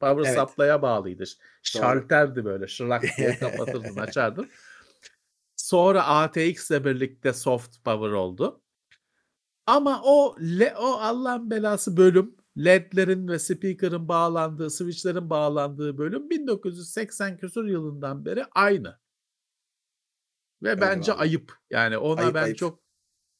[0.00, 0.38] Power Evet.
[0.48, 1.24] Supply'a bağlıydı.
[1.62, 4.50] Şalterdi böyle şırak diye kapatırdın açardın.
[5.56, 8.62] Sonra ATX ile birlikte Soft Power oldu.
[9.66, 17.36] Ama o le, o Allah'ın belası bölüm LED'lerin ve speaker'ın bağlandığı, switch'lerin bağlandığı bölüm 1980
[17.36, 18.98] küsur yılından beri aynı.
[20.62, 21.22] Ve Öyle bence vallahi.
[21.22, 21.52] ayıp.
[21.70, 22.58] Yani ona Ayıp, ben ayıp.
[22.58, 22.80] çok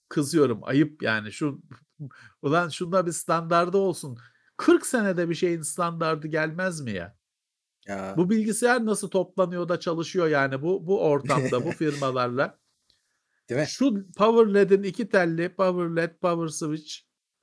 [0.09, 0.60] kızıyorum.
[0.62, 1.32] Ayıp yani.
[1.32, 1.60] Şu
[2.43, 4.18] ulan şunda bir standardı olsun.
[4.59, 7.18] 40 senede bir şeyin standardı gelmez mi ya?
[7.86, 8.14] Ya.
[8.16, 12.59] Bu bilgisayar nasıl toplanıyor da çalışıyor yani bu bu ortamda bu firmalarla.
[13.48, 13.66] Değil mi?
[13.66, 16.94] Şu Power LED'in iki telli Power LED, Power Switch,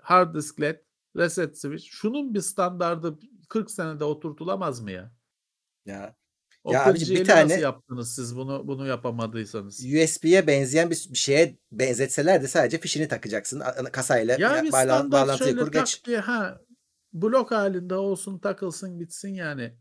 [0.01, 0.75] Hard Disk LED,
[1.17, 1.85] Reset Switch.
[1.89, 3.19] Şunun bir standardı
[3.49, 5.11] 40 senede oturtulamaz mı ya?
[5.85, 6.15] Ya.
[6.63, 9.79] O Ya abicim, bir tane- nasıl yaptınız siz bunu bunu yapamadıysanız?
[9.85, 13.63] USB'ye benzeyen bir bir şeye benzetseler de sadece fişini takacaksın.
[13.91, 16.05] Kasayla Ya bir bağlan- bağlantıyı kur geç.
[16.05, 16.61] diye ha
[17.21, 19.77] blok halinde olsun takılsın gitsin yani.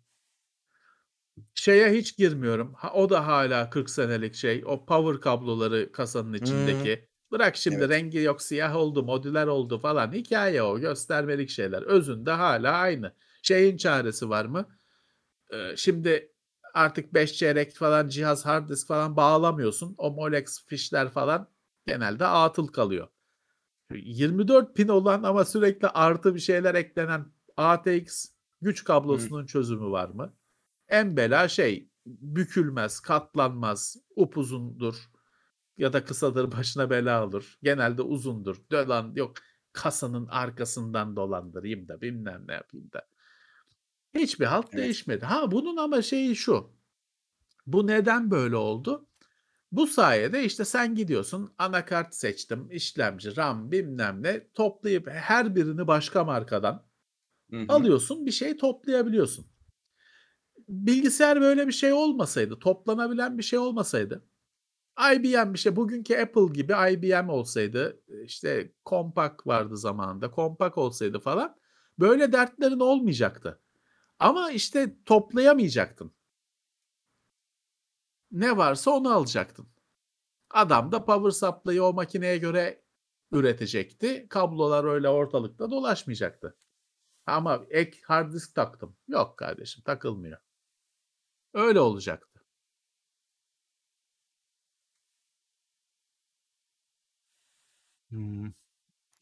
[1.54, 2.74] Şeye hiç girmiyorum.
[2.74, 4.62] Ha, o da hala 40 senelik şey.
[4.66, 7.08] O power kabloları kasanın içindeki.
[7.32, 7.90] Bırak şimdi Evet.
[7.90, 10.12] rengi yok siyah oldu modüler oldu falan.
[10.12, 11.82] Hikaye o göstermelik şeyler.
[11.82, 13.14] Özünde hala aynı.
[13.42, 14.78] Şeyin çaresi var mı?
[15.52, 16.32] Ee, şimdi
[16.74, 19.94] artık 5 çeyrek falan cihaz hard disk falan bağlamıyorsun.
[19.98, 21.48] O Molex fişler falan
[21.86, 23.08] genelde atıl kalıyor.
[23.90, 28.26] 24 pin olan ama sürekli artı bir şeyler eklenen ATX
[28.62, 30.34] güç kablosunun çözümü var mı?
[30.88, 34.94] En bela şey bükülmez, katlanmaz, upuzundur
[35.76, 37.58] ya da kısadır başına bela olur.
[37.62, 38.56] Genelde uzundur.
[38.72, 39.34] Dolan yok
[39.72, 43.08] kasanın arkasından dolandırayım da bilmem ne yapayım da.
[44.14, 44.84] Hiçbir halt Evet.
[44.84, 45.24] değişmedi.
[45.24, 46.70] Ha bunun ama şeyi şu.
[47.66, 49.06] Bu neden böyle oldu?
[49.74, 56.24] Bu sayede işte sen gidiyorsun anakart seçtim, işlemci, RAM bilmem ne toplayıp her birini başka
[56.24, 56.86] markadan
[57.50, 57.66] Hı hı.
[57.68, 59.46] alıyorsun bir şey toplayabiliyorsun.
[60.68, 64.24] Bilgisayar böyle bir şey olmasaydı, toplanabilen bir şey olmasaydı,
[65.14, 71.56] IBM bir şey, bugünkü Apple gibi IBM olsaydı, işte Compaq vardı zamanında, Compaq olsaydı falan,
[71.98, 73.60] böyle dertlerin olmayacaktı.
[74.18, 76.12] Ama işte toplayamayacaktın.
[78.34, 79.68] Ne varsa onu alacaktın.
[80.50, 82.84] Adam da power supply'ı o makineye göre
[83.32, 84.26] üretecekti.
[84.30, 86.58] Kablolar öyle ortalıkta dolaşmayacaktı.
[87.26, 88.96] Ama ek hard disk taktım.
[89.08, 90.38] Yok kardeşim takılmıyor.
[91.54, 92.40] Öyle olacaktı.
[98.10, 98.52] Hmm.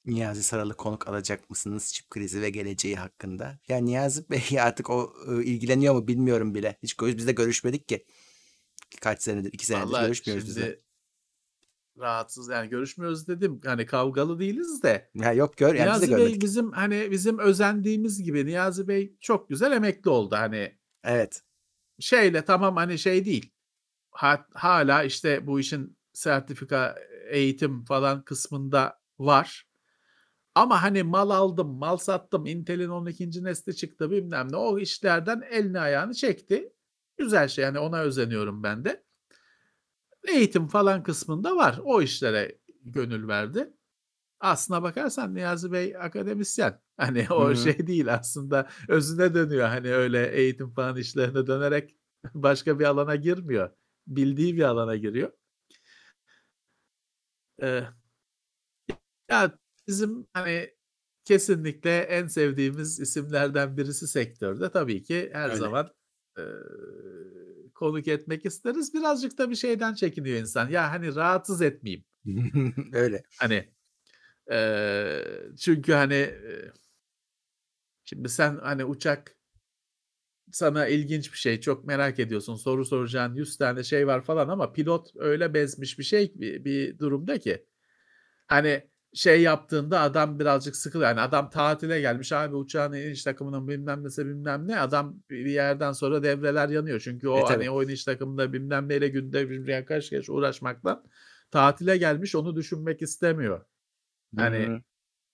[0.05, 3.59] Niyazi Saralı konuk alacak mısınız çip krizi ve geleceği hakkında?
[3.69, 6.79] Ya Niyazi Bey artık o e, ilgileniyor mu bilmiyorum bile.
[6.83, 8.07] Hiç biz de görüşmedik ki.
[9.01, 10.61] Kaç senedir, iki senedir Vallahi görüşmüyoruz biz de.
[10.61, 10.83] şimdi
[11.99, 13.61] rahatsız yani görüşmüyoruz dedim.
[13.65, 15.11] Hani kavgalı değiliz de.
[15.15, 16.43] Ya yok gör, yani biz Niyazi Bey görmedik.
[16.43, 20.37] bizim hani bizim özendiğimiz gibi Niyazi Bey çok güzel emekli oldu.
[20.37, 21.43] Hani Evet.
[22.01, 23.51] şeyle tamam hani şey değil.
[24.11, 26.97] Ha- hala işte bu işin sertifika
[27.31, 29.67] eğitim falan kısmında var.
[30.55, 33.45] Ama hani mal aldım, mal sattım, Intel'in 12.
[33.45, 34.57] nesli çıktı bilmem ne.
[34.57, 36.73] O işlerden elini ayağını çekti.
[37.23, 39.05] Güzel şey yani ona özeniyorum ben de.
[40.29, 41.81] Eğitim falan kısmında var.
[41.85, 43.73] O işlere gönül verdi.
[44.41, 46.83] Aslına bakarsan Niyazi Bey akademisyen.
[46.97, 47.57] Hani o Hı hı.
[47.57, 49.69] şey değil aslında özüne dönüyor.
[49.69, 51.97] Hani öyle eğitim falan işlerine dönerek
[52.35, 53.71] başka bir alana girmiyor.
[54.07, 55.33] Bildiği bir alana giriyor.
[57.63, 57.85] Ee,
[59.31, 59.59] ya
[59.89, 60.71] bizim hani
[61.25, 65.57] kesinlikle en sevdiğimiz isimlerden birisi sektörde tabii ki her Öyle.
[65.57, 65.91] zaman
[66.39, 66.45] e,
[67.75, 68.95] konuk etmek isteriz.
[68.95, 70.69] Birazcık da bir şeyden çekiniyor insan.
[70.69, 72.05] Ya hani rahatsız etmeyeyim.
[72.93, 73.23] Öyle.
[73.39, 73.69] Hani
[74.53, 75.25] e,
[75.61, 76.73] çünkü hani e,
[78.05, 79.37] şimdi sen hani uçak
[80.53, 84.73] sana ilginç bir şey çok merak ediyorsun soru soracağın 100 tane şey var falan ama
[84.73, 87.67] pilot öyle bezmiş bir şey bir, bir durumda ki
[88.47, 91.11] hani şey yaptığında adam birazcık sıkılıyor.
[91.11, 94.81] Yani adam tatile gelmiş abi uçağın iniş takımının bilmem nesi bilmem ne.
[94.81, 97.01] Adam bir yerden sonra devreler yanıyor.
[97.01, 97.71] Çünkü o E, hani tabii.
[97.71, 101.05] o iniş takımında bilmem neyle günde bir kaç kez uğraşmaktan
[101.51, 103.65] tatile gelmiş onu düşünmek istemiyor.
[104.37, 104.83] Hani.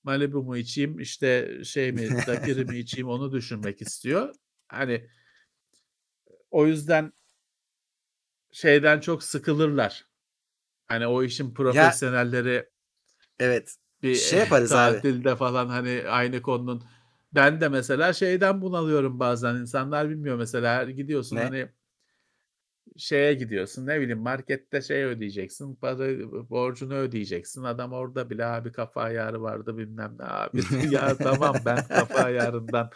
[0.04, 4.34] Malibu mu içeyim işte şey mi daiquiri mi içeyim onu düşünmek istiyor.
[4.68, 5.08] Hani
[6.50, 7.12] o yüzden
[8.52, 10.06] şeyden çok sıkılırlar.
[10.86, 12.68] Hani o işin profesyonelleri
[13.40, 13.76] Evet.
[14.02, 14.94] bir Şey yaparız abi.
[14.94, 16.82] tatilde falan hani aynı konunun
[17.34, 21.42] ben de mesela şeyden bunalıyorum bazen insanlar bilmiyor mesela gidiyorsun Ne?
[21.42, 21.68] hani
[22.96, 26.08] şeye gidiyorsun ne bileyim markette şey ödeyeceksin para
[26.50, 31.88] borcunu ödeyeceksin adam orada bile abi kafa ayarı vardı bilmem ne abi ya tamam ben
[31.88, 32.90] kafa ayarından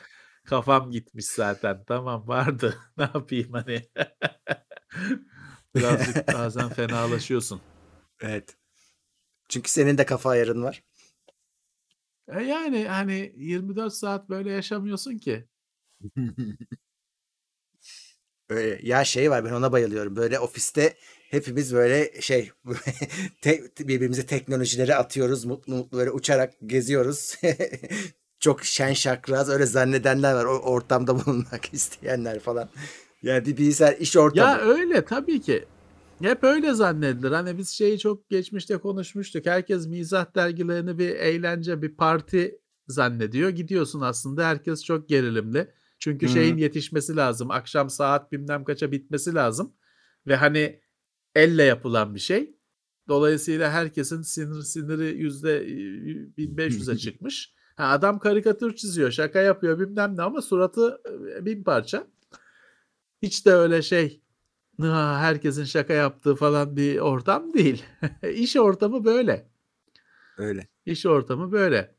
[0.44, 3.82] kafam gitmiş zaten tamam vardı ne yapayım hani
[5.74, 7.60] birazcık bazen fenalaşıyorsun.
[8.20, 8.56] Evet.
[9.48, 10.82] Çünkü senin de kafa ayarın var.
[12.28, 15.44] E yani hani 24 saat böyle yaşamıyorsun ki.
[18.48, 18.80] Öyle.
[18.82, 20.16] Ya şey var ben ona bayılıyorum.
[20.16, 20.94] Böyle ofiste
[21.30, 22.50] hepimiz böyle şey
[23.42, 25.44] te- birbirimize teknolojileri atıyoruz.
[25.44, 27.34] Mutlu mutlu böyle uçarak geziyoruz.
[28.40, 30.44] Çok şen şakraz öyle zannedenler var.
[30.44, 32.68] O ortamda bulunmak isteyenler falan.
[33.22, 34.50] Yani bir bilgisayar iş ortamı.
[34.50, 35.64] Ya öyle tabii ki.
[36.22, 37.30] Hep öyle zannedilir.
[37.32, 39.46] Hani biz şeyi çok geçmişte konuşmuştuk.
[39.46, 43.50] Herkes mizah dergilerini bir eğlence, bir parti zannediyor.
[43.50, 45.70] Gidiyorsun aslında herkes çok gerilimli.
[45.98, 46.30] Çünkü Hı.
[46.30, 47.50] şeyin yetişmesi lazım.
[47.50, 49.74] Akşam saat bilmem kaça bitmesi lazım.
[50.26, 50.80] Ve hani
[51.34, 52.56] elle yapılan bir şey.
[53.08, 55.70] Dolayısıyla herkesin sinir siniri yüzde e,
[56.38, 57.54] 1500'e çıkmış.
[57.76, 61.00] Ha, adam karikatür çiziyor, şaka yapıyor bilmem ne ama suratı
[61.36, 62.06] e, bin parça.
[63.22, 64.21] Hiç de öyle şey "Ha,
[64.80, 67.84] herkesin şaka yaptığı falan bir ortam değil.
[68.34, 69.50] İş ortamı böyle.
[70.38, 70.68] Öyle.
[70.86, 71.94] İş ortamı böyle.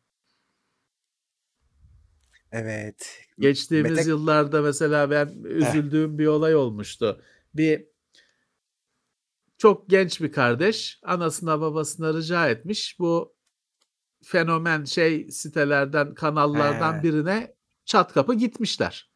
[2.51, 3.19] Evet.
[3.39, 7.21] Geçtiğimiz Mete- yıllarda mesela ben üzüldüğüm bir olay olmuştu.
[7.53, 7.85] Bir
[9.57, 12.99] çok genç bir kardeş anasına babasına rica etmiş.
[12.99, 13.35] Bu
[14.23, 17.03] fenomen şey sitelerden kanallardan He.
[17.03, 17.55] birine
[17.85, 19.12] çat kapı gitmişler.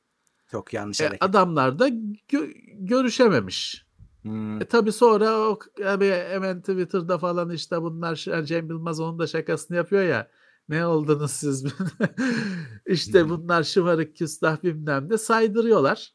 [0.51, 1.23] Çok yanlış E, hareket.
[1.23, 2.53] adamlar da gö-
[2.85, 3.85] görüşememiş.
[4.21, 4.61] Hmm.
[4.61, 8.15] E tabi sonra o abi hemen Twitter'da falan işte bunlar
[8.45, 10.27] Cem Yılmaz onun da şakasını yapıyor ya.
[10.69, 11.65] Ne oldunuz siz?
[12.85, 16.13] işte bunlar şımarık küstah bilmem ne saydırıyorlar.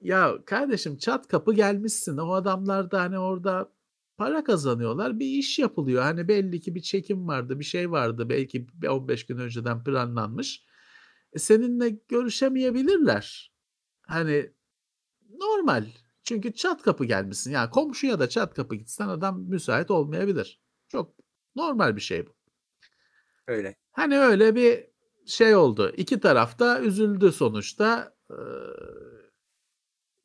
[0.00, 2.16] Ya kardeşim çat kapı gelmişsin.
[2.16, 3.72] O adamlar da hani orada
[4.16, 5.18] para kazanıyorlar.
[5.18, 6.02] Bir iş yapılıyor.
[6.02, 8.28] Hani belli ki bir çekim vardı, bir şey vardı.
[8.28, 10.64] Belki bir 15 gün önceden planlanmış.
[11.32, 13.53] E seninle görüşemeyebilirler.
[14.06, 14.52] Hani
[15.38, 15.86] normal.
[16.22, 17.52] Çünkü çat kapı gelmişsin.
[17.52, 20.60] Yani komşuya da çat kapı gitsen adam müsait olmayabilir.
[20.88, 21.14] Çok
[21.56, 22.34] normal bir şey bu.
[23.46, 23.76] Öyle.
[23.92, 24.86] Hani öyle bir
[25.26, 25.92] şey oldu.
[25.96, 28.16] İki taraf da üzüldü sonuçta.
[28.30, 28.34] Ee,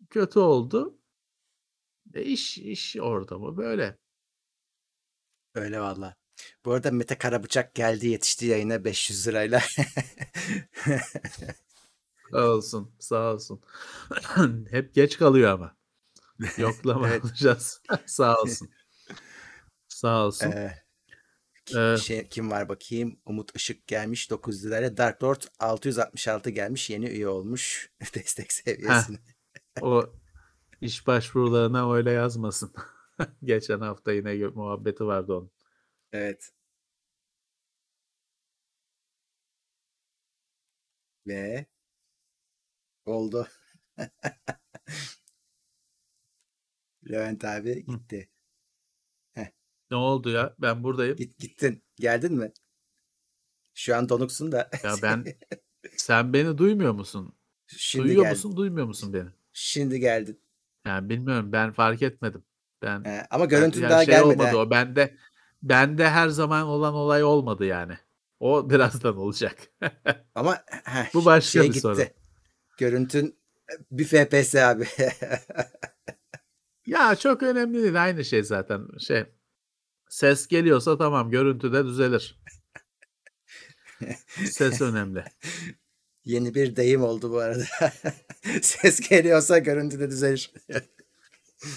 [0.10, 1.00] kötü oldu.
[2.14, 3.98] E iş iş ortamı böyle.
[5.56, 6.16] Öyle valla.
[6.66, 9.62] Bu arada Mete Karabıçak geldi yetişti yayına 500 lirayla.
[12.32, 13.62] Sağ olsun, sağ olsun.
[14.72, 15.76] Hep geç kalıyor ama.
[16.58, 17.26] Yoklama Evet.
[17.26, 17.82] alacağız.
[18.06, 18.70] sağ olsun.
[19.88, 20.52] Sağ olsun.
[20.52, 20.84] Ee,
[21.78, 23.20] Ee, şey, kim var bakayım?
[23.26, 24.98] Umut Işık gelmiş 900 lirayla.
[24.98, 26.90] Dark Lord 666 gelmiş.
[26.90, 27.92] Yeni üye olmuş.
[28.16, 29.18] Destek seviyesine.
[29.82, 30.14] o
[30.82, 32.74] iş başvurularına öyle yazmasın.
[33.44, 35.52] Geçen hafta yine muhabbeti vardı onun.
[36.14, 36.52] Evet.
[41.28, 41.66] Ve
[43.10, 43.48] oldu.
[47.10, 48.30] Levent abi gitti.
[49.92, 50.56] Ne oldu ya?
[50.60, 51.16] Ben buradayım.
[51.18, 51.84] Git gittin.
[51.96, 52.52] Geldin mi?
[53.74, 54.70] Şu an donuksun da.
[54.84, 55.26] Ya ben
[55.98, 57.34] sen beni duymuyor musun?
[57.68, 58.38] Şimdi Duyuyor geldin.
[58.38, 59.30] musun, duymuyor musun beni?
[59.54, 60.42] Şimdi geldin.
[60.86, 62.44] Yani bilmiyorum ben fark etmedim.
[62.82, 64.34] Ben He, ama görüntün yani daha şey gelmedi.
[64.34, 64.58] olmadı ha.
[64.58, 65.18] o bende
[65.64, 67.98] bende her zaman olan olay olmadı yani.
[68.40, 69.58] O birazdan olacak.
[70.36, 71.80] Ama heh, Bu başka şey bir gitti.
[71.82, 72.04] sorun.
[72.80, 73.40] Görüntün
[73.92, 74.88] bir FPS abi.
[76.86, 78.88] ya çok önemli değil aynı şey zaten.
[79.00, 79.26] Şey
[80.10, 82.40] ses geliyorsa tamam görüntü de düzelir.
[84.46, 85.24] Ses önemli.
[86.26, 87.64] Yeni bir deyim oldu bu arada.
[88.62, 90.54] Ses geliyorsa görüntü de düzelir.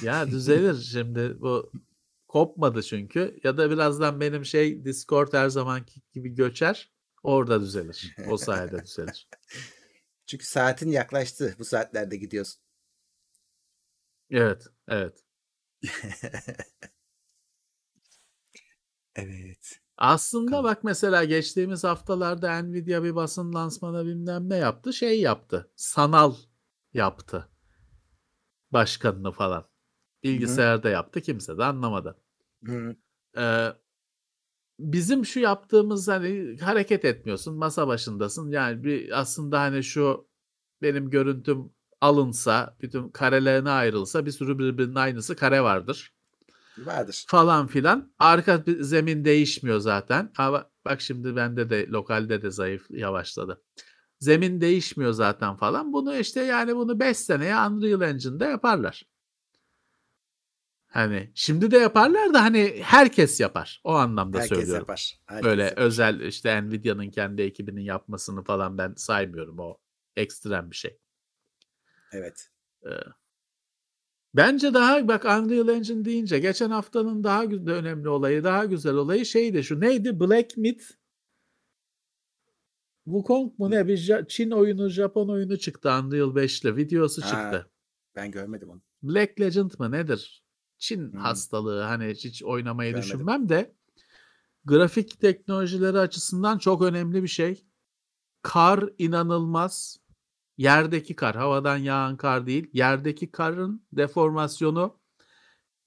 [0.03, 1.73] Ya düzelir şimdi bu
[2.29, 6.93] kopmadı çünkü ya da birazdan benim şey Discord her zamanki gibi göçer
[7.23, 8.17] orada düzelir.
[8.29, 9.29] O sayede düzelir.
[10.27, 11.55] Çünkü saatin yaklaştı.
[11.59, 12.63] Bu saatlerde gidiyorsun.
[14.31, 15.25] Evet, evet.
[19.17, 19.81] Evet.
[19.97, 20.65] Aslında Bakalım.
[20.65, 24.93] bak mesela geçtiğimiz haftalarda Nvidia bir basın lansmanı bilmem ne yaptı.
[24.93, 25.71] Şey yaptı.
[25.77, 26.35] Sanal
[26.95, 27.49] yaptı.
[28.73, 29.65] Başkanını falan.
[30.25, 31.21] Bilgisayarda yaptı.
[31.21, 32.17] Kimse de anlamadı.
[33.37, 33.73] Eee,
[34.83, 37.57] bizim şu yaptığımız hani hareket etmiyorsun.
[37.57, 38.51] Masa başındasın.
[38.51, 40.29] Yani bir aslında hani şu
[40.83, 46.15] benim görüntüm alınsa, bütün karelerine ayrılsa bir sürü birbirinin aynısı kare vardır.
[46.79, 47.25] Vardır.
[47.29, 48.13] Falan filan.
[48.19, 50.33] Arka zemin değişmiyor zaten.
[50.39, 53.63] Ama bak şimdi bende de lokalde de zayıf yavaşladı.
[54.21, 55.93] Zemin değişmiyor zaten falan.
[55.93, 59.03] Bunu işte yani bunu 5 seneye Unreal Engine'de yaparlar.
[60.93, 63.81] Hani şimdi de yaparlar da hani herkes yapar.
[63.85, 64.81] O anlamda Herkes söylüyorum.
[64.83, 65.19] yapar.
[65.27, 65.83] Herkes Böyle yapar.
[65.83, 69.59] özel işte Nvidia'nın kendi ekibinin yapmasını falan ben saymıyorum.
[69.59, 69.79] O
[70.17, 70.99] ekstrem bir şey.
[72.13, 72.51] Evet.
[72.87, 72.89] Ee,
[74.35, 79.27] Bence daha bak Unreal Engine deyince geçen haftanın daha gü- önemli olayı, daha güzel olayı
[79.27, 80.21] şeydi şu neydi?
[80.21, 80.85] Black Myth
[83.05, 83.89] Wukong mu ne?
[83.89, 86.77] Bir Ja- Çin oyunu, Japon oyunu çıktı Unreal 5 ile.
[86.77, 87.71] Videosu Ha, çıktı.
[88.17, 88.83] ben görmedim onu.
[89.03, 90.42] Black Legend mı nedir?
[90.83, 93.03] Çin Hmm, hastalığı hani hiç oynamayı görmedim.
[93.05, 93.75] düşünmem de
[94.65, 97.65] grafik teknolojileri açısından çok önemli bir şey.
[98.43, 99.99] Kar inanılmaz.
[100.59, 102.71] Yerdeki kar, havadan yağan kar değil.
[102.73, 105.01] Yerdeki karın deformasyonu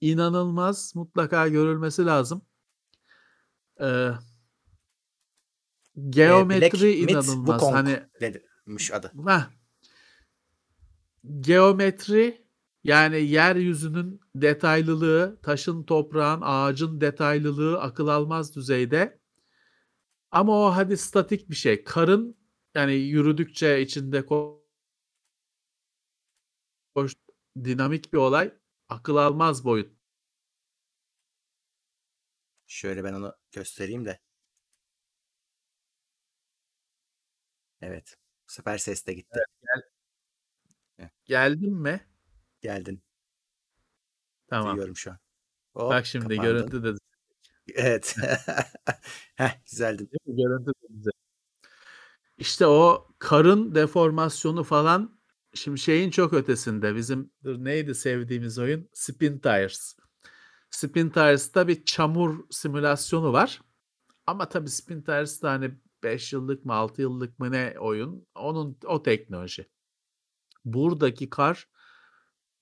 [0.01, 0.95] inanılmaz.
[0.95, 2.41] Mutlaka görülmesi lazım.
[3.79, 4.11] Ee,
[6.23, 7.61] Ee, Black geometri Myth inanılmaz.
[7.61, 9.15] Wukong Hani demiş adı.
[9.27, 9.49] heh,
[11.41, 12.44] geometri
[12.85, 19.19] yani yeryüzünün detaylılığı, taşın, toprağın, ağacın detaylılığı akıl almaz düzeyde.
[20.31, 21.83] Ama o hadi statik bir şey.
[21.83, 22.37] Karın
[22.75, 24.61] yani yürüdükçe içinde ko-
[26.95, 27.15] koş,
[27.63, 28.53] dinamik bir olay.
[28.89, 29.95] Akıl almaz boyut.
[32.67, 34.19] Şöyle ben onu göstereyim de.
[37.81, 38.15] Evet.
[38.49, 39.39] Bu sefer ses de gitti.
[39.61, 39.81] Gel,
[40.97, 42.07] Heh, geldin mi?
[42.65, 43.03] Geldin.
[44.47, 44.71] Tamam.
[44.71, 45.17] Duyuyorum şu an.
[45.75, 46.53] Bak Hop şimdi kapandın.
[46.53, 46.97] görüntü de
[47.75, 48.15] Evet.
[49.35, 49.51] Heh,
[49.99, 50.07] mi?
[50.27, 51.11] Görüntü de güzel.
[52.37, 55.19] İşte o karın deformasyonu falan
[55.53, 56.95] şimdi şeyin çok ötesinde.
[56.95, 58.89] Bizim neydi sevdiğimiz oyun?
[58.93, 59.97] Spin Tires.
[60.69, 63.61] Spin Tires'ta bir çamur simülasyonu var.
[64.27, 65.71] Ama tabii Spin Tires de hani
[66.03, 68.27] 5 yıllık mı 6 yıllık mı ne oyun.
[68.35, 69.69] Onun o teknoloji.
[70.65, 71.67] Buradaki kar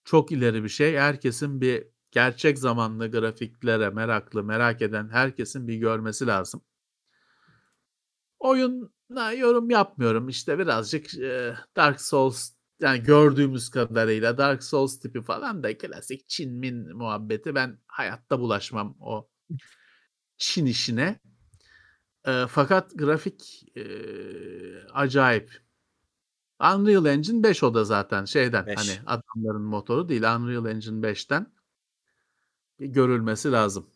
[0.06, 0.98] çok ileri bir şey.
[0.98, 6.62] Herkesin bir gerçek zamanlı grafiklere meraklı, merak eden herkesin bir görmesi lazım.
[8.40, 10.30] Oyuna yorum yapmıyorum.
[10.30, 16.54] İşte birazcık e, Dark Souls yani gördüğümüz kadarıyla Dark Souls tipi falan da klasik Çin
[16.54, 17.56] min muhabbeti.
[17.56, 19.30] Ben hayatta bulaşmam o
[20.38, 21.20] Çin işine.
[22.28, 23.84] E, fakat grafik e,
[24.94, 25.64] acayip.
[26.64, 28.77] Unreal Engine 5 o da zaten şeyden 5.
[28.77, 31.53] hani adamların motoru değil Unreal Engine 5'ten
[32.80, 33.90] görülmesi lazım.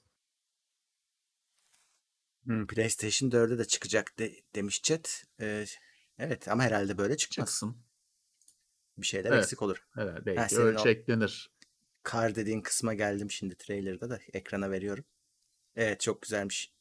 [2.44, 5.23] Hmm, PlayStation 4'e de çıkacak de- demiş chat.
[5.41, 5.65] Ee,
[6.19, 7.48] evet ama herhalde böyle çıkmaz.
[7.48, 7.77] Çıksın.
[8.98, 9.44] Bir şeyler Evet.
[9.44, 9.88] eksik olur.
[9.98, 11.52] Evet Ha, belki o ölçeklenir.
[12.03, 15.06] kar dediğin kısma geldim şimdi trailer'da da ekrana veriyorum.
[15.76, 16.73] Evet çok güzelmiş.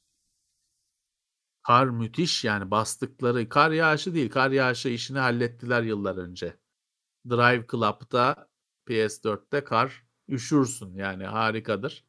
[1.67, 6.57] Kar müthiş yani bastıkları kar yağışı değil kar yağışı işini hallettiler yıllar önce.
[7.31, 8.49] Drive Club'da
[8.87, 12.05] PS4'te kar üşürsün yani harikadır.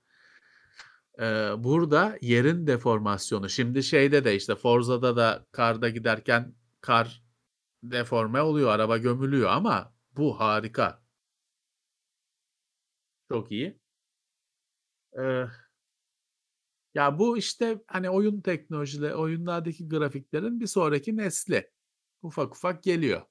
[1.19, 7.23] Ee, burada yerin deformasyonu şimdi şeyde de işte Forza'da da karda giderken kar
[7.83, 11.01] deforme oluyor araba gömülüyor ama bu harika.
[13.29, 13.79] Çok iyi.
[15.17, 15.45] Ee,
[16.97, 21.71] ya bu işte hani oyun teknolojileri, oyunlardaki grafiklerin bir sonraki nesli.
[22.21, 23.21] Ufak ufak geliyor.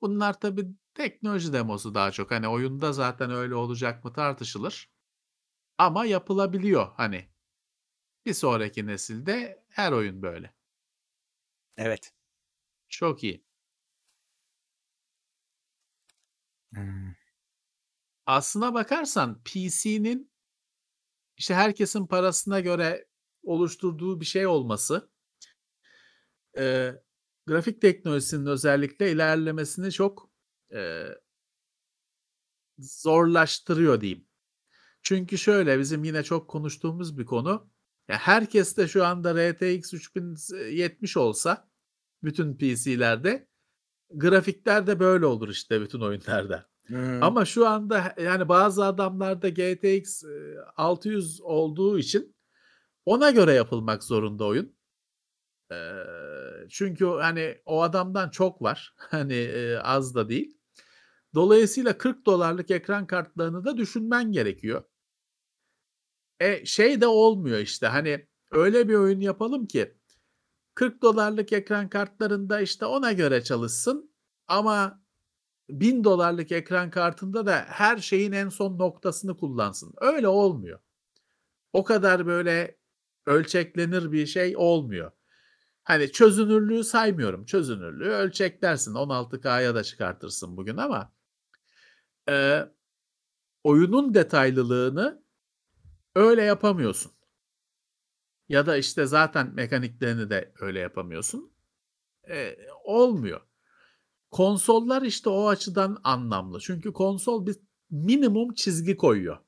[0.00, 2.30] Bunlar tabii teknoloji demosu daha çok.
[2.30, 4.90] Hani oyunda zaten öyle olacak mı tartışılır.
[5.78, 7.28] Ama yapılabiliyor hani.
[8.26, 10.54] Bir sonraki nesilde her oyun böyle.
[11.76, 12.12] Evet.
[12.88, 13.44] Çok iyi.
[16.74, 17.14] Hmm.
[18.26, 20.30] Aslına bakarsan PC'nin
[21.36, 23.06] işte herkesin parasına göre
[23.42, 25.10] oluşturduğu bir şey olması
[26.58, 26.92] e,
[27.46, 30.30] grafik teknolojisinin özellikle ilerlemesini çok
[30.74, 31.08] e,
[32.78, 34.26] zorlaştırıyor diyeyim.
[35.02, 37.70] Çünkü şöyle bizim yine çok konuştuğumuz bir konu.
[38.08, 41.68] Ya herkes de şu anda RTX 3070 olsa
[42.22, 43.48] bütün PC'lerde
[44.10, 46.73] grafikler de böyle olur işte bütün oyunlarda.
[46.86, 47.22] Hmm.
[47.22, 50.28] Ama şu anda yani bazı adamlarda GTX e,
[50.76, 52.34] 600 olduğu için
[53.06, 54.76] Ona göre yapılmak zorunda oyun.
[55.70, 56.06] Eee,
[56.70, 58.94] çünkü hani o adamdan çok var.
[59.10, 60.58] Hani, eee, az da değil.
[61.34, 64.84] Dolayısıyla $40'lık ekran kartlarını da düşünmen gerekiyor.
[66.40, 69.94] E, şey de olmuyor işte, hani, öyle bir oyun yapalım ki
[70.74, 74.14] $40'lık ekran kartlarında, işte, ona göre çalışsın
[74.48, 75.03] ama
[75.70, 79.94] $1000'lık ekran kartında da her şeyin en son noktasını kullansın.
[80.00, 80.80] Öyle olmuyor.
[81.72, 82.78] O kadar böyle
[83.26, 85.12] ölçeklenir bir şey olmuyor.
[85.84, 87.46] Hani, çözünürlüğü saymıyorum.
[87.46, 88.94] Çözünürlüğü ölçeklersin.
[88.94, 91.12] 16K'ya da çıkartırsın bugün ama
[92.28, 92.70] eee,
[93.64, 95.22] oyunun detaylılığını
[96.16, 97.12] öyle yapamıyorsun.
[98.48, 101.52] Ya da, işte, zaten mekaniklerini de öyle yapamıyorsun.
[102.28, 103.40] Eee, olmuyor.
[104.34, 106.60] Konsollar, işte, o açıdan anlamlı.
[106.60, 107.56] Çünkü konsol bir
[107.90, 109.38] minimum çizgi koyuyor.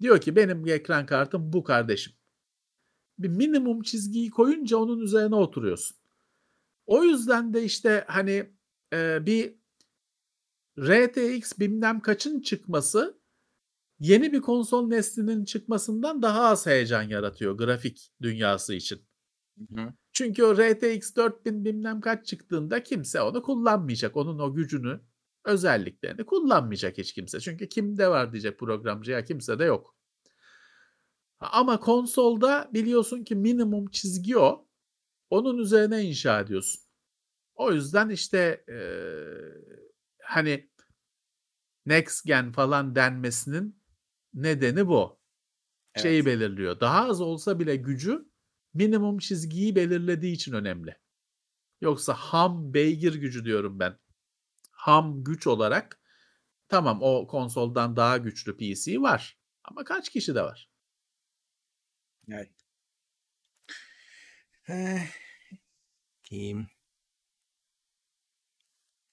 [0.00, 2.12] Diyor ki benim ekran kartım bu kardeşim.
[3.18, 5.96] Bir minimum çizgiyi koyunca onun üzerine oturuyorsun.
[6.86, 8.50] O yüzden de, işte, hani,
[8.92, 9.54] eee, bir
[10.78, 13.20] RTX bilmem kaçın çıkması
[13.98, 19.02] yeni bir konsol neslinin çıkmasından daha az heyecan yaratıyor grafik dünyası için.
[19.58, 19.92] Hı hı.
[20.16, 24.16] Çünkü o RTX 4000 bilmem kaç çıktığında kimse onu kullanmayacak.
[24.16, 25.00] Onun o gücünü,
[25.44, 27.40] özelliklerini kullanmayacak hiç kimse.
[27.40, 29.96] Çünkü kimde var diyecek programcı ya kimsede yok.
[31.40, 34.68] Ama konsolda biliyorsun ki minimum çizgi o.
[35.30, 36.82] Onun üzerine inşa ediyorsun.
[37.54, 39.78] O yüzden işte eee,
[40.22, 40.70] hani
[41.86, 43.82] next gen falan denmesinin
[44.34, 45.18] nedeni bu.
[45.96, 46.26] Şeyi Evet.
[46.26, 46.80] belirliyor.
[46.80, 48.28] Daha az olsa bile gücü
[48.76, 50.96] minimum çizgiyi belirlediği için önemli.
[51.80, 53.98] Yoksa ham beygir gücü diyorum ben.
[54.70, 56.00] Ham güç olarak
[56.68, 59.38] tamam o konsoldan daha güçlü PC var.
[59.64, 60.70] Ama kaç kişi de var?
[62.28, 62.50] Evet.
[64.68, 65.06] Eh,
[66.30, 66.68] diyeyim.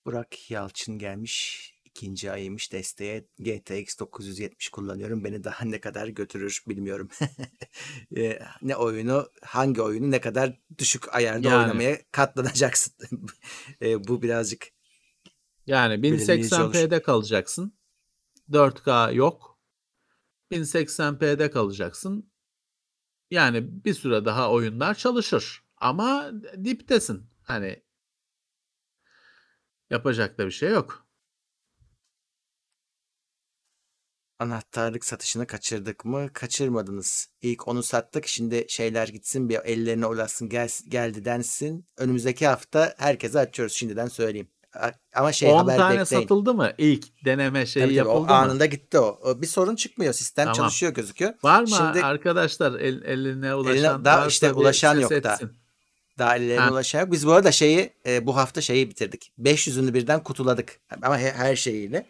[0.06, 1.73] Burak Yalçın gelmiş.
[1.96, 3.28] İkinci ayıymış desteğe.
[3.40, 5.24] GTX 970 kullanıyorum.
[5.24, 7.10] Beni daha ne kadar götürür bilmiyorum.
[8.62, 11.64] Ne oyunu, hangi oyunu ne kadar düşük ayarda Yani.
[11.64, 12.94] oynamaya katlanacaksın.
[13.82, 14.68] Eh, bu birazcık
[15.68, 16.74] Yani belirleyici olur.
[16.74, 17.78] 1080p'de kalacaksın.
[18.52, 19.60] 4K yok.
[20.52, 22.32] 1080p'de kalacaksın.
[23.32, 25.64] Yani bir süre daha oyunlar çalışır.
[25.78, 26.32] Ama
[26.64, 27.30] diptesin.
[27.44, 27.84] Hani
[29.90, 31.03] yapacak da bir şey yok.
[34.48, 36.30] Anahtarlık satışını kaçırdık mı?
[36.34, 37.28] Kaçırmadınız.
[37.42, 38.28] İlk onu sattık.
[38.28, 41.86] Şimdi şeyler gitsin bir ellerine ulaşsın gel, geldi densin.
[41.98, 44.48] Önümüzdeki hafta herkese açıyoruz şimdiden söyleyeyim.
[45.16, 46.22] Ama şey 10 haber tane bekleyin.
[46.22, 46.72] satıldı mı?
[46.78, 48.38] İlk deneme şeyi Tabii tabii o yapıldı mı?
[48.38, 49.20] anında gitti o.
[49.24, 50.14] O Bir sorun çıkmıyor.
[50.14, 50.56] Sistem Tamam.
[50.56, 51.34] çalışıyor gözüküyor.
[51.44, 55.34] Var mı Şimdi arkadaşlar el, eline ulaşan daha varsa işte ulaşan yok daha.
[55.34, 55.52] etsin.
[56.20, 56.72] daha ellerine Ha.
[56.72, 57.12] ulaşan yok.
[57.12, 59.34] Biz bu arada şeyi e, bu hafta şeyi bitirdik.
[59.40, 60.80] 500'ünü birden kutuladık.
[61.02, 62.06] Ama he- her şeyiyle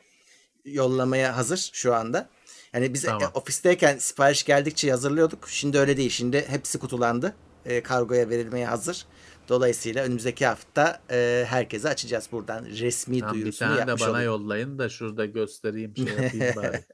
[0.65, 2.29] yollamaya hazır şu anda.
[2.73, 3.31] Yani biz e, Tamam.
[3.33, 5.49] ofisteyken sipariş geldikçe hazırlıyorduk.
[5.49, 6.09] Şimdi öyle değil.
[6.09, 7.35] Şimdi hepsi kutulandı.
[7.65, 9.05] E, kargoya verilmeye hazır.
[9.49, 12.65] Dolayısıyla önümüzdeki hafta e, herkese açacağız buradan.
[12.65, 14.25] Resmi Tamam, bir duyurusunu tane de yapmış bana olayım.
[14.25, 16.85] yollayın da şurada göstereyim şey yapayım bari.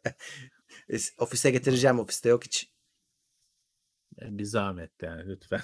[0.94, 2.00] E, Ofise getireceğim.
[2.00, 2.72] Ofiste yok hiç.
[4.22, 5.62] Yani bir zahmet yani lütfen.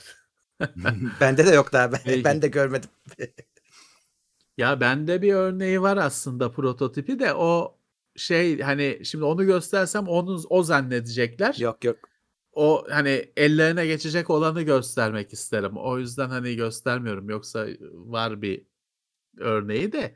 [1.21, 1.91] Bende de yok daha.
[1.91, 2.23] Ben, Peki.
[2.23, 2.89] ben de görmedim.
[4.57, 7.77] Ya bende bir örneği var aslında prototipi de o
[8.15, 11.55] şey hani şimdi onu göstersem onu o zannedecekler.
[11.59, 11.97] Yok yok.
[12.51, 15.77] O hani ellerine geçecek olanı göstermek isterim.
[15.77, 17.29] O yüzden hani göstermiyorum.
[17.29, 18.65] Yoksa var bir
[19.37, 20.15] örneği de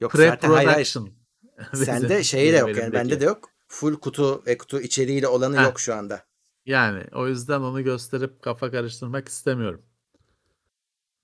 [0.00, 0.94] Yok zaten hayır.
[1.74, 3.50] Sende şeyi de yok yani bende de yok.
[3.68, 5.62] Full kutu ve kutu içeriğiyle olanı Ha.
[5.62, 6.24] yok şu anda.
[6.66, 9.82] Yani o yüzden onu gösterip kafa karıştırmak istemiyorum.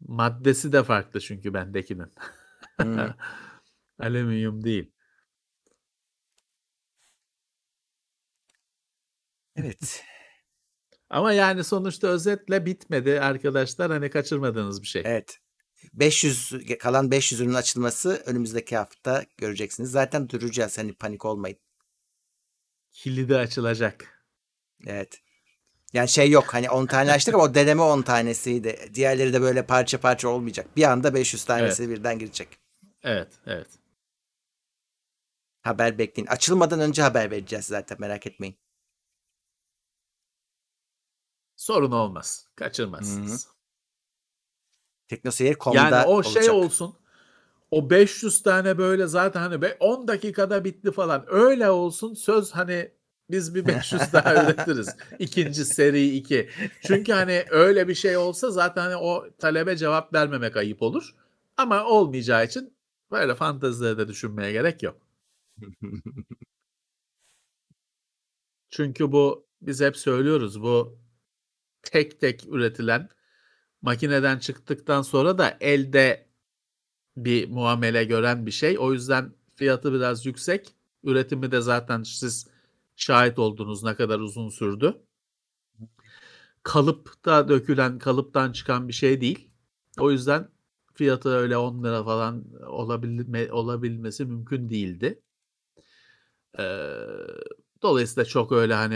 [0.00, 2.12] Maddesi de farklı çünkü bendekinin.
[2.80, 2.98] Hmm.
[3.98, 4.92] Alüminyum değil.
[9.56, 10.04] Evet.
[11.10, 13.90] Ama yani sonuçta özetle bitmedi arkadaşlar.
[13.90, 15.02] Hani kaçırmadığınız bir şey.
[15.04, 15.38] Evet.
[15.92, 19.90] 500 kalan 500'ünün açılması önümüzdeki hafta göreceksiniz.
[19.90, 21.58] Zaten duracağız hani panik olmayın.
[22.90, 24.24] Kilidi açılacak.
[24.86, 25.20] Evet.
[25.92, 28.90] Yani şey yok hani 10 tane açtık ama o deneme 10 tanesiydi.
[28.94, 30.76] Diğerleri de böyle parça parça olmayacak.
[30.76, 32.48] Bir anda 500 tanesi birden girecek.
[33.02, 33.68] Evet, evet.
[35.62, 36.26] Haber bekleyin.
[36.26, 38.58] Açılmadan önce haber vereceğiz zaten merak etmeyin.
[41.56, 42.46] Sorun olmaz.
[42.56, 43.48] Kaçırmazsınız.
[45.08, 46.42] Teknoseyir.com'da Yani o olacak.
[46.42, 46.94] şey olsun.
[47.70, 51.24] O 500 tane böyle zaten hani be- 10 dakikada bitti falan.
[51.28, 52.14] Öyle olsun.
[52.14, 52.92] Söz hani
[53.30, 54.96] biz bir 500 daha üretiriz.
[55.18, 56.50] İkinci seri 2.
[56.82, 61.14] Çünkü hani öyle bir şey olsa zaten hani o talebe cevap vermemek ayıp olur.
[61.56, 62.76] Ama olmayacağı için
[63.10, 65.00] böyle fantezilere de düşünmeye gerek yok.
[68.70, 70.98] Çünkü bu biz hep söylüyoruz bu
[71.92, 73.08] tek tek üretilen
[73.82, 76.26] makineden çıktıktan sonra da elde
[77.16, 78.78] bir muamele gören bir şey.
[78.78, 80.74] O yüzden fiyatı biraz yüksek.
[81.04, 82.46] Üretimi de zaten siz
[82.96, 85.02] şahit oldunuz ne kadar uzun sürdü.
[86.62, 89.50] Kalıpta dökülen, kalıptan çıkan bir şey değil.
[89.98, 90.48] O yüzden
[90.94, 95.22] fiyatı öyle 10 lira falan olabilme, olabilmesi mümkün değildi.
[96.58, 96.62] Ee,
[97.82, 98.94] dolayısıyla çok öyle hani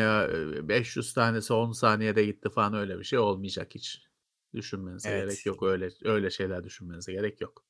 [0.69, 4.03] 500 tanesi 10 saniyede gitti falan öyle bir şey olmayacak hiç.
[4.55, 5.25] Düşünmenize evet.
[5.25, 5.63] gerek yok.
[5.63, 7.65] Öyle öyle şeyler düşünmenize gerek yok.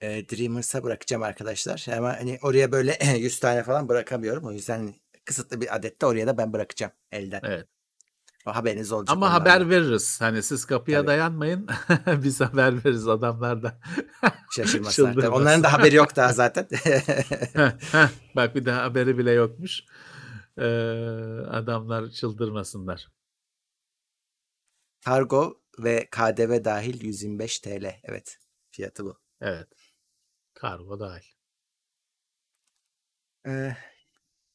[0.00, 1.86] E, Dreamers'a bırakacağım arkadaşlar.
[1.96, 4.44] Ama hani oraya böyle 100 tane falan bırakamıyorum.
[4.44, 4.94] O yüzden
[5.24, 7.40] kısıtlı bir adette oraya da ben bırakacağım elden.
[7.44, 7.68] Evet.
[8.56, 9.16] Haberiniz olacak.
[9.16, 9.40] Ama onlarla.
[9.40, 10.20] haber veririz.
[10.20, 11.06] Hani siz kapıya Tabii.
[11.06, 11.68] dayanmayın.
[12.06, 13.80] Biz haber veririz adamlar da.
[14.56, 15.28] Şaşırmasınlar.
[15.28, 16.68] Onların da haberi yok daha zaten.
[18.36, 19.80] Bak bir daha haberi bile yokmuş.
[20.58, 20.64] Ee,
[21.50, 23.08] adamlar çıldırmasınlar.
[25.04, 27.94] Kargo ve KDV dahil 125 TL.
[28.02, 28.38] Evet.
[28.70, 29.18] Fiyatı bu.
[29.40, 29.68] Evet.
[30.54, 31.26] Kargo dahil.
[33.46, 33.76] Ee,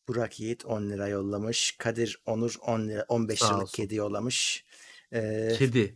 [0.07, 1.75] Burak Yiğit 10 lira yollamış.
[1.77, 3.75] Kadir Onur 10 lira 15 Sağ liralık olsun.
[3.75, 4.65] kedi yollamış.
[5.13, 5.95] Ee, kedi.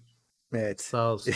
[0.53, 0.81] Evet.
[0.81, 1.33] Sağ olsun.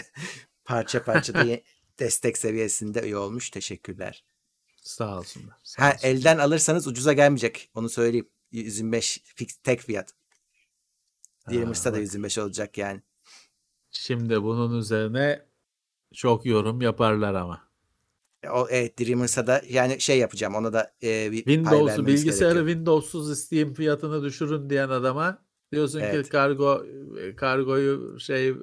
[0.64, 1.60] parça parça da
[1.98, 3.50] destek seviyesinde üye olmuş.
[3.50, 4.24] Teşekkürler.
[4.76, 5.56] Sağ olsunlar.
[5.62, 7.70] Sağ ha, elden alırsanız ucuza gelmeyecek.
[7.74, 8.28] Onu söyleyeyim.
[8.52, 10.14] 125 fix, tek fiyat.
[11.48, 13.02] Diğer da 125 olacak yani.
[13.90, 15.46] Şimdi bunun üzerine
[16.14, 17.69] çok yorum yaparlar ama.
[18.48, 22.66] O evet Dreamers'a da yani şey yapacağım ona da e, bir Windows'u bilgisayarı gerekiyor.
[22.66, 26.24] Windows'suz isteyeyim fiyatını düşürün diyen adama diyorsun evet.
[26.24, 26.86] ki kargo
[27.36, 28.54] kargoyu şey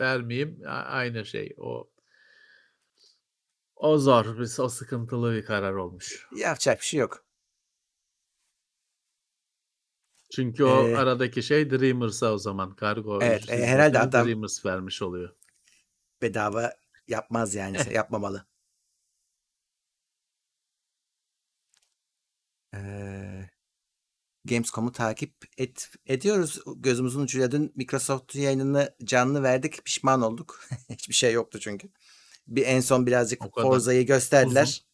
[0.00, 1.90] vermeyeyim aynı şey o
[3.76, 6.26] o zor bir o sıkıntılı bir karar olmuş.
[6.36, 7.24] Yapacak bir şey yok.
[10.30, 13.18] Çünkü o ee, aradaki şey Dreamers'a o zaman kargo.
[13.22, 15.30] Evet e, herhalde adam Dreamers vermiş oluyor.
[16.22, 16.72] Bedava
[17.08, 18.47] yapmaz yani yapmamalı.
[24.44, 26.60] Gamescom'u takip et, ediyoruz.
[26.76, 29.84] Gözümüzün ucuyla dün Microsoft yayınını canlı verdik.
[29.84, 30.60] Pişman olduk.
[30.90, 31.88] Hiçbir şey yoktu çünkü.
[32.46, 34.84] Bir en son birazcık Forza'yı gösterdiler.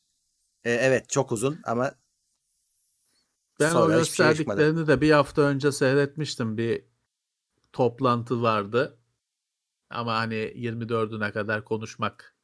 [0.65, 1.95] Ee, evet çok uzun ama
[3.61, 6.59] ben Sonra o gösterdiklerini şey de bir hafta önce seyretmiştim.
[6.59, 6.85] Bir
[7.73, 8.99] toplantı vardı.
[9.91, 12.37] Ama hani 24'üne kadar konuşmak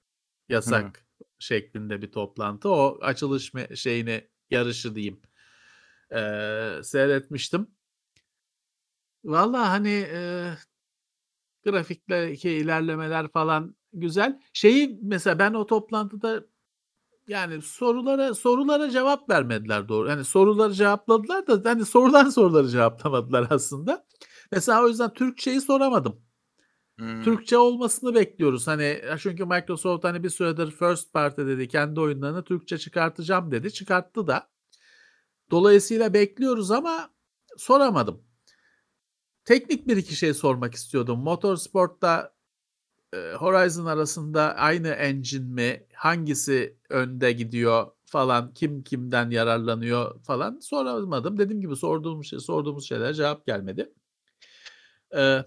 [0.49, 1.25] yasak Hı.
[1.39, 2.69] şeklinde bir toplantı.
[2.69, 5.21] O açılış şeyini yarışı diyeyim
[6.13, 6.21] e,
[6.83, 7.67] seyretmiştim.
[9.25, 10.51] Valla hani e,
[11.65, 14.41] grafikteki ilerlemeler falan güzel.
[14.53, 16.45] Şeyi mesela ben o toplantıda
[17.29, 20.09] yani sorulara sorulara cevap vermediler doğru.
[20.09, 24.07] Yani soruları cevapladılar da hani sorulan soruları cevaplamadılar aslında.
[24.53, 26.23] Mesela o yüzden Türkçeyi soramadım.
[27.01, 27.23] Hmm.
[27.23, 28.67] Türkçe olmasını bekliyoruz.
[28.67, 33.73] Hani çünkü Microsoft hani bir süredir first party dedi kendi oyunlarını Türkçe çıkartacağım dedi.
[33.73, 34.51] Çıkarttı da.
[35.51, 37.11] Dolayısıyla bekliyoruz ama
[37.57, 38.23] soramadım.
[39.45, 41.21] Teknik bir iki şey sormak istiyordum.
[41.21, 42.35] Motorsport'ta
[43.15, 45.87] e, Horizon arasında aynı engine mi?
[45.95, 48.55] Hangisi önde gidiyor falan?
[48.55, 51.39] Kim kimden yararlanıyor falan soramadım.
[51.39, 53.93] Dediğim gibi sorduğumuz şey, sorduğumuz şeyler cevap gelmedi.
[55.17, 55.45] Ee,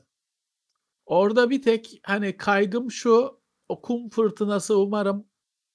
[1.06, 5.26] orada bir tek hani kaygım şu o kum fırtınası umarım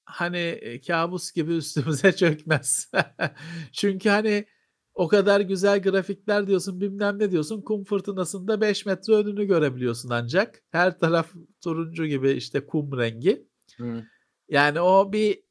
[0.05, 2.91] hani e, kabus gibi üstümüze çökmez.
[3.73, 4.47] Çünkü hani
[4.95, 10.63] o kadar güzel grafikler diyorsun bilmem ne diyorsun kum fırtınasında 5 metre önünü görebiliyorsun ancak.
[10.71, 13.49] Her taraf turuncu gibi işte kum rengi.
[13.77, 14.05] Hı.
[14.49, 15.43] Yani o bir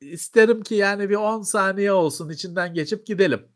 [0.00, 3.48] isterim ki yani bir 10 saniye olsun içinden geçip gidelim.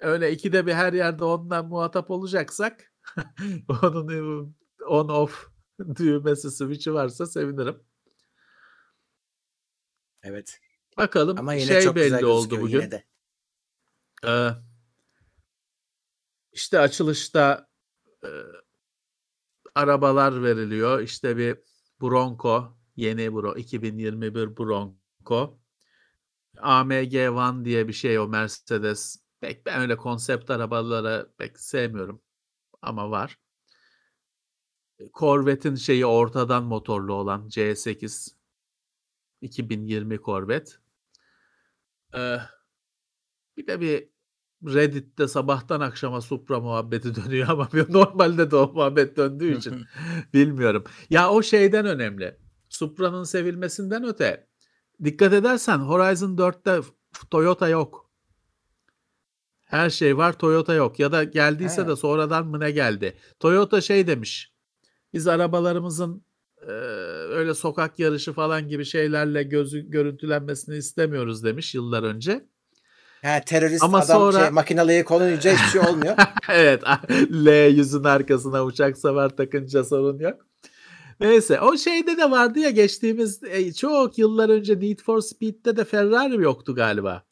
[0.00, 2.92] Öyle ikide bir her yerde ondan muhatap olacaksak
[3.82, 4.08] onun
[4.86, 5.48] on off
[5.96, 7.82] düğmesi switch'i varsa sevinirim.
[10.22, 10.60] Evet.
[10.96, 12.80] Bakalım Ama yine şey çok belli güzel oldu bugün.
[12.80, 13.04] Yine de.
[14.26, 14.50] Ee,
[16.52, 17.68] işte açılışta
[18.24, 18.28] e,
[19.74, 21.00] arabalar veriliyor.
[21.00, 21.58] İşte bir
[22.00, 25.58] Bronco, yeni Bronco, 2021 Bronco.
[26.58, 29.24] AMG One diye bir şey o Mercedes.
[29.40, 32.22] Pek ben öyle konsept arabaları pek sevmiyorum
[32.82, 33.38] ama var.
[35.14, 38.34] Corvette'in şeyi ortadan motorlu olan C8
[39.40, 40.72] 2020 Corvette.
[42.14, 42.38] Ee,
[43.56, 44.08] bir de bir
[44.64, 49.84] Reddit'te sabahtan akşama Supra muhabbeti dönüyor ama normalde de o muhabbet döndüğü için
[50.34, 50.84] bilmiyorum.
[51.10, 52.38] Ya o şeyden önemli.
[52.68, 54.46] Supra'nın sevilmesinden öte
[55.04, 56.80] dikkat edersen Horizon 4'te
[57.30, 58.10] Toyota yok.
[59.64, 61.88] Her şey var Toyota yok ya da geldiyse He.
[61.88, 63.16] de sonradan mı ne geldi.
[63.40, 64.53] Toyota şey demiş.
[65.14, 66.24] Biz arabalarımızın
[66.62, 66.70] e,
[67.30, 72.44] öyle sokak yarışı falan gibi şeylerle gözü görüntülenmesini istemiyoruz demiş yıllar önce.
[73.22, 76.16] Ha, terörist Ama adam sonra- şey, makinalıya konunca hiçbir şey olmuyor.
[76.48, 76.82] evet.
[77.30, 80.46] L yüzün arkasına uçak savar takınca sorun yok.
[81.20, 85.84] Neyse o şeyde de vardı ya geçtiğimiz e, çok yıllar önce Need for Speed'de de
[85.84, 87.22] Ferrari yoktu galiba.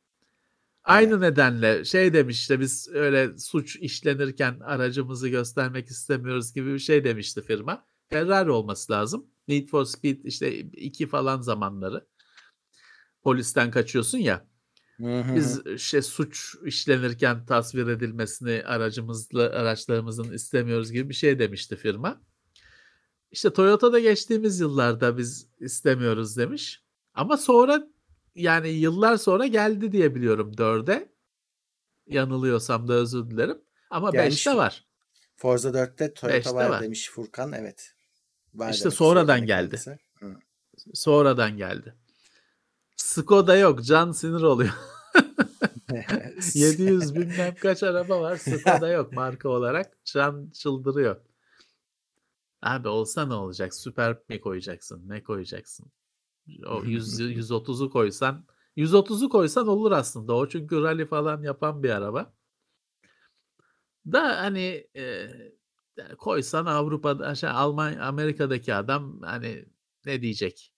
[0.84, 7.04] Aynı nedenle şey demiş işte biz öyle suç işlenirken aracımızı göstermek istemiyoruz gibi bir şey
[7.04, 7.86] demişti firma.
[8.08, 9.26] Ferrari olması lazım.
[9.48, 12.06] Need for Speed işte iki falan zamanları.
[13.22, 14.46] Polisten kaçıyorsun ya.
[15.36, 22.20] Biz işte suç işlenirken tasvir edilmesini aracımızla araçlarımızın istemiyoruz gibi bir şey demişti firma.
[23.30, 26.82] İşte Toyota da geçtiğimiz yıllarda biz istemiyoruz demiş.
[27.14, 27.88] Ama sonra
[28.34, 31.12] yani yıllar sonra geldi diye biliyorum 4'e.
[32.06, 33.62] Yanılıyorsam da özür dilerim.
[33.90, 34.46] Ama Gelmiş.
[34.46, 34.86] 5'te var.
[35.36, 36.82] Forza 4'te Toyota Beşte var, var.
[36.82, 37.52] demiş Furkan.
[37.52, 37.94] Evet.
[38.54, 39.80] Var İşte sonradan geldi.
[40.18, 40.36] Hı.
[40.94, 41.94] Sonradan geldi.
[42.96, 43.84] Skoda yok.
[43.84, 44.72] Can sinir oluyor.
[46.54, 48.36] 700 bilmem kaç araba var.
[48.36, 50.04] Skoda yok marka olarak.
[50.04, 51.16] Can çıldırıyor.
[52.62, 53.74] Abi olsa ne olacak?
[53.74, 55.08] Süper mi koyacaksın?
[55.08, 55.92] Ne koyacaksın?
[56.66, 58.44] O 100, 130'u koysan
[58.76, 60.34] 130'u koysan olur aslında.
[60.34, 62.32] O çünkü rally falan yapan bir araba.
[64.06, 65.28] Da hani e,
[66.18, 69.64] koysan Avrupa'da aşağı Almanya Amerika'daki adam hani
[70.06, 70.72] ne diyecek?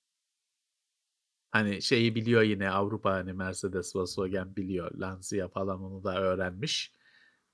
[1.50, 4.94] Hani şeyi biliyor yine Avrupa hani Mercedes Volkswagen biliyor.
[4.94, 6.92] Lancia falan onu da öğrenmiş.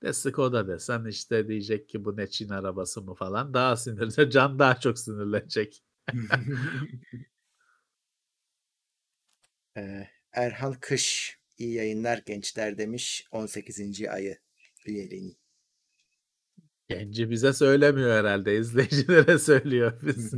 [0.03, 3.53] De Skoda desen işte diyecek ki bu ne Çin arabası mı falan.
[3.53, 4.29] Daha sinirli.
[4.31, 5.83] Can daha çok sinirlenecek.
[9.77, 14.07] Ee, Erhan Kış iyi yayınlar gençler demiş 18.
[14.09, 14.37] ayı
[14.85, 15.35] üyeliğini.
[16.89, 18.57] Genci bize söylemiyor herhalde.
[18.57, 19.93] izleyicilere söylüyor.
[20.05, 20.33] Biz,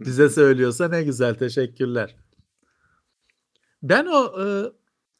[0.00, 1.34] bize söylüyorsa ne güzel.
[1.34, 2.16] Teşekkürler.
[3.82, 4.46] Ben o e,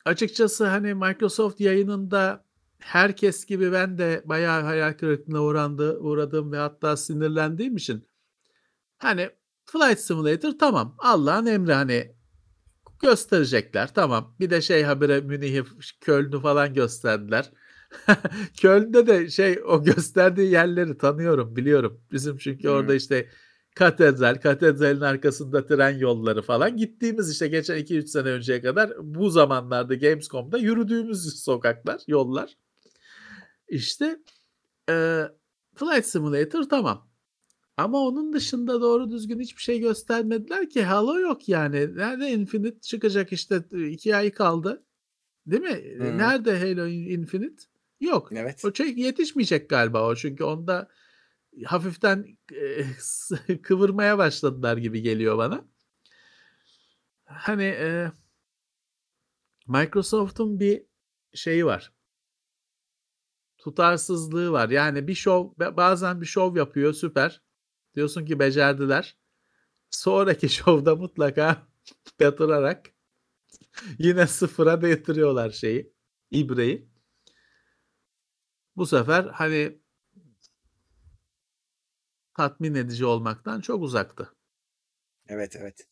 [0.05, 2.44] açıkçası hani Microsoft yayınında
[2.78, 8.09] herkes gibi ben de bayağı hayal kırıklığına uğrandı, uğradım ve hatta sinirlendiğim için
[8.98, 9.31] hani
[9.64, 12.14] Flight Simulator tamam Allah'ın emri hani
[13.01, 15.64] gösterecekler tamam bir de şey habire Münih'i
[16.01, 17.51] Köln'ü falan gösterdiler.
[18.60, 22.01] Köln'de de şey o gösterdiği yerleri tanıyorum biliyorum.
[22.12, 22.72] Bizim çünkü Hı.
[22.72, 23.28] orada işte
[23.74, 29.94] katedral, katedralin arkasında tren yolları falan gittiğimiz işte geçen 2-3 sene önceye kadar bu zamanlarda
[29.94, 32.56] Gamescom'da yürüdüğümüz sokaklar, yollar.
[33.68, 34.18] İşte
[34.90, 35.24] e,
[35.74, 37.10] Flight Simulator tamam.
[37.76, 40.82] Ama onun dışında doğru düzgün hiçbir şey göstermediler ki.
[40.82, 41.97] Halo yok yani.
[41.97, 44.84] Nerede Infinite çıkacak işte iki ay kaldı.
[45.47, 45.98] Değil mi?
[45.98, 46.18] Hı.
[46.18, 47.62] Nerede Halo Infinite?
[48.01, 48.28] Yok.
[48.32, 48.64] evet.
[48.64, 50.88] O şey yetişmeyecek galiba o çünkü onda
[51.64, 52.38] hafiften
[53.48, 55.64] e, kıvırmaya başladılar gibi geliyor bana.
[57.24, 58.12] Hani e,
[59.68, 60.82] Microsoft'un bir
[61.34, 61.92] şeyi var.
[63.59, 64.68] Tutarsızlığı var.
[64.68, 67.42] Yani bir şov bazen bir şov yapıyor süper.
[67.95, 69.19] Diyorsun ki becerdiler.
[69.91, 71.69] Sonraki şovda mutlaka
[72.21, 72.87] yatırarak
[73.99, 75.93] yine sıfıra da yatırıyorlar şeyi.
[76.31, 76.91] ibreyi.
[78.77, 79.81] Bu sefer hani
[82.37, 84.35] tatmin edici olmaktan çok uzaktı.
[85.29, 85.87] Evet evet.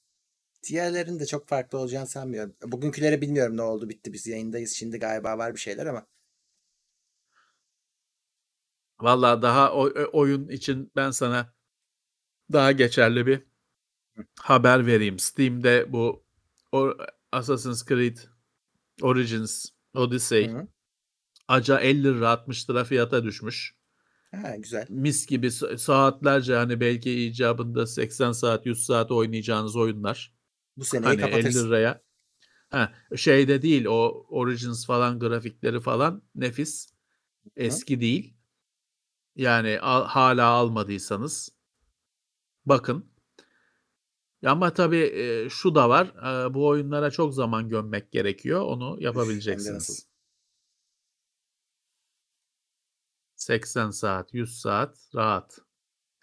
[0.69, 2.57] Diğerlerinin de çok farklı olacağını sanmıyorum.
[2.65, 4.73] Bugünküleri bilmiyorum ne oldu bitti biz yayındayız.
[4.73, 6.07] Şimdi galiba var bir şeyler ama.
[9.01, 11.55] Vallahi daha o, oyun için ben sana
[12.53, 13.43] daha geçerli bir
[14.41, 15.19] haber vereyim.
[15.19, 16.25] Steam'de bu
[17.33, 18.16] Assassin's Creed
[19.03, 20.69] Origins Odyssey Hı hı.
[21.49, 23.75] aca 50 lira 60 lira fiyata düşmüş.
[24.31, 24.87] Ha, güzel.
[24.89, 30.35] Mis gibi sa- saatlerce hani belki icabında 80 saat 100 saat oynayacağınız oyunlar.
[30.77, 31.66] Bu seneyi Hani 50 kapatırsın.
[31.69, 32.03] liraya.
[32.70, 36.89] Ha, şeyde değil o Origins falan grafikleri falan nefis.
[37.57, 38.35] Eski değil.
[39.37, 41.49] Yani al- hala almadıysanız
[42.69, 43.11] bakın.
[44.47, 46.07] Ama tabii e, şu da var.
[46.47, 48.61] e, bu oyunlara çok zaman gömmek gerekiyor.
[48.61, 50.09] Onu yapabileceksiniz.
[53.36, 55.59] 80 saat, 100 saat rahat.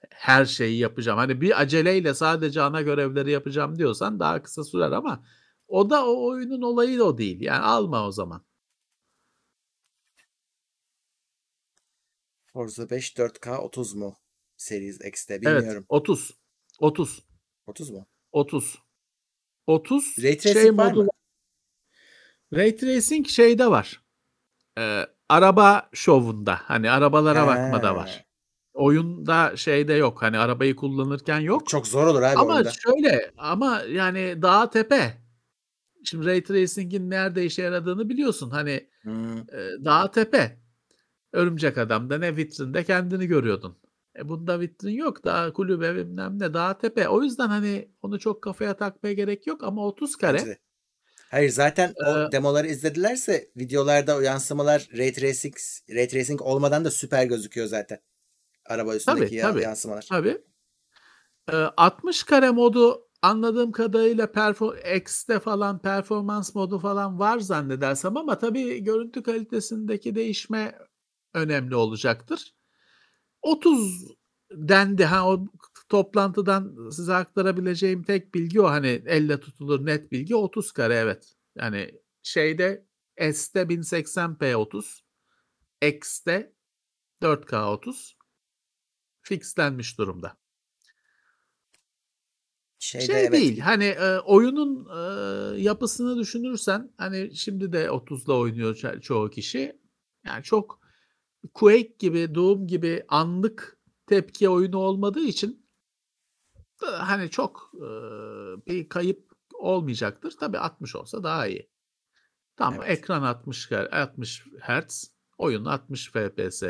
[0.09, 1.17] Her şeyi yapacağım.
[1.17, 5.23] Hani bir aceleyle sadece ana görevleri yapacağım diyorsan daha kısa sürer ama
[5.67, 7.41] o da o oyunun olayı da o değil.
[7.41, 8.45] Yani alma o zaman.
[12.53, 14.17] Forza 5 4K 30 mu?
[14.65, 15.85] Series X'te Evet, bilmiyorum.
[15.89, 16.31] 30.
[16.79, 17.23] 30.
[17.67, 18.07] 30 mu?
[18.31, 18.79] 30.
[19.67, 21.09] 30 Ray şey tracing var modu mı?
[22.53, 24.01] Ray Tracing şeyde var.
[24.77, 26.55] Ee, araba şovunda.
[26.63, 27.95] Hani arabalara bakmada He.
[27.95, 28.25] var.
[28.73, 30.21] Oyunda şeyde yok.
[30.21, 31.67] Hani arabayı kullanırken yok.
[31.69, 32.71] Çok zor olur abi Ama oyunda.
[32.71, 35.17] şöyle ama yani dağ tepe.
[36.03, 38.49] Şimdi Ray Tracing'in nerede işe yaradığını biliyorsun.
[38.49, 39.37] Hani Hmm.
[39.37, 40.59] e, dağ tepe.
[41.33, 43.77] Örümcek Adam'da ne vitrinde kendini görüyordun.
[44.19, 45.25] E bunda vitrin yok.
[45.25, 47.07] Daha kulübe bilmem ne dağ tepe.
[47.09, 50.57] O yüzden hani onu çok kafaya takmaya gerek yok ama 30 kare.
[51.31, 55.55] Hayır zaten o Ee, demoları izledilerse videolarda o yansımalar Ray Tracing,
[55.95, 57.99] Ray Tracing olmadan da süper gözüküyor zaten.
[58.65, 59.61] Araba üstündeki Tabii ya- tabii.
[59.63, 60.05] yansımalar.
[60.09, 60.41] Tabii.
[61.51, 68.37] Ee, 60 kare modu anladığım kadarıyla perfor X'te falan performans modu falan var zannedersem ama
[68.39, 70.79] tabii görüntü kalitesindeki değişme
[71.33, 72.54] önemli olacaktır.
[73.45, 74.07] 30
[74.51, 75.05] dendi.
[75.05, 75.47] Ha o
[75.89, 78.65] toplantıdan size aktarabileceğim tek bilgi o.
[78.65, 81.33] Hani elle tutulur net bilgi 30 kare evet.
[81.55, 81.91] Yani
[82.23, 82.85] şeyde
[83.33, 85.03] S'te 1080p 30,
[85.81, 86.53] X'te
[87.21, 88.17] 4K 30
[89.21, 90.37] fixlenmiş durumda.
[92.79, 93.31] Şeyde Şey evet.
[93.31, 99.81] değil hani e, oyunun e, yapısını düşünürsen hani şimdi de 30'la oynuyor ço- çoğu kişi.
[100.25, 100.84] Yani çok
[101.53, 105.67] Quake gibi, Doom gibi anlık tepki oyunu olmadığı için
[106.83, 107.87] e, hani çok e,
[108.67, 110.35] bir kayıp olmayacaktır.
[110.39, 111.69] Tabii 60 olsa daha iyi.
[112.55, 112.89] Tam Evet.
[112.89, 116.63] ekran 60 Hz, 60 Hz, oyun 60 FPS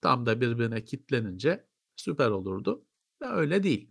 [0.00, 2.84] tam da birbirine kitlenince süper olurdu.
[3.20, 3.90] Da öyle değil.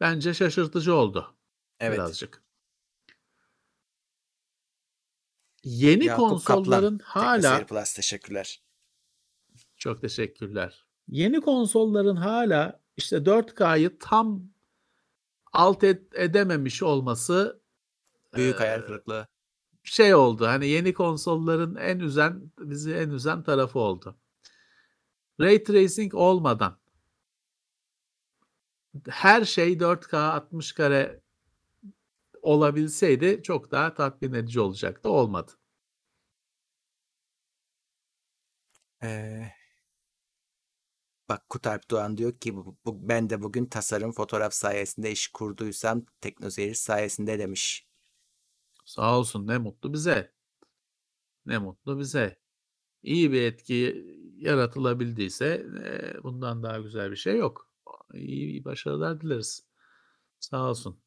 [0.00, 1.36] Bence şaşırtıcı oldu
[1.80, 1.98] Evet.
[1.98, 2.44] birazcık.
[5.64, 7.40] Yeni Yakup konsolların Kaplan.
[7.42, 8.62] hala Plus teşekkürler.
[9.80, 10.86] Çok teşekkürler.
[11.08, 14.42] Yeni konsolların hala işte 4K'yı tam
[15.52, 17.60] alt ed- edememiş olması
[18.36, 19.26] Büyük eee, hayal kırıklığı.
[19.82, 20.46] şey oldu.
[20.46, 24.16] Hani yeni konsolların en üzen bizi en üzen tarafı oldu.
[25.40, 26.78] Ray tracing olmadan
[29.08, 31.20] her şey 4K 60 kare
[32.42, 35.08] olabilseydi çok daha tatmin edici olacaktı.
[35.10, 35.52] Olmadı.
[39.02, 39.52] Ee,
[41.30, 46.04] bak Kutalp Doğan diyor ki bu, bu- ben de bugün tasarım fotoğraf sayesinde iş kurduysam
[46.20, 47.88] teknoseyir sayesinde demiş.
[48.84, 50.32] Sağ olsun ne mutlu bize.
[51.46, 52.38] Ne mutlu bize.
[53.02, 54.06] İyi bir etki
[54.38, 57.72] yaratılabildiyse e, bundan daha güzel bir şey yok.
[58.14, 59.66] İyi, iyi başarılar dileriz.
[60.40, 61.00] Sağ olsun.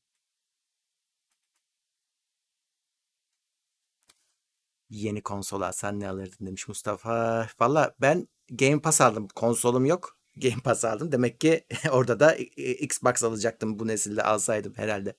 [4.90, 7.48] Yeni konsol alsan ne alırdın demiş Mustafa.
[7.60, 9.28] Valla ben Game Pass aldım.
[9.36, 10.18] Konsolum yok.
[10.36, 11.12] Game Pass aldım.
[11.12, 12.36] Demek ki orada da
[12.80, 15.16] Xbox alacaktım bu nesilde alsaydım herhalde.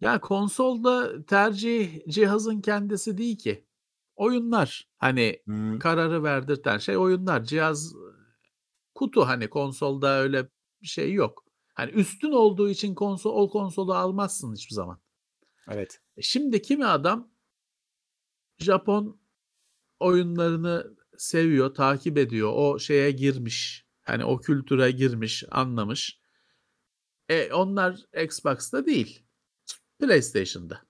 [0.00, 3.66] Ya konsolda tercih cihazın kendisi değil ki.
[4.16, 4.88] Oyunlar.
[4.98, 7.44] Hani Hmm, kararı verdirten şey oyunlar.
[7.44, 7.92] Cihaz
[8.94, 10.48] kutu hani konsolda öyle
[10.82, 11.44] bir şey yok.
[11.74, 15.00] Hani üstün olduğu için konsol o konsolu almazsın hiçbir zaman.
[15.70, 16.00] evet.
[16.20, 17.30] Şimdi kimi adam
[18.58, 19.20] Japon
[20.00, 22.52] oyunlarını seviyor, takip ediyor.
[22.54, 23.86] O şeye girmiş.
[24.02, 26.20] Hani o kültüre girmiş, anlamış.
[27.28, 29.22] E onlar Xbox'ta değil.
[29.98, 30.86] PlayStation'da.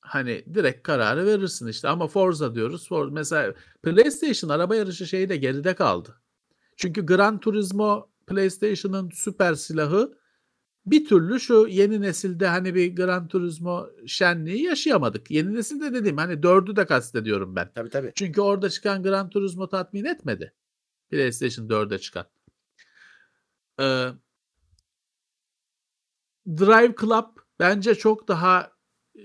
[0.00, 2.88] Hani direkt kararı verirsin işte ama Forza diyoruz.
[2.88, 6.22] For, mesela PlayStation araba yarışı şeyi de geride kaldı.
[6.76, 10.18] Çünkü Gran Turismo PlayStation'ın süper silahı
[10.86, 15.30] bir türlü şu yeni nesilde hani bir Gran Turismo şenliği yaşayamadık.
[15.30, 17.72] Yeni nesilde dediğim hani dördü de kastediyorum ben.
[17.74, 18.12] Tabii tabii.
[18.14, 20.54] Çünkü orada çıkan Gran Turismo tatmin etmedi.
[21.10, 22.26] PlayStation 4'e çıkan.
[23.80, 24.08] Ee,
[26.46, 27.26] Drive Club
[27.58, 28.72] bence çok daha
[29.14, 29.22] e,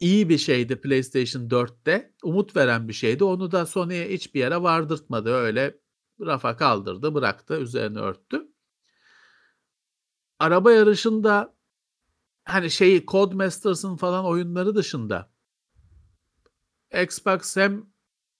[0.00, 2.14] iyi bir şeydi PlayStation 4'te.
[2.22, 3.24] Umut veren bir şeydi.
[3.24, 5.30] Onu da Sony'ye hiçbir yere vardırtmadı.
[5.32, 5.78] Öyle
[6.20, 8.48] rafa kaldırdı, bıraktı, üzerine örttü.
[10.38, 11.54] Araba yarışında
[12.44, 15.30] hani şeyi Codemasters'ın falan oyunları dışında
[17.02, 17.86] Xbox hem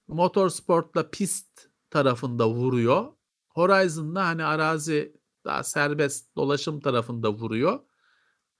[0.08, 3.12] motorsportla pist tarafında vuruyor.
[3.48, 7.80] Horizon'da hani arazi daha serbest dolaşım tarafında vuruyor.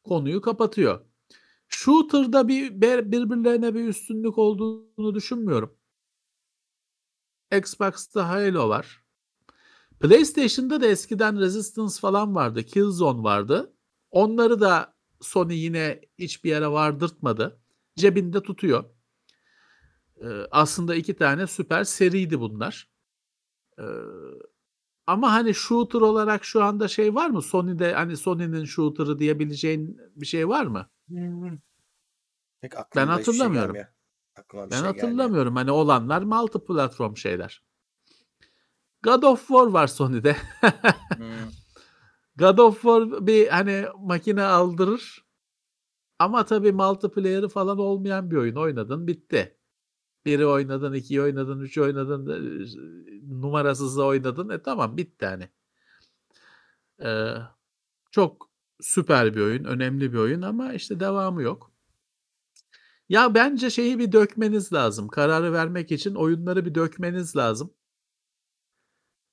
[0.05, 1.06] Konuyu kapatıyor.
[1.69, 5.78] Shooter'da bir bir- birbirlerine bir üstünlük olduğunu düşünmüyorum.
[7.52, 9.05] Xbox'ta Halo var.
[10.01, 12.62] PlayStation'da da eskiden Resistance falan vardı.
[12.62, 13.73] Killzone vardı.
[14.11, 17.61] Onları da Sony yine hiçbir yere vardırtmadı.
[17.97, 18.85] Cebinde tutuyor.
[20.23, 22.89] Eee, aslında 2 tane süper seriydi bunlar.
[23.79, 23.85] Eee,
[25.07, 27.43] ama hani shooter olarak şu anda şey var mı?
[27.43, 30.91] Sony'de hani Sony'nin shooter'ı diyebileceğin bir şey var mı?
[31.09, 31.61] Hımm.
[32.61, 33.75] Pek Ben şey hatırlamıyorum.
[33.75, 33.87] bir
[34.70, 34.95] Ben şey gelmiyor.
[34.95, 35.57] hatırlamıyorum.
[35.57, 37.62] Hani olanlar multi platform şeyler.
[39.09, 40.37] God of War var Sony'de.
[41.17, 41.53] Hımm.
[42.39, 45.25] God of War bir hani makine aldırır.
[46.19, 48.57] Ama tabii multiplayer'ı falan olmayan bir oyun.
[48.57, 49.57] Oynadın bitti.
[50.27, 52.67] 1'i oynadın, 2'yi oynadın, 3'ü oynadın, eee,
[53.29, 54.49] numarasızı oynadın.
[54.49, 55.49] E tamam bitti hani.
[57.01, 57.37] Eee,
[58.11, 61.73] çok süper bir oyun, önemli bir oyun ama işte devamı yok.
[63.09, 65.09] Ya bence şeyi bir dökmeniz lazım.
[65.09, 67.75] Kararı vermek için oyunları bir dökmeniz lazım.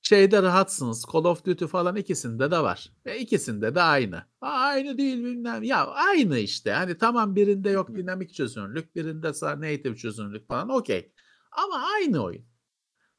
[0.08, 1.04] Şeyde rahatsınız.
[1.12, 2.92] Call of Duty falan ikisinde de var.
[3.06, 4.16] E ikisinde de aynı.
[4.40, 5.62] A, aynı değil bilmem.
[5.62, 6.72] Ya aynı işte.
[6.72, 11.12] Hani tamam birinde yok dinamik çözünürlük, birinde native çözünürlük falan okey.
[11.52, 12.46] Ama aynı oyun.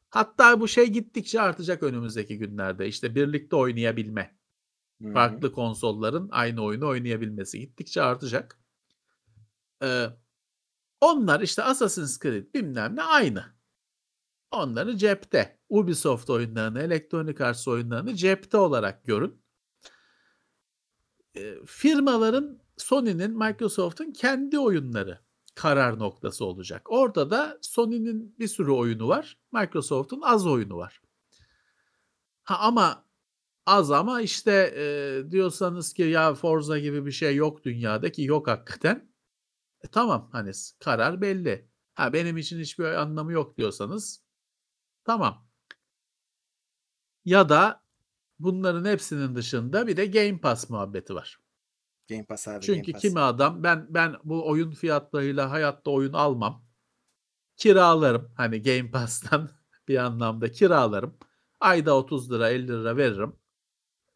[0.09, 2.87] Hatta bu şey gittikçe artacak önümüzdeki günlerde.
[2.87, 4.37] İşte birlikte oynayabilme.
[5.01, 5.13] Hı hı.
[5.13, 8.59] Farklı konsolların aynı oyunu oynayabilmesi gittikçe artacak.
[9.83, 10.05] Ee,
[11.01, 13.45] onlar işte Assassin's Creed bilmem ne aynı.
[14.51, 15.56] Onları cepte.
[15.69, 19.41] Ubisoft oyunlarını, Electronic Arts oyunlarını cepte olarak görün.
[21.65, 25.19] Firmaların Sony'nin, Microsoft'un kendi oyunları
[25.55, 26.91] karar noktası olacak.
[26.91, 29.37] Orada da Sony'nin bir sürü oyunu var.
[29.51, 31.01] Microsoft'un az oyunu var.
[32.43, 33.05] Ha ama
[33.65, 38.47] az ama işte eee, diyorsanız ki ya Forza gibi bir şey yok dünyada ki yok
[38.47, 39.11] hakikaten.
[39.83, 41.69] E tamam hani karar belli.
[41.95, 44.23] Ha benim için hiçbir anlamı yok diyorsanız
[45.05, 45.46] tamam.
[47.27, 47.83] Ya da
[48.39, 51.39] bunların hepsinin dışında bir de Game Pass muhabbeti var.
[52.09, 53.01] Game Pass abi Game Çünkü Pass.
[53.01, 56.65] kimi adam ben ben bu oyun fiyatlarıyla hayatta oyun almam.
[57.57, 58.31] Kiralarım.
[58.37, 59.49] Hani Game Pass'tan
[59.87, 61.17] bir anlamda kiralarım.
[61.59, 63.35] Ayda 30 lira 50 lira veririm.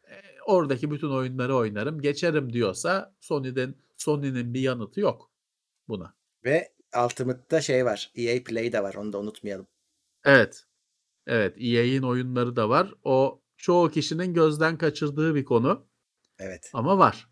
[0.04, 0.14] E,
[0.46, 2.00] oradaki bütün oyunları oynarım.
[2.00, 5.30] Geçerim diyorsa Sony'den Sony'nin bir yanıtı yok
[5.88, 6.14] buna.
[6.44, 6.72] Ve
[7.04, 8.12] Ultimate'da şey var.
[8.14, 8.94] EA Play de var.
[8.94, 9.66] Onu da unutmayalım.
[10.24, 10.66] Evet.
[11.26, 12.94] Evet, EA'in oyunları da var.
[13.04, 15.86] O çoğu kişinin gözden kaçırdığı bir konu
[16.38, 16.70] Evet.
[16.74, 17.28] ama var.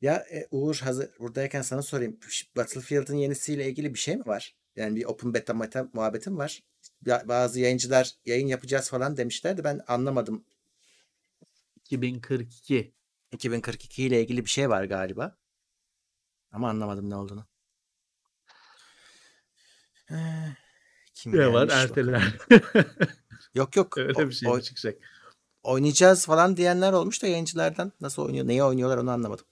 [0.00, 2.18] Ya e, Uğur hazır buradayken sana sorayım.
[2.56, 4.56] Battlefield'ın yenisiyle ilgili bir şey mi var?
[4.76, 6.62] Yani bir open beta meta muhabbetim var.
[7.06, 9.64] Bazı yayıncılar yayın yapacağız falan demişlerdi.
[9.64, 10.44] Ben anlamadım.
[11.76, 12.94] 2042.
[13.32, 15.38] 2042 ile ilgili bir şey var galiba.
[16.52, 17.46] Ama anlamadım ne olduğunu.
[20.10, 20.14] Ee,
[21.16, 21.68] Kim Ne var?
[21.68, 22.34] Erteler.
[23.54, 23.98] Yok yok.
[23.98, 24.98] Öyle bir şey o- çıkacak?
[25.62, 27.92] oynayacağız falan diyenler olmuş da yayıncılardan.
[28.00, 29.46] Nasıl oynuyor, neyi oynuyorlar onu anlamadım.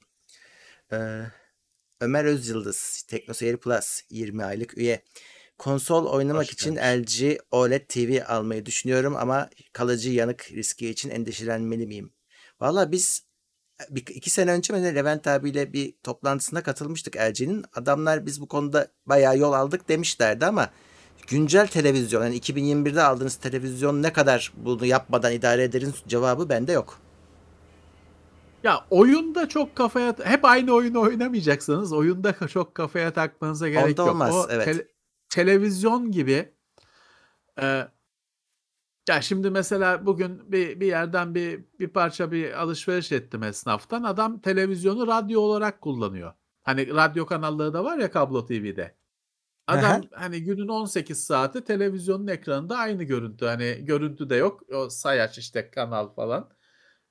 [0.93, 1.23] Ee,
[2.01, 5.03] Ömer Özyıldız, TeknoSeyir Plus 20 aylık üye.
[5.59, 7.23] Konsol oynamak Hoş için gelmiş.
[7.23, 12.13] LG OLED TV almayı düşünüyorum ama kalıcı yanık riski için endişelenmeli miyim?
[12.61, 13.23] Valla biz
[13.91, 17.65] bir, iki sene önce mi Levent abiyle bir toplantısına katılmıştık LG'nin.
[17.75, 20.71] Adamlar biz bu konuda bayağı yol aldık demişlerdi ama
[21.29, 26.99] güncel televizyon yani 2021'de aldığınız televizyon ne kadar bunu yapmadan idare ederin cevabı bende yok.
[28.63, 31.93] Ya oyunda çok kafaya hep aynı oyunu oynamayacaksınız.
[31.93, 34.11] Oyunda çok kafaya takmanıza gerek Onda yok.
[34.11, 34.67] olmaz, O evet.
[34.69, 34.89] tele-
[35.29, 36.53] televizyon gibi
[37.61, 37.89] e,
[39.09, 44.03] ya şimdi mesela bugün bir bir yerden bir bir parça bir alışveriş ettim esnaftan.
[44.03, 46.33] Adam televizyonu radyo olarak kullanıyor.
[46.63, 48.95] Hani radyo kanalları da var ya kablo TV'de.
[49.67, 53.45] Adam hani günün 18 saati televizyonun ekranında aynı görüntü.
[53.47, 54.63] Hani görüntü de yok.
[54.73, 56.51] O sayaç işte kanal falan.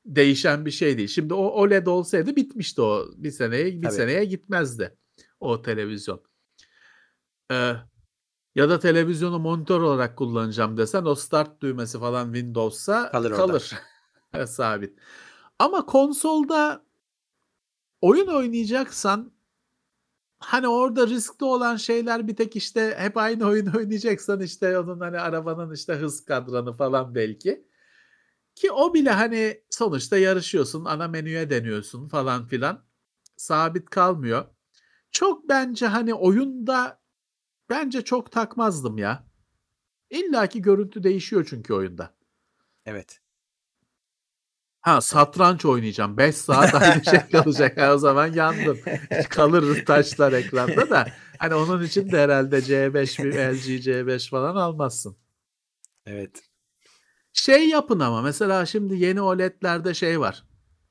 [0.06, 1.08] Değişen bir şey değil.
[1.08, 3.06] Şimdi o OLED olsaydı bitmişti o.
[3.16, 3.94] Bir seneye bir Tabii.
[3.94, 4.98] seneye gitmezdi
[5.40, 6.24] o televizyon.
[7.52, 7.74] Ee,
[8.56, 13.74] ya da televizyonu monitör olarak kullanacağım desen o start düğmesi falan Windows'sa Kalır kalır,
[14.48, 15.00] sabit.
[15.60, 16.86] Ama konsolda
[18.02, 19.34] oyun oynayacaksan
[20.46, 25.20] hani orada riskli olan şeyler bir tek işte hep aynı oyunu oynayacaksan işte onun hani
[25.20, 27.68] arabanın işte hız kadranı falan belki.
[28.56, 32.86] Ki o bile hani sonuçta yarışıyorsun, ana menüye deniyorsun falan filan.
[33.38, 34.46] Sabit kalmıyor.
[35.12, 37.02] Çok bence hani oyunda
[37.70, 39.28] bence çok takmazdım ya.
[40.10, 42.16] İlla ki görüntü değişiyor çünkü oyunda.
[42.86, 43.23] Evet.
[44.84, 46.18] Ha satranç oynayacağım.
[46.18, 47.80] 5 saat aynı şey kalacak.
[47.96, 48.80] O zaman yandım.
[49.30, 51.08] Kalır taşlar ekranda da.
[51.40, 55.18] Hani onun için de herhalde C5, bir LG C5 falan almazsın.
[56.06, 56.44] Evet.
[57.34, 60.46] Şey yapın ama mesela şimdi yeni OLED'lerde şey var.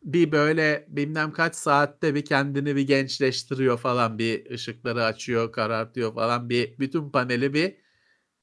[0.04, 6.50] bir böyle bilmem kaç saatte bir kendini bir gençleştiriyor falan bir ışıkları açıyor karartıyor falan
[6.50, 7.76] bir bütün paneli bir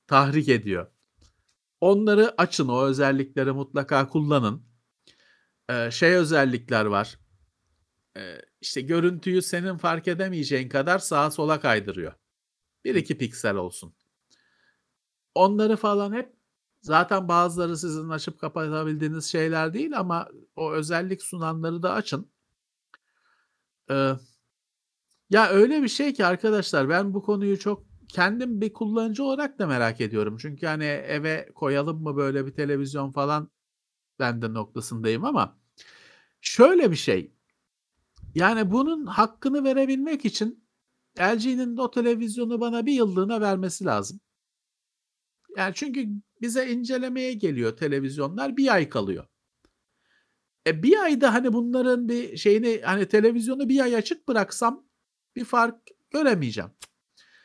[0.07, 0.87] tahrik ediyor.
[1.81, 4.68] Onları açın o özellikleri mutlaka kullanın.
[5.69, 7.19] Ee, şey özellikler var.
[8.17, 12.13] Ee, işte görüntüyü senin fark edemeyeceğin kadar sağa sola kaydırıyor.
[12.85, 13.93] 1-2 piksel olsun.
[15.35, 16.33] Onları falan hep
[16.81, 22.31] zaten bazıları sizin açıp kapatabildiğiniz şeyler değil ama o özellik sunanları da açın.
[23.91, 24.13] Ee,
[25.29, 29.67] ya öyle bir şey ki arkadaşlar ben bu konuyu çok kendim bir kullanıcı olarak da
[29.67, 30.37] merak ediyorum.
[30.41, 33.51] Çünkü hani eve koyalım mı böyle bir televizyon falan
[34.19, 35.59] ben de noktasındayım ama
[36.41, 37.33] şöyle bir şey.
[38.35, 40.65] Yani bunun hakkını verebilmek için
[41.19, 44.19] LG'nin o televizyonu bana bir yıllığına vermesi lazım.
[45.57, 46.07] Yani çünkü
[46.41, 49.25] bize incelemeye geliyor televizyonlar bir ay kalıyor.
[50.67, 54.85] E bir ayda hani bunların bir şeyini hani televizyonu bir ay açık bıraksam
[55.35, 55.75] bir fark
[56.11, 56.71] göremeyeceğim.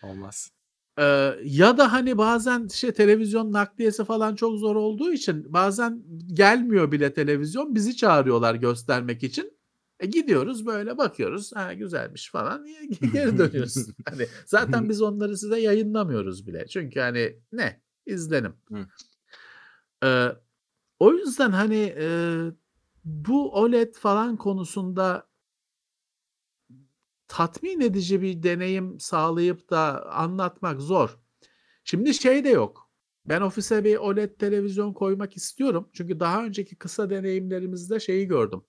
[0.02, 0.50] Olmaz.
[0.98, 6.92] Ee, ya da hani bazen işte televizyon nakliyesi falan çok zor olduğu için bazen gelmiyor
[6.92, 9.52] bile televizyon bizi çağırıyorlar göstermek için.
[10.00, 12.66] E gidiyoruz böyle bakıyoruz ha güzelmiş falan
[13.12, 13.86] geri dönüyoruz.
[14.08, 16.66] hani zaten biz onları size yayınlamıyoruz bile.
[16.66, 18.54] Çünkü hani ne izlenim.
[20.04, 20.28] Ee,
[20.98, 22.38] o yüzden hani e,
[23.04, 25.26] bu OLED falan konusunda
[27.34, 31.18] tatmin edici bir deneyim sağlayıp da anlatmak zor.
[31.84, 32.90] Şimdi şey de yok.
[33.26, 35.88] Ben ofise bir OLED televizyon koymak istiyorum.
[35.92, 38.64] Çünkü daha önceki kısa deneyimlerimizde şeyi gördüm.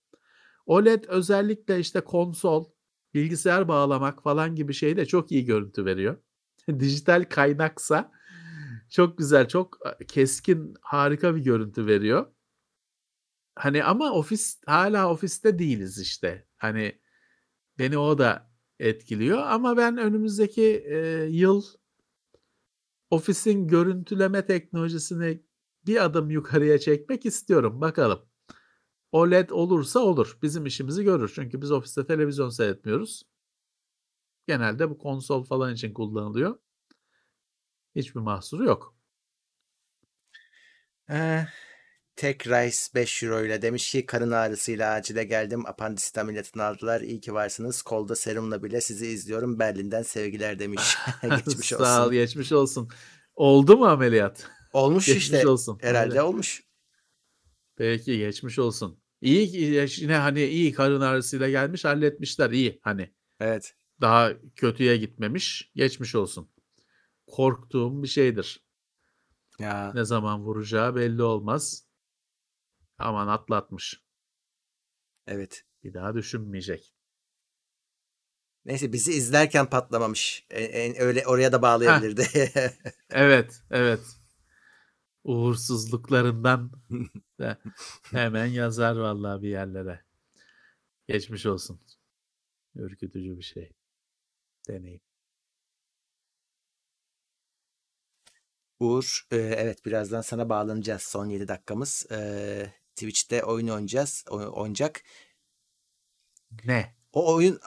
[0.66, 2.66] OLED özellikle işte konsol,
[3.14, 6.18] bilgisayar bağlamak falan gibi şeyde çok iyi görüntü veriyor.
[6.80, 8.12] Dijital kaynaksa
[8.90, 12.26] çok güzel, çok keskin, harika bir görüntü veriyor.
[13.56, 16.48] Hani ama ofis hala ofiste değiliz işte.
[16.58, 17.00] Hani
[17.80, 20.98] beni o da etkiliyor ama ben önümüzdeki e,
[21.30, 21.64] yıl
[23.10, 25.44] ofisin görüntüleme teknolojisini
[25.86, 27.82] bir adım yukarıya çekmek istiyorum.
[27.82, 28.26] Bakalım.
[29.12, 30.38] OLED olursa olur.
[30.42, 31.32] Bizim işimizi görür.
[31.36, 33.24] Çünkü biz ofiste televizyon seyretmiyoruz.
[34.48, 36.60] Genelde bu konsol falan için kullanılıyor.
[37.96, 38.96] Hiçbir mahsuru yok.
[41.10, 41.46] Ee,
[42.16, 45.66] tek Rice 5 euro ile demiş ki karın ağrısıyla acile geldim.
[45.66, 47.02] Apandisit ameliyatını aldılar.
[47.02, 47.82] İyi ki varsınız.
[47.82, 49.60] Kolda serumla bile sizi izliyorum.
[49.60, 50.98] Berlin'den sevgiler demiş.
[51.22, 51.86] geçmiş olsun.
[51.86, 52.90] Sağ ol geçmiş olsun.
[53.36, 54.48] Oldu mu ameliyat?
[54.74, 55.48] Olmuş geçmiş işte.
[55.48, 55.78] olsun.
[55.82, 56.22] Herhalde Öyle.
[56.22, 56.64] olmuş.
[57.76, 59.00] Peki geçmiş olsun.
[59.22, 59.58] İyi
[60.02, 63.14] yine hani iyi karın ağrısıyla gelmiş halletmişler iyi hani.
[63.40, 63.76] Evet.
[64.02, 65.72] Daha kötüye gitmemiş.
[65.76, 66.50] Geçmiş olsun.
[67.28, 68.66] Korktuğum bir şeydir.
[69.60, 71.85] Ya Ne zaman vuracağı belli olmaz.
[72.98, 74.04] Aman atlatmış.
[75.28, 75.66] evet.
[75.84, 76.94] Bir daha düşünmeyecek.
[78.66, 80.46] Neyse bizi izlerken patlamamış.
[80.50, 82.28] En, en- öyle oraya da bağlayabilirdi.
[83.10, 84.02] Evet, evet.
[85.24, 86.72] Uğursuzluklarından
[87.40, 87.58] da
[88.12, 90.06] hemen yazar vallahi bir yerlere.
[91.08, 91.82] Geçmiş olsun.
[92.76, 93.72] Ürkütücü bir şey.
[94.70, 95.02] Deneyim.
[98.80, 101.02] Uğur, e, evet birazdan sana bağlanacağız.
[101.02, 102.06] Son 7 dakikamız.
[102.12, 104.26] E, Twitch'te oyun oynayacağız.
[104.30, 105.04] Oynayacak.
[106.66, 106.96] Ne?
[107.14, 107.60] O oyun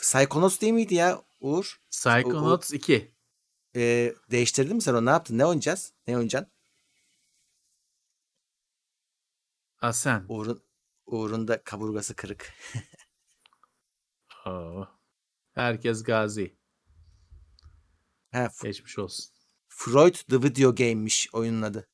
[0.00, 1.80] Psychonauts değil miydi ya Uğur?
[1.90, 3.14] Psychonauts 2.
[3.76, 5.06] E, değiştirdin mi sen onu?
[5.06, 5.38] Ne yaptın?
[5.38, 5.92] Ne oynayacağız?
[6.06, 6.52] Ne oynayacaksın?
[9.80, 10.24] Asen.
[10.28, 10.62] Uğur'un
[11.06, 12.52] Uğur'un da kaburgası kırık.
[14.46, 14.88] Oo.
[15.54, 16.56] Herkes gazi.
[18.32, 19.34] Ha, F- Geçmiş olsun.
[19.68, 21.88] Freud the Video Game'miş oyunun adı.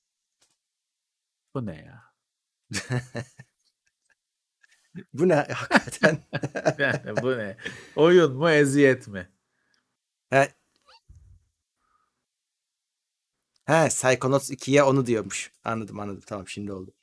[1.54, 2.11] Bu ne ya?
[5.14, 6.18] Bu ne hakikaten?
[6.78, 7.56] Yani bu ne?
[7.96, 9.28] Oyun mu eziyet mi?
[10.30, 10.48] ha,
[13.64, 15.52] ha, Psychonauts 2'ye onu diyormuş.
[15.64, 16.22] Anladım anladım.
[16.26, 16.94] Tamam şimdi oldu.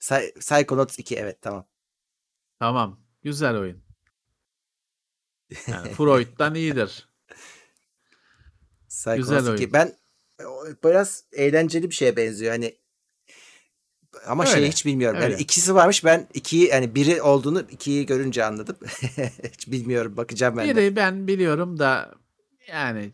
[0.00, 1.66] Psy- Psychonauts 2 evet tamam.
[2.58, 3.00] Tamam.
[3.22, 3.84] Güzel oyun.
[5.68, 7.08] Yani Freud'dan iyidir.
[8.88, 9.50] Psychonauts Güzel 2.
[9.50, 9.72] oyun.
[9.72, 9.96] Ben
[10.44, 12.52] o biraz eğlenceli bir şeye benziyor.
[12.52, 12.78] Hani
[14.26, 15.20] ama şeyi Öyle, hiç bilmiyorum.
[15.20, 15.42] Yani öyle.
[15.42, 16.04] ikisi varmış.
[16.04, 18.76] Ben ikiyi yani biri olduğunu ikiyi görünce anladım.
[19.52, 20.16] hiç bilmiyorum.
[20.16, 20.76] Bakacağım ben de.
[20.76, 22.14] Biri ben biliyorum da
[22.68, 23.12] yani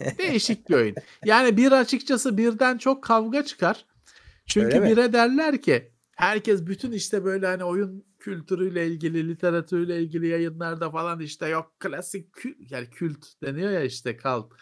[0.18, 0.94] değişik bir oyun.
[1.24, 3.86] Yani bir açıkçası birden çok kavga çıkar.
[4.46, 4.90] Çünkü Öyle mi?
[4.90, 11.20] bire derler ki herkes bütün işte böyle hani oyun kültürüyle ilgili, literatürle ilgili yayınlarda falan
[11.20, 14.52] işte yok klasik kült yani kült deniyor ya işte kalt.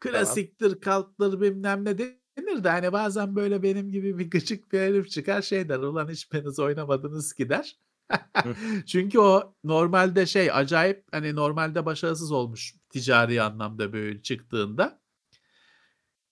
[0.00, 1.98] Klasiktir, kalttır bilmem ne
[2.40, 6.08] denir de hani bazen böyle benim gibi bir gıcık bir herif çıkar şey der ulan
[6.08, 7.76] hiçbiriniz oynamadınız ki der.
[8.86, 15.00] Çünkü o normalde şey acayip hani normalde başarısız olmuş ticari anlamda böyle çıktığında.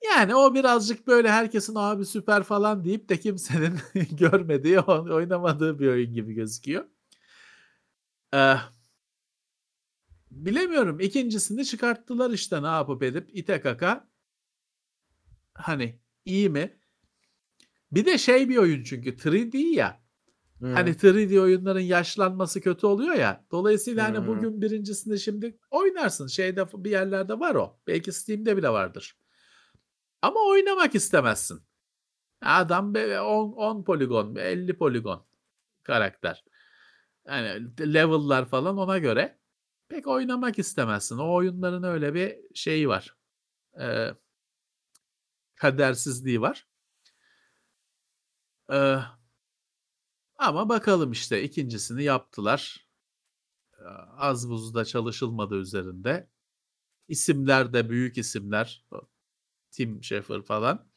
[0.04, 3.78] Yani o birazcık böyle herkesin abi süper falan deyip de kimsenin
[4.10, 6.84] görmediği, oynamadığı bir oyun gibi gözüküyor.
[8.34, 8.54] Ee,
[10.30, 11.00] bilemiyorum.
[11.00, 14.08] İkincisini çıkarttılar işte ne yapıp edip ite kaka.
[15.58, 16.80] Hani iyi mi?
[17.92, 20.02] Bir de şey bir oyun çünkü 3D ya.
[20.58, 20.72] Hmm.
[20.72, 23.46] Hani 3D oyunların yaşlanması kötü oluyor ya.
[23.50, 24.14] Dolayısıyla hmm.
[24.14, 26.26] hani bugün birincisinde şimdi oynarsın.
[26.26, 27.80] Şeyde bir yerlerde var o.
[27.86, 29.16] Belki Steam'de bile vardır.
[30.22, 31.62] Ama oynamak istemezsin.
[32.42, 35.26] Adam 10, 10 poligon, 50 poligon
[35.82, 36.44] karakter.
[37.26, 39.38] Yani level'lar falan ona göre
[39.88, 41.18] pek oynamak istemezsin.
[41.18, 43.16] O oyunların öyle bir şeyi var.
[43.80, 44.08] Ee,
[45.58, 46.66] kadersizliği var.
[48.72, 48.98] Ee,
[50.38, 52.88] ama bakalım işte ikincisini yaptılar.
[54.16, 56.28] Az buzda çalışılmadı üzerinde.
[57.08, 58.86] İsimler de büyük isimler.
[59.70, 60.88] Tim Schafer falan.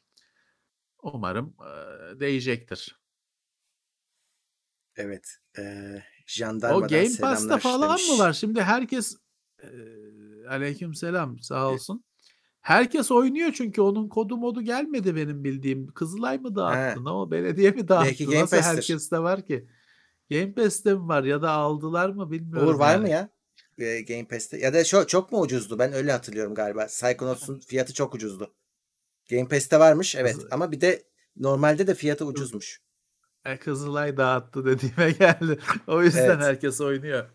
[1.02, 2.98] Umarım e, değecektir.
[4.96, 5.38] Evet.
[5.58, 5.62] E,
[6.72, 8.32] o Game Pass'ta falan mı var?
[8.32, 9.16] Şimdi herkes
[9.62, 9.68] e,
[10.48, 12.04] aleyküm selam sağ olsun.
[12.62, 15.86] Herkes oynuyor çünkü onun kodu modu gelmedi benim bildiğim.
[15.86, 17.04] Kızılay mı dağıttı?
[17.04, 18.06] Ne o belediye mi dağıttı?
[18.06, 18.76] Belki Game Nasıl Pass'tir.
[18.76, 19.68] herkeste var ki?
[20.30, 22.68] Game Pass'te mi var ya da aldılar mı bilmiyorum.
[22.68, 23.02] Uğur var yani.
[23.02, 23.28] mı ya?
[24.08, 24.58] Game Pass'te.
[24.58, 25.78] Ya da şu çok mu ucuzdu?
[25.78, 26.86] Ben öyle hatırlıyorum galiba.
[26.86, 28.54] Psychonauts'un fiyatı çok ucuzdu.
[29.30, 30.48] Game Pass'te varmış evet Kızı...
[30.50, 31.02] ama bir de
[31.36, 32.80] normalde de fiyatı ucuzmuş.
[33.44, 35.58] E, Kızılay dağıttı dediğime geldi.
[35.86, 36.42] O yüzden evet.
[36.42, 37.30] herkes oynuyor.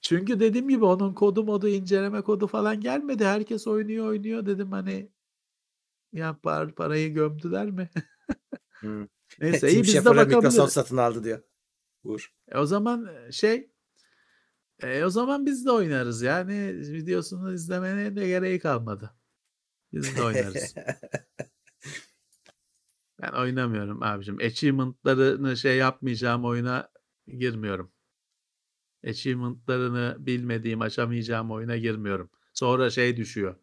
[0.00, 3.24] Çünkü dediğim gibi onun kodu modu inceleme kodu falan gelmedi.
[3.24, 5.10] Herkes oynuyor oynuyor dedim hani
[6.12, 7.90] ya par parayı gömdüler mi?
[8.80, 9.06] hmm.
[9.40, 10.36] Neyse iyi biz de bakabiliriz.
[10.36, 11.42] Microsoft satın aldı diyor.
[12.04, 12.34] Vur.
[12.48, 13.70] E, o zaman şey
[14.82, 19.10] e, o zaman biz de oynarız yani videosunu izlemene de gereği kalmadı.
[19.92, 20.74] Biz de oynarız.
[23.22, 24.36] ben oynamıyorum abicim.
[24.36, 26.88] Achievement'larını şey yapmayacağım oyuna
[27.26, 27.92] girmiyorum
[29.08, 32.30] achievement'larını bilmediğim, açamayacağım oyuna girmiyorum.
[32.54, 33.56] Sonra şey düşüyor.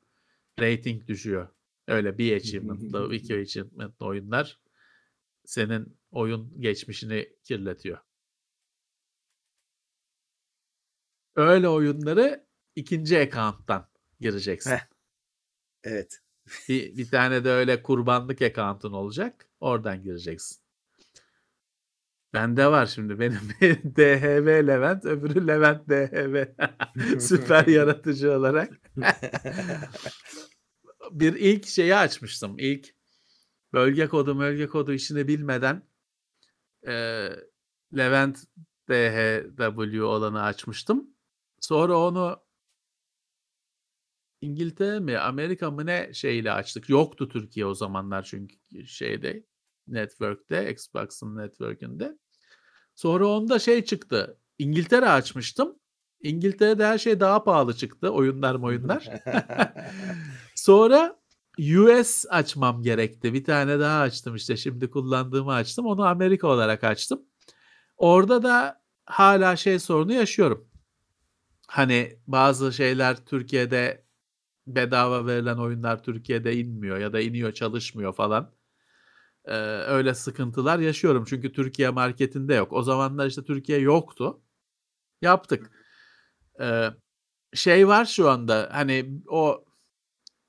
[0.60, 1.48] Rating düşüyor.
[1.88, 4.60] Öyle bir achievement'la, iki achievement'la oyunlar
[5.46, 7.98] senin oyun geçmişini kirletiyor.
[11.36, 13.88] Öyle oyunları ikinci account'tan
[14.20, 14.72] gireceksin.
[14.72, 14.88] Heh.
[15.84, 16.22] Evet.
[16.70, 19.50] bir, bir tane de öyle kurbanlık account'un olacak.
[19.60, 20.67] Oradan gireceksin.
[22.38, 23.40] Bende var şimdi benim
[23.96, 26.46] DHV Levent öbürü Levent DHV.
[27.20, 28.74] Süper yaratıcı olarak.
[31.12, 32.56] bir ilk şeyi açmıştım.
[32.60, 32.96] İlk
[33.74, 35.84] bölge kodu bölge kodu işini bilmeden
[36.88, 36.94] e,
[37.98, 38.44] Levent
[38.90, 41.08] DHW olanı açmıştım.
[41.62, 42.44] Sonra onu
[44.42, 46.90] İngiltere mi Amerika mı ne şeyle açtık.
[46.90, 49.44] Yoktu Türkiye o zamanlar çünkü şeyde
[49.88, 52.18] network'te Xbox'ın network'ünde.
[52.98, 54.38] Sonra onda şey çıktı.
[54.60, 55.76] İngiltere açmıştım.
[56.22, 58.10] İngiltere'de her şey daha pahalı çıktı.
[58.10, 59.10] Oyunlar oyunlar.
[60.56, 61.20] Sonra
[61.60, 63.34] US açmam gerekti.
[63.34, 64.58] Bir tane daha açtım işte.
[64.58, 65.86] Şimdi kullandığımı açtım.
[65.86, 67.22] Onu Amerika olarak açtım.
[67.98, 70.70] Orada da hala şey sorunu yaşıyorum.
[71.68, 74.06] Hani bazı şeyler Türkiye'de
[74.68, 78.57] bedava verilen oyunlar Türkiye'de inmiyor ya da iniyor çalışmıyor falan
[79.48, 79.56] e,
[79.88, 81.26] öyle sıkıntılar yaşıyorum.
[81.28, 82.74] Çünkü Türkiye marketinde yok.
[82.74, 84.42] O zamanlar işte Türkiye yoktu.
[85.22, 85.72] Yaptık.
[86.62, 86.88] E,
[87.54, 89.66] şey var şu anda hani o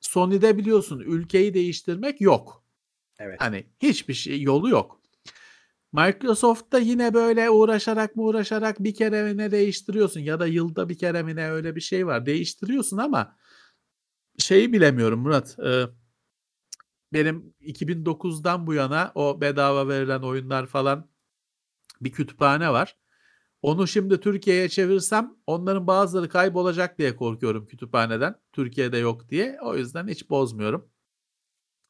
[0.01, 2.65] Sony'de biliyorsun ülkeyi değiştirmek yok.
[3.19, 3.41] Evet.
[3.41, 5.01] Hani hiçbir şey yolu yok.
[5.93, 11.23] Microsoft'ta yine böyle uğraşarak mı uğraşarak bir kere ne değiştiriyorsun ya da yılda bir kere
[11.23, 12.27] mi ne öyle bir şey var.
[12.27, 13.37] Değiştiriyorsun ama
[14.39, 15.59] şeyi bilemiyorum Murat.
[15.59, 15.85] E,
[17.13, 21.11] benim 2009'dan bu yana o bedava verilen oyunlar falan
[22.01, 22.97] bir kütüphane var.
[23.63, 28.35] Onu şimdi Türkiye'ye çevirsem onların bazıları kaybolacak diye korkuyorum kütüphaneden.
[28.53, 29.59] Türkiye'de yok diye.
[29.63, 30.91] O yüzden hiç bozmuyorum.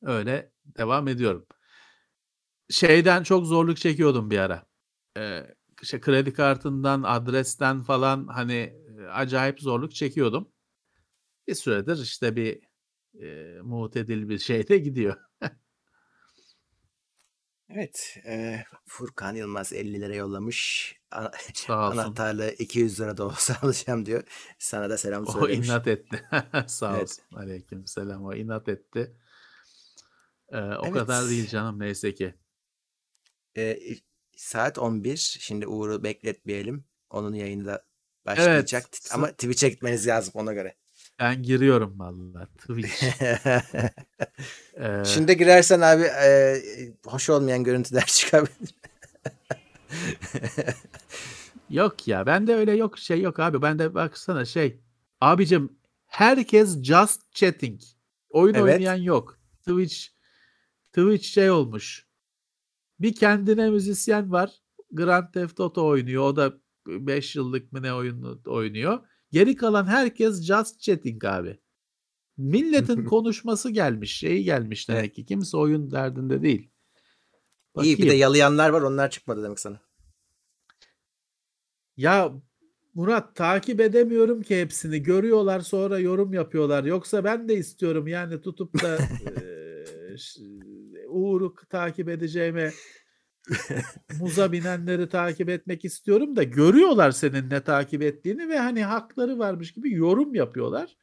[0.03, 1.47] Öyle devam ediyorum.
[2.71, 4.67] Şeyden çok zorluk çekiyordum bir ara.
[5.19, 8.77] Ee, işte kredi kartından, adresten falan hani
[9.13, 10.49] acayip zorluk çekiyordum.
[11.49, 12.61] Bir süredir işte bir
[13.23, 15.17] e, muhtedil bir şeyde gidiyor.
[17.71, 18.19] evet.
[18.27, 20.95] E, Furkan Yılmaz 50 lira yollamış.
[21.17, 21.75] Olsun.
[21.75, 24.23] Anahtarla 200 lira da olsa alacağım diyor.
[24.59, 25.69] Sana da selam söylemiş.
[25.69, 26.29] O inat etti.
[26.67, 27.03] Sağ evet.
[27.03, 27.25] olsun.
[27.37, 28.25] Aleyküm selam.
[28.25, 29.17] O inat etti.
[30.53, 30.95] Ee, o Evet.
[30.95, 32.35] kadar değil canım neyse ki.
[33.57, 33.79] Ee,
[34.37, 35.17] saat 11.
[35.41, 36.85] Şimdi Uğur'u bekletmeyelim.
[37.11, 37.85] Onun yayını da
[38.27, 38.85] başlayacak.
[38.93, 39.11] Evet.
[39.15, 40.77] Ama Twitch'e gitmeniz lazım ona göre.
[41.19, 43.05] Ben giriyorum vallahi Twitch.
[44.77, 46.57] Ee, Şimdi girersen abi e,
[47.07, 48.75] hoş olmayan görüntüler çıkabilir.
[51.71, 53.63] Yok ya bende öyle yok şey yok abi.
[53.63, 54.81] Bende baksana şey.
[55.21, 57.81] Abicim herkes just chatting.
[58.31, 58.75] Oyun Evet.
[58.75, 59.39] oynayan yok.
[59.61, 59.97] Twitch
[60.93, 62.07] Twitch şey olmuş.
[63.01, 64.51] Bir kendine müzisyen var.
[64.93, 66.23] Grand Theft Auto oynuyor.
[66.23, 66.53] O da
[66.87, 68.99] 5 yıllık mı ne oyunu oynuyor.
[69.33, 71.59] Geri kalan herkes just chatting abi.
[72.37, 74.17] Milletin konuşması gelmiş.
[74.17, 75.27] Şeyi gelmiş demek ki.
[75.27, 76.71] Kimse oyun derdinde değil.
[77.83, 78.21] İyi bir de Bakayım.
[78.21, 79.81] yalayanlar var onlar çıkmadı demek sana.
[81.97, 82.33] Ya
[82.95, 85.03] Murat takip edemiyorum ki hepsini.
[85.03, 86.85] Görüyorlar sonra yorum yapıyorlar.
[86.85, 88.99] Yoksa ben de istiyorum yani tutup da
[90.19, 90.41] ş-
[91.09, 92.73] Uğur'u takip edeceğime
[94.21, 99.73] muza binenleri takip etmek istiyorum da görüyorlar senin ne takip ettiğini ve hani hakları varmış
[99.73, 100.97] gibi yorum yapıyorlar.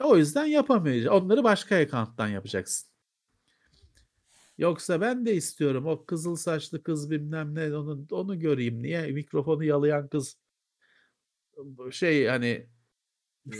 [0.00, 1.22] O yüzden yapamayacağız.
[1.22, 2.92] Onları başka account'tan yapacaksın.
[4.58, 8.82] Yoksa ben de istiyorum o kızıl saçlı kız bilmem ne onu onu göreyim.
[8.82, 10.36] Niye mikrofonu yalayan kız
[11.90, 12.68] şey hani
[13.52, 13.56] e,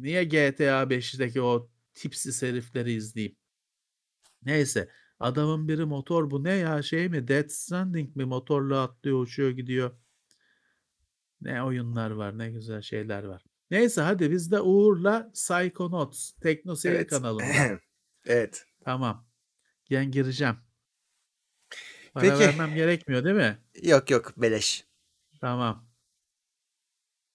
[0.00, 3.36] niye GTA 5'teki o tipsiz herifleri izleyeyim?
[4.42, 4.88] Neyse
[5.20, 9.90] adamın biri motor bu ne ya şey mi Death Stranding mi motorla atlıyor uçuyor gidiyor.
[11.40, 13.44] Ne oyunlar var ne güzel şeyler var.
[13.70, 17.10] Neyse hadi biz de Uğur'la Psychonauts Teknoseyir Evet.
[17.10, 17.44] kanalında.
[18.26, 18.66] evet.
[18.84, 19.26] Tamam.
[19.90, 20.56] Ben gireceğim.
[22.14, 22.38] Para Peki.
[22.38, 23.58] vermem gerekmiyor değil mi?
[23.82, 24.84] Yok yok beleş.
[25.40, 25.88] Tamam.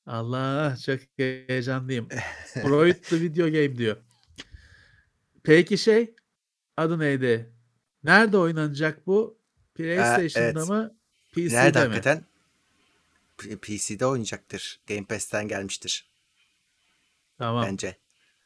[0.06, 2.08] Allah çok heyecanlıyım.
[2.54, 3.98] Freud the Video Game diyor.
[5.44, 6.16] Peki şey
[6.78, 7.54] adı neydi?
[8.04, 9.38] Nerede oynanacak bu?
[9.76, 10.70] PlayStation'da evet.
[10.70, 10.96] mı?
[11.32, 11.84] PC'de Nerede mi?
[11.86, 12.26] hakikaten?
[13.62, 14.80] PC'de oynayacaktır.
[14.88, 16.10] Game Pass'ten gelmiştir
[17.38, 17.66] Tamam.
[17.66, 17.98] bence.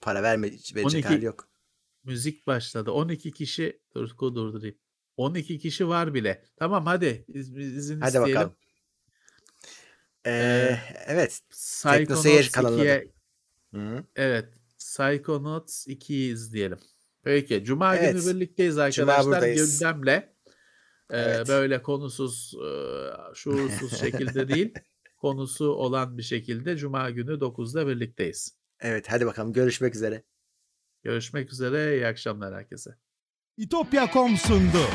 [0.02, 1.48] Para verme, verecek 12 hali yok.
[2.04, 2.92] Müzik başladı.
[2.92, 4.76] 12 kişi dur durdurayım.
[5.18, 6.44] 12 kişi var bile.
[6.56, 8.36] Tamam hadi iz- izin Hadi isteyelim.
[8.36, 8.56] bakalım.
[10.26, 11.42] Ee, Ee, evet.
[11.50, 13.08] Psychonauts kanalına 2'ye
[13.74, 14.04] Hı.
[14.16, 14.54] Evet.
[14.78, 16.80] Psychonauts 2'yi izleyelim.
[17.24, 17.64] Peki.
[17.64, 18.14] Cuma Evet.
[18.24, 19.42] günü birlikteyiz arkadaşlar.
[19.82, 20.34] Gündemle.
[21.10, 21.48] e, Evet.
[21.48, 22.70] böyle konusuz, e,
[23.36, 24.74] şuursuz şekilde değil.
[25.18, 28.58] Konusu olan bir şekilde Cuma günü 9'da birlikteyiz.
[28.80, 30.24] Evet hadi bakalım görüşmek üzere.
[31.04, 31.96] Görüşmek üzere.
[31.96, 32.92] İyi akşamlar herkese.
[33.58, 34.88] İtopya.com sundu.